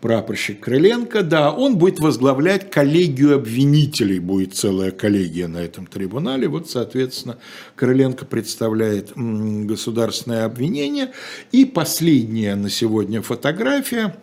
Прапорщик 0.00 0.60
Крыленко, 0.60 1.22
да, 1.22 1.52
он 1.52 1.76
будет 1.76 2.00
возглавлять 2.00 2.70
коллегию 2.70 3.34
обвинителей, 3.34 4.18
будет 4.18 4.54
целая 4.54 4.92
коллегия 4.92 5.46
на 5.46 5.58
этом 5.58 5.86
трибунале. 5.86 6.48
Вот, 6.48 6.70
соответственно, 6.70 7.36
Крыленко 7.76 8.24
представляет 8.24 9.12
государственное 9.14 10.46
обвинение. 10.46 11.12
И 11.52 11.66
последняя 11.66 12.54
на 12.54 12.70
сегодня 12.70 13.20
фотография 13.20 14.16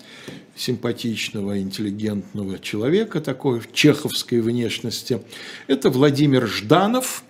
симпатичного, 0.55 1.59
интеллигентного 1.59 2.57
человека, 2.57 3.21
такой 3.21 3.59
в 3.59 3.71
чеховской 3.71 4.41
внешности. 4.41 5.21
Это 5.67 5.91
Владимир 5.91 6.47
Жданов, 6.47 7.23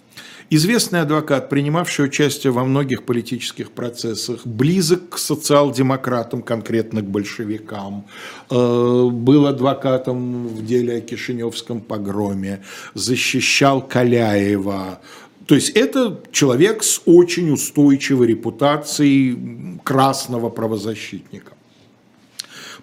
известный 0.50 1.02
адвокат, 1.02 1.50
принимавший 1.50 2.06
участие 2.06 2.52
во 2.52 2.64
многих 2.64 3.04
политических 3.04 3.72
процессах, 3.72 4.45
близок 4.45 5.10
к 5.10 5.18
социал-демократам, 5.18 6.41
конкретно 6.41 7.02
к 7.02 7.06
большевикам, 7.06 8.06
э, 8.50 9.10
был 9.12 9.48
адвокатом 9.48 10.48
в 10.48 10.66
деле 10.66 10.98
о 10.98 11.02
Кишиневском 11.02 11.82
погроме, 11.82 12.64
защищал 12.93 13.82
Каляева, 13.82 15.00
то 15.48 15.56
есть 15.56 15.70
это 15.70 16.22
человек 16.32 16.84
с 16.84 17.02
очень 17.06 17.52
устойчивой 17.52 18.28
репутацией 18.28 19.80
красного 19.84 20.50
правозащитника. 20.50 21.54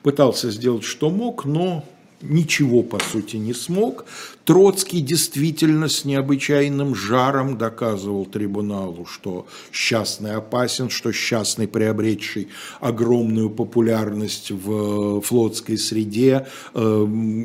Пытался 0.02 0.50
сделать, 0.50 0.84
что 0.84 1.10
мог, 1.10 1.44
но 1.44 1.84
ничего, 2.22 2.82
по 2.82 2.98
сути, 2.98 3.36
не 3.36 3.54
смог. 3.54 4.04
Троцкий 4.44 5.00
действительно 5.00 5.88
с 5.88 6.04
необычайным 6.04 6.94
жаром 6.94 7.56
доказывал 7.56 8.26
трибуналу, 8.26 9.06
что 9.06 9.46
счастный 9.72 10.34
опасен, 10.34 10.90
что 10.90 11.12
счастный, 11.12 11.66
приобретший 11.66 12.48
огромную 12.80 13.50
популярность 13.50 14.50
в 14.50 15.20
флотской 15.22 15.78
среде, 15.78 16.46
э, 16.74 16.80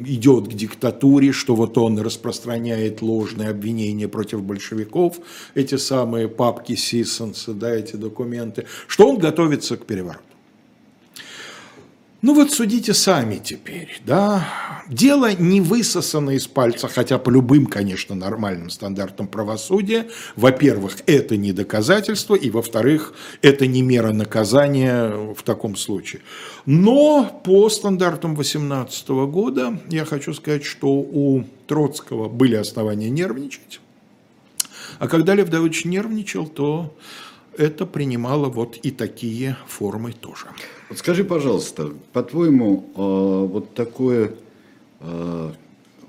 идет 0.08 0.50
к 0.50 0.54
диктатуре, 0.54 1.32
что 1.32 1.56
вот 1.56 1.78
он 1.78 2.00
распространяет 2.00 3.02
ложные 3.02 3.50
обвинения 3.50 4.08
против 4.08 4.44
большевиков, 4.44 5.20
эти 5.56 5.76
самые 5.76 6.28
папки 6.28 6.76
Сиссенса, 6.76 7.54
да, 7.54 7.74
эти 7.74 7.96
документы, 7.96 8.66
что 8.88 9.08
он 9.08 9.18
готовится 9.18 9.78
к 9.78 9.86
перевороту. 9.86 10.29
Ну 12.22 12.34
вот 12.34 12.52
судите 12.52 12.94
сами 12.94 13.38
теперь, 13.38 14.02
да. 14.06 14.46
Дело 14.90 15.32
не 15.32 15.62
высосано 15.62 16.32
из 16.32 16.48
пальца, 16.48 16.90
хотя 16.90 17.18
по 17.18 17.30
любым, 17.30 17.66
конечно, 17.66 18.14
нормальным 18.14 18.70
стандартам 18.70 19.28
правосудия. 19.28 20.08
Во-первых, 20.36 20.98
это 21.06 21.38
не 21.38 21.54
доказательство, 21.54 22.36
и 22.36 22.50
во-вторых, 22.50 23.14
это 23.42 23.68
не 23.68 23.82
мера 23.82 24.12
наказания 24.12 25.34
в 25.34 25.42
таком 25.44 25.78
случае. 25.78 26.22
Но 26.66 27.42
по 27.46 27.70
стандартам 27.70 28.36
18 28.36 29.08
года 29.10 29.80
я 29.88 30.04
хочу 30.04 30.34
сказать, 30.34 30.66
что 30.66 30.90
у 30.90 31.46
Троцкого 31.68 32.28
были 32.28 32.56
основания 32.56 33.10
нервничать. 33.10 33.80
А 34.98 35.08
когда 35.08 35.36
Лев 35.36 35.50
Давыдович 35.50 35.86
нервничал, 35.86 36.48
то 36.48 36.94
это 37.58 37.86
принимало 37.86 38.50
вот 38.50 38.78
и 38.78 38.92
такие 38.92 39.58
формы 39.68 40.12
тоже. 40.12 40.48
Вот 40.90 40.98
скажи, 40.98 41.24
пожалуйста, 41.24 41.92
по-твоему, 42.14 42.90
э, 42.96 43.52
вот 43.52 43.74
такое 43.74 44.34
э, 45.00 45.52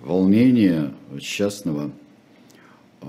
волнение 0.03 0.95
частного 1.20 1.91
э, 3.03 3.07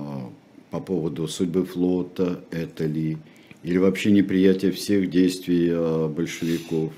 по 0.70 0.80
поводу 0.80 1.28
судьбы 1.28 1.64
флота, 1.64 2.44
это 2.50 2.86
ли, 2.86 3.18
или 3.62 3.78
вообще 3.78 4.10
неприятие 4.10 4.72
всех 4.72 5.10
действий 5.10 5.72
большевиков, 6.08 6.92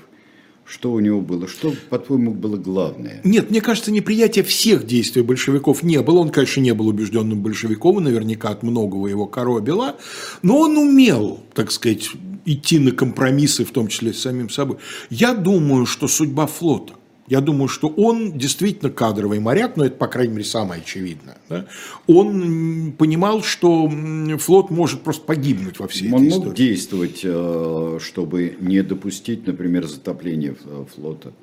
что 0.65 0.91
у 0.91 0.99
него 0.99 1.21
было? 1.21 1.47
Что, 1.47 1.73
по-твоему, 1.89 2.33
было 2.33 2.57
главное? 2.57 3.21
Нет, 3.23 3.51
мне 3.51 3.61
кажется, 3.61 3.91
неприятие 3.91 4.43
всех 4.43 4.87
действий 4.87 5.21
большевиков 5.21 5.83
не 5.83 6.01
было. 6.01 6.19
Он, 6.19 6.29
конечно, 6.29 6.59
не 6.59 6.73
был 6.73 6.87
убежденным 6.87 7.41
большевиком, 7.41 7.99
и 7.99 8.03
наверняка 8.03 8.49
от 8.49 8.63
многого 8.63 9.07
его 9.07 9.27
коробило. 9.27 9.95
Но 10.41 10.59
он 10.59 10.77
умел, 10.77 11.39
так 11.53 11.71
сказать, 11.71 12.09
идти 12.45 12.79
на 12.79 12.91
компромиссы, 12.91 13.63
в 13.63 13.71
том 13.71 13.87
числе 13.89 14.11
с 14.11 14.21
самим 14.21 14.49
собой. 14.49 14.77
Я 15.11 15.35
думаю, 15.35 15.85
что 15.85 16.07
судьба 16.07 16.47
флота 16.47 16.95
я 17.27 17.41
думаю, 17.41 17.67
что 17.67 17.87
он 17.87 18.33
действительно 18.37 18.91
кадровый 18.91 19.39
моряк, 19.39 19.77
но 19.77 19.85
это, 19.85 19.95
по 19.95 20.07
крайней 20.07 20.33
мере, 20.33 20.45
самое 20.45 20.81
очевидное. 20.81 21.37
Да? 21.49 21.65
Он 22.07 22.93
понимал, 22.97 23.41
что 23.41 23.91
флот 24.39 24.69
может 24.69 25.01
просто 25.01 25.25
погибнуть 25.25 25.79
во 25.79 25.87
всей 25.87 26.11
он 26.11 26.21
этой 26.21 26.29
истории. 26.29 26.41
Он 26.41 26.47
мог 26.47 26.55
действовать, 26.55 27.21
э, 27.23 27.99
чтобы 28.01 28.57
не 28.59 28.81
допустить, 28.83 29.47
например, 29.47 29.87
затопления 29.87 30.55
э, 30.63 30.85
флота. 30.93 31.33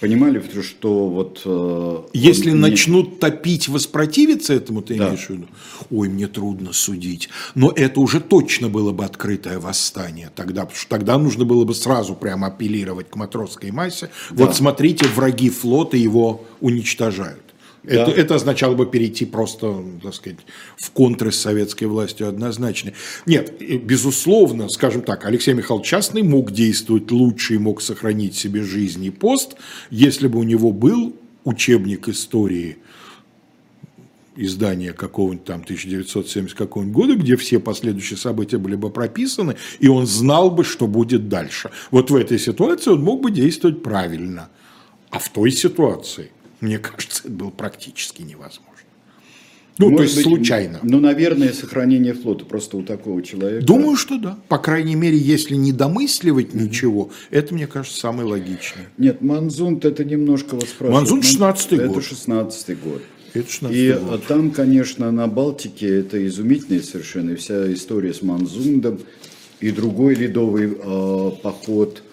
Понимали, 0.00 0.42
что 0.62 1.08
вот... 1.08 1.42
Э, 1.44 1.98
Если 2.14 2.52
он... 2.52 2.60
начнут 2.60 3.20
топить, 3.20 3.68
воспротивиться 3.68 4.54
этому, 4.54 4.80
ты 4.80 4.96
да. 4.96 5.08
имеешь 5.08 5.26
в 5.26 5.30
виду? 5.30 5.46
Ой, 5.90 6.08
мне 6.08 6.26
трудно 6.26 6.72
судить. 6.72 7.28
Но 7.54 7.70
это 7.70 8.00
уже 8.00 8.20
точно 8.20 8.70
было 8.70 8.92
бы 8.92 9.04
открытое 9.04 9.58
восстание 9.58 10.30
тогда, 10.34 10.62
потому 10.62 10.78
что 10.78 10.88
тогда 10.88 11.18
нужно 11.18 11.44
было 11.44 11.64
бы 11.64 11.74
сразу 11.74 12.14
прямо 12.14 12.46
апеллировать 12.46 13.10
к 13.10 13.16
матросской 13.16 13.70
массе. 13.72 14.10
Да. 14.30 14.46
Вот 14.46 14.56
смотрите, 14.56 15.06
враги 15.06 15.50
флота 15.50 15.98
его 15.98 16.46
уничтожают. 16.60 17.49
Да. 17.82 18.02
Это, 18.02 18.10
это 18.10 18.34
означало 18.34 18.74
бы 18.74 18.86
перейти 18.86 19.24
просто, 19.24 19.82
так 20.02 20.14
сказать, 20.14 20.38
в 20.76 20.90
контры 20.90 21.32
с 21.32 21.36
советской 21.36 21.84
властью 21.84 22.28
однозначно. 22.28 22.92
Нет, 23.24 23.54
безусловно, 23.84 24.68
скажем 24.68 25.02
так, 25.02 25.24
Алексей 25.24 25.54
Михайлович 25.54 25.88
Частный 25.88 26.22
мог 26.22 26.50
действовать 26.50 27.10
лучше 27.10 27.54
и 27.54 27.58
мог 27.58 27.80
сохранить 27.80 28.36
себе 28.36 28.62
жизнь 28.62 29.04
и 29.04 29.10
пост, 29.10 29.56
если 29.90 30.28
бы 30.28 30.38
у 30.38 30.42
него 30.42 30.72
был 30.72 31.16
учебник 31.44 32.08
истории 32.08 32.76
издания 34.36 34.92
какого-нибудь 34.92 35.44
там 35.44 35.60
1970 35.62 36.56
какого-нибудь 36.56 36.94
года, 36.94 37.14
где 37.16 37.36
все 37.36 37.58
последующие 37.58 38.16
события 38.16 38.58
были 38.58 38.74
бы 38.74 38.90
прописаны, 38.90 39.56
и 39.80 39.88
он 39.88 40.06
знал 40.06 40.50
бы, 40.50 40.64
что 40.64 40.86
будет 40.86 41.28
дальше. 41.28 41.70
Вот 41.90 42.10
в 42.10 42.16
этой 42.16 42.38
ситуации 42.38 42.90
он 42.90 43.02
мог 43.02 43.22
бы 43.22 43.30
действовать 43.30 43.82
правильно. 43.82 44.48
А 45.10 45.18
в 45.18 45.28
той 45.28 45.50
ситуации 45.50 46.30
мне 46.60 46.78
кажется, 46.78 47.22
это 47.24 47.32
было 47.32 47.50
практически 47.50 48.22
невозможно. 48.22 48.66
Ну, 49.78 49.88
Может 49.90 49.96
то 49.96 50.02
есть 50.02 50.16
быть, 50.16 50.24
случайно. 50.24 50.78
Ну, 50.82 51.00
наверное, 51.00 51.54
сохранение 51.54 52.12
флота 52.12 52.44
просто 52.44 52.76
у 52.76 52.82
такого 52.82 53.22
человека. 53.22 53.64
Думаю, 53.64 53.96
что 53.96 54.18
да. 54.18 54.38
По 54.48 54.58
крайней 54.58 54.94
мере, 54.94 55.16
если 55.16 55.54
не 55.54 55.72
домысливать 55.72 56.52
ничего, 56.52 57.10
это, 57.30 57.54
мне 57.54 57.66
кажется, 57.66 57.98
самое 57.98 58.28
логичное. 58.28 58.90
Нет, 58.98 59.22
Манзунт 59.22 59.86
это 59.86 60.04
немножко 60.04 60.54
вас 60.56 60.66
Манзунт 60.80 61.24
16 61.24 61.70
год. 61.70 61.80
Это 61.80 62.00
16 62.02 62.82
год. 62.82 63.02
Это 63.32 63.50
16 63.50 63.76
и 63.78 63.92
год. 63.92 64.26
там, 64.26 64.50
конечно, 64.50 65.10
на 65.12 65.26
Балтике 65.28 66.00
это 66.00 66.26
изумительная 66.26 66.82
совершенно 66.82 67.36
вся 67.36 67.72
история 67.72 68.12
с 68.12 68.20
Манзундом 68.20 69.00
и 69.60 69.70
другой 69.70 70.14
ледовый 70.14 70.76
э, 70.78 71.30
поход– 71.42 72.02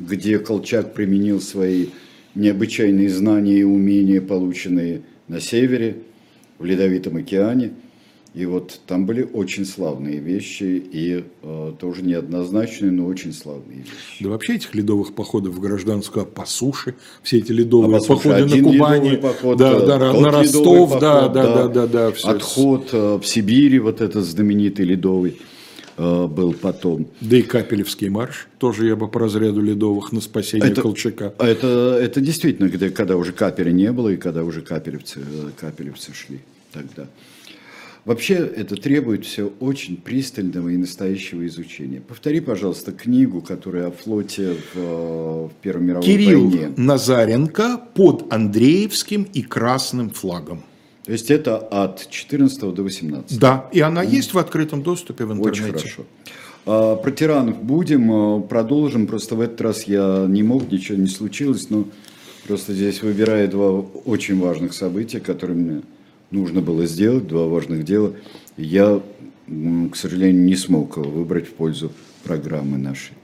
где 0.00 0.38
Колчак 0.38 0.94
применил 0.94 1.40
свои 1.40 1.88
необычайные 2.34 3.08
знания 3.08 3.58
и 3.58 3.62
умения, 3.62 4.20
полученные 4.20 5.02
на 5.28 5.40
севере, 5.40 5.96
в 6.58 6.64
Ледовитом 6.64 7.16
океане. 7.16 7.72
И 8.32 8.46
вот 8.46 8.80
там 8.86 9.06
были 9.06 9.28
очень 9.32 9.64
славные 9.64 10.18
вещи 10.18 10.62
и 10.62 11.24
э, 11.42 11.72
тоже 11.80 12.02
неоднозначные, 12.02 12.92
но 12.92 13.06
очень 13.06 13.32
славные 13.32 13.78
вещи. 13.78 13.90
Да 14.20 14.28
вообще 14.28 14.54
этих 14.54 14.72
ледовых 14.72 15.14
походов 15.16 15.56
в 15.56 15.60
гражданскую 15.60 16.26
по 16.26 16.46
суше, 16.46 16.94
все 17.24 17.38
эти 17.38 17.50
ледовые 17.50 17.98
а 17.98 18.00
походы 18.00 18.44
на 18.44 18.62
Кубани, 18.62 19.16
поход, 19.16 19.58
да, 19.58 19.80
да, 19.80 20.12
на 20.12 20.30
Ростов, 20.30 20.90
поход, 20.90 21.00
да, 21.00 21.28
да, 21.28 21.54
да, 21.54 21.68
да, 21.68 21.86
да, 21.88 22.12
все. 22.12 22.28
отход 22.28 22.90
э, 22.92 23.18
в 23.20 23.26
Сибири, 23.26 23.80
вот 23.80 24.00
этот 24.00 24.24
знаменитый 24.24 24.84
ледовый. 24.84 25.36
Э, 26.02 26.26
был 26.26 26.54
потом. 26.54 27.08
Да 27.20 27.36
и 27.36 27.42
Капелевский 27.42 28.08
марш, 28.08 28.48
тоже 28.58 28.86
я 28.86 28.96
бы 28.96 29.06
по 29.06 29.20
разряду 29.20 29.60
ледовых 29.60 30.12
на 30.12 30.22
спасение 30.22 30.70
это, 30.70 30.80
Колчака. 30.80 31.34
Это, 31.38 31.98
это 32.00 32.22
действительно, 32.22 32.70
когда, 32.70 32.88
когда 32.88 33.18
уже 33.18 33.32
Капеля 33.32 33.70
не 33.70 33.92
было 33.92 34.08
и 34.08 34.16
когда 34.16 34.42
уже 34.42 34.62
капелевцы, 34.62 35.20
э, 35.20 35.50
капелевцы 35.60 36.14
шли 36.14 36.40
тогда. 36.72 37.06
Вообще 38.06 38.36
это 38.36 38.76
требует 38.76 39.26
все 39.26 39.52
очень 39.60 39.98
пристального 39.98 40.70
и 40.70 40.78
настоящего 40.78 41.46
изучения. 41.46 42.00
Повтори, 42.00 42.40
пожалуйста, 42.40 42.92
книгу, 42.92 43.42
которая 43.42 43.88
о 43.88 43.90
флоте 43.90 44.54
в, 44.54 44.78
э, 44.78 45.48
в 45.48 45.52
Первой 45.60 45.82
мировой 45.84 46.06
Кирилл 46.06 46.44
войне. 46.44 46.58
Кирилл 46.58 46.72
Назаренко 46.78 47.78
под 47.94 48.32
Андреевским 48.32 49.24
и 49.24 49.42
красным 49.42 50.08
флагом. 50.08 50.62
То 51.10 51.14
есть 51.14 51.28
это 51.28 51.56
от 51.56 52.08
14 52.08 52.72
до 52.72 52.84
18. 52.84 53.36
Да, 53.36 53.68
и 53.72 53.80
она 53.80 54.00
есть 54.00 54.32
в 54.32 54.38
открытом 54.38 54.84
доступе 54.84 55.24
в 55.24 55.32
интернете. 55.32 55.64
Очень 55.64 55.72
хорошо. 55.72 56.04
А, 56.66 56.94
про 56.94 57.10
тиранов 57.10 57.60
будем, 57.60 58.12
а, 58.12 58.40
продолжим. 58.40 59.08
Просто 59.08 59.34
в 59.34 59.40
этот 59.40 59.60
раз 59.60 59.88
я 59.88 60.26
не 60.28 60.44
мог, 60.44 60.70
ничего 60.70 60.96
не 60.96 61.08
случилось, 61.08 61.68
но 61.68 61.88
просто 62.46 62.74
здесь 62.74 63.02
выбираю 63.02 63.48
два 63.48 63.70
очень 64.04 64.38
важных 64.38 64.72
события, 64.72 65.18
которые 65.18 65.56
мне 65.58 65.82
нужно 66.30 66.60
было 66.60 66.86
сделать, 66.86 67.26
два 67.26 67.48
важных 67.48 67.84
дела. 67.84 68.12
Я, 68.56 69.02
к 69.48 69.96
сожалению, 69.96 70.44
не 70.44 70.54
смог 70.54 70.96
выбрать 70.96 71.48
в 71.48 71.54
пользу 71.54 71.90
программы 72.22 72.78
нашей. 72.78 73.14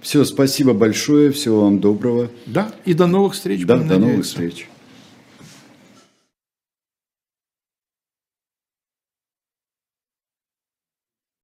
Все, 0.00 0.24
спасибо 0.24 0.72
большое, 0.72 1.30
всего 1.30 1.60
вам 1.64 1.78
доброго. 1.78 2.30
Да, 2.46 2.72
и 2.86 2.94
до 2.94 3.06
новых 3.06 3.34
встреч. 3.34 3.66
Да, 3.66 3.76
до 3.76 3.98
новых 3.98 4.24
встреч. 4.24 4.66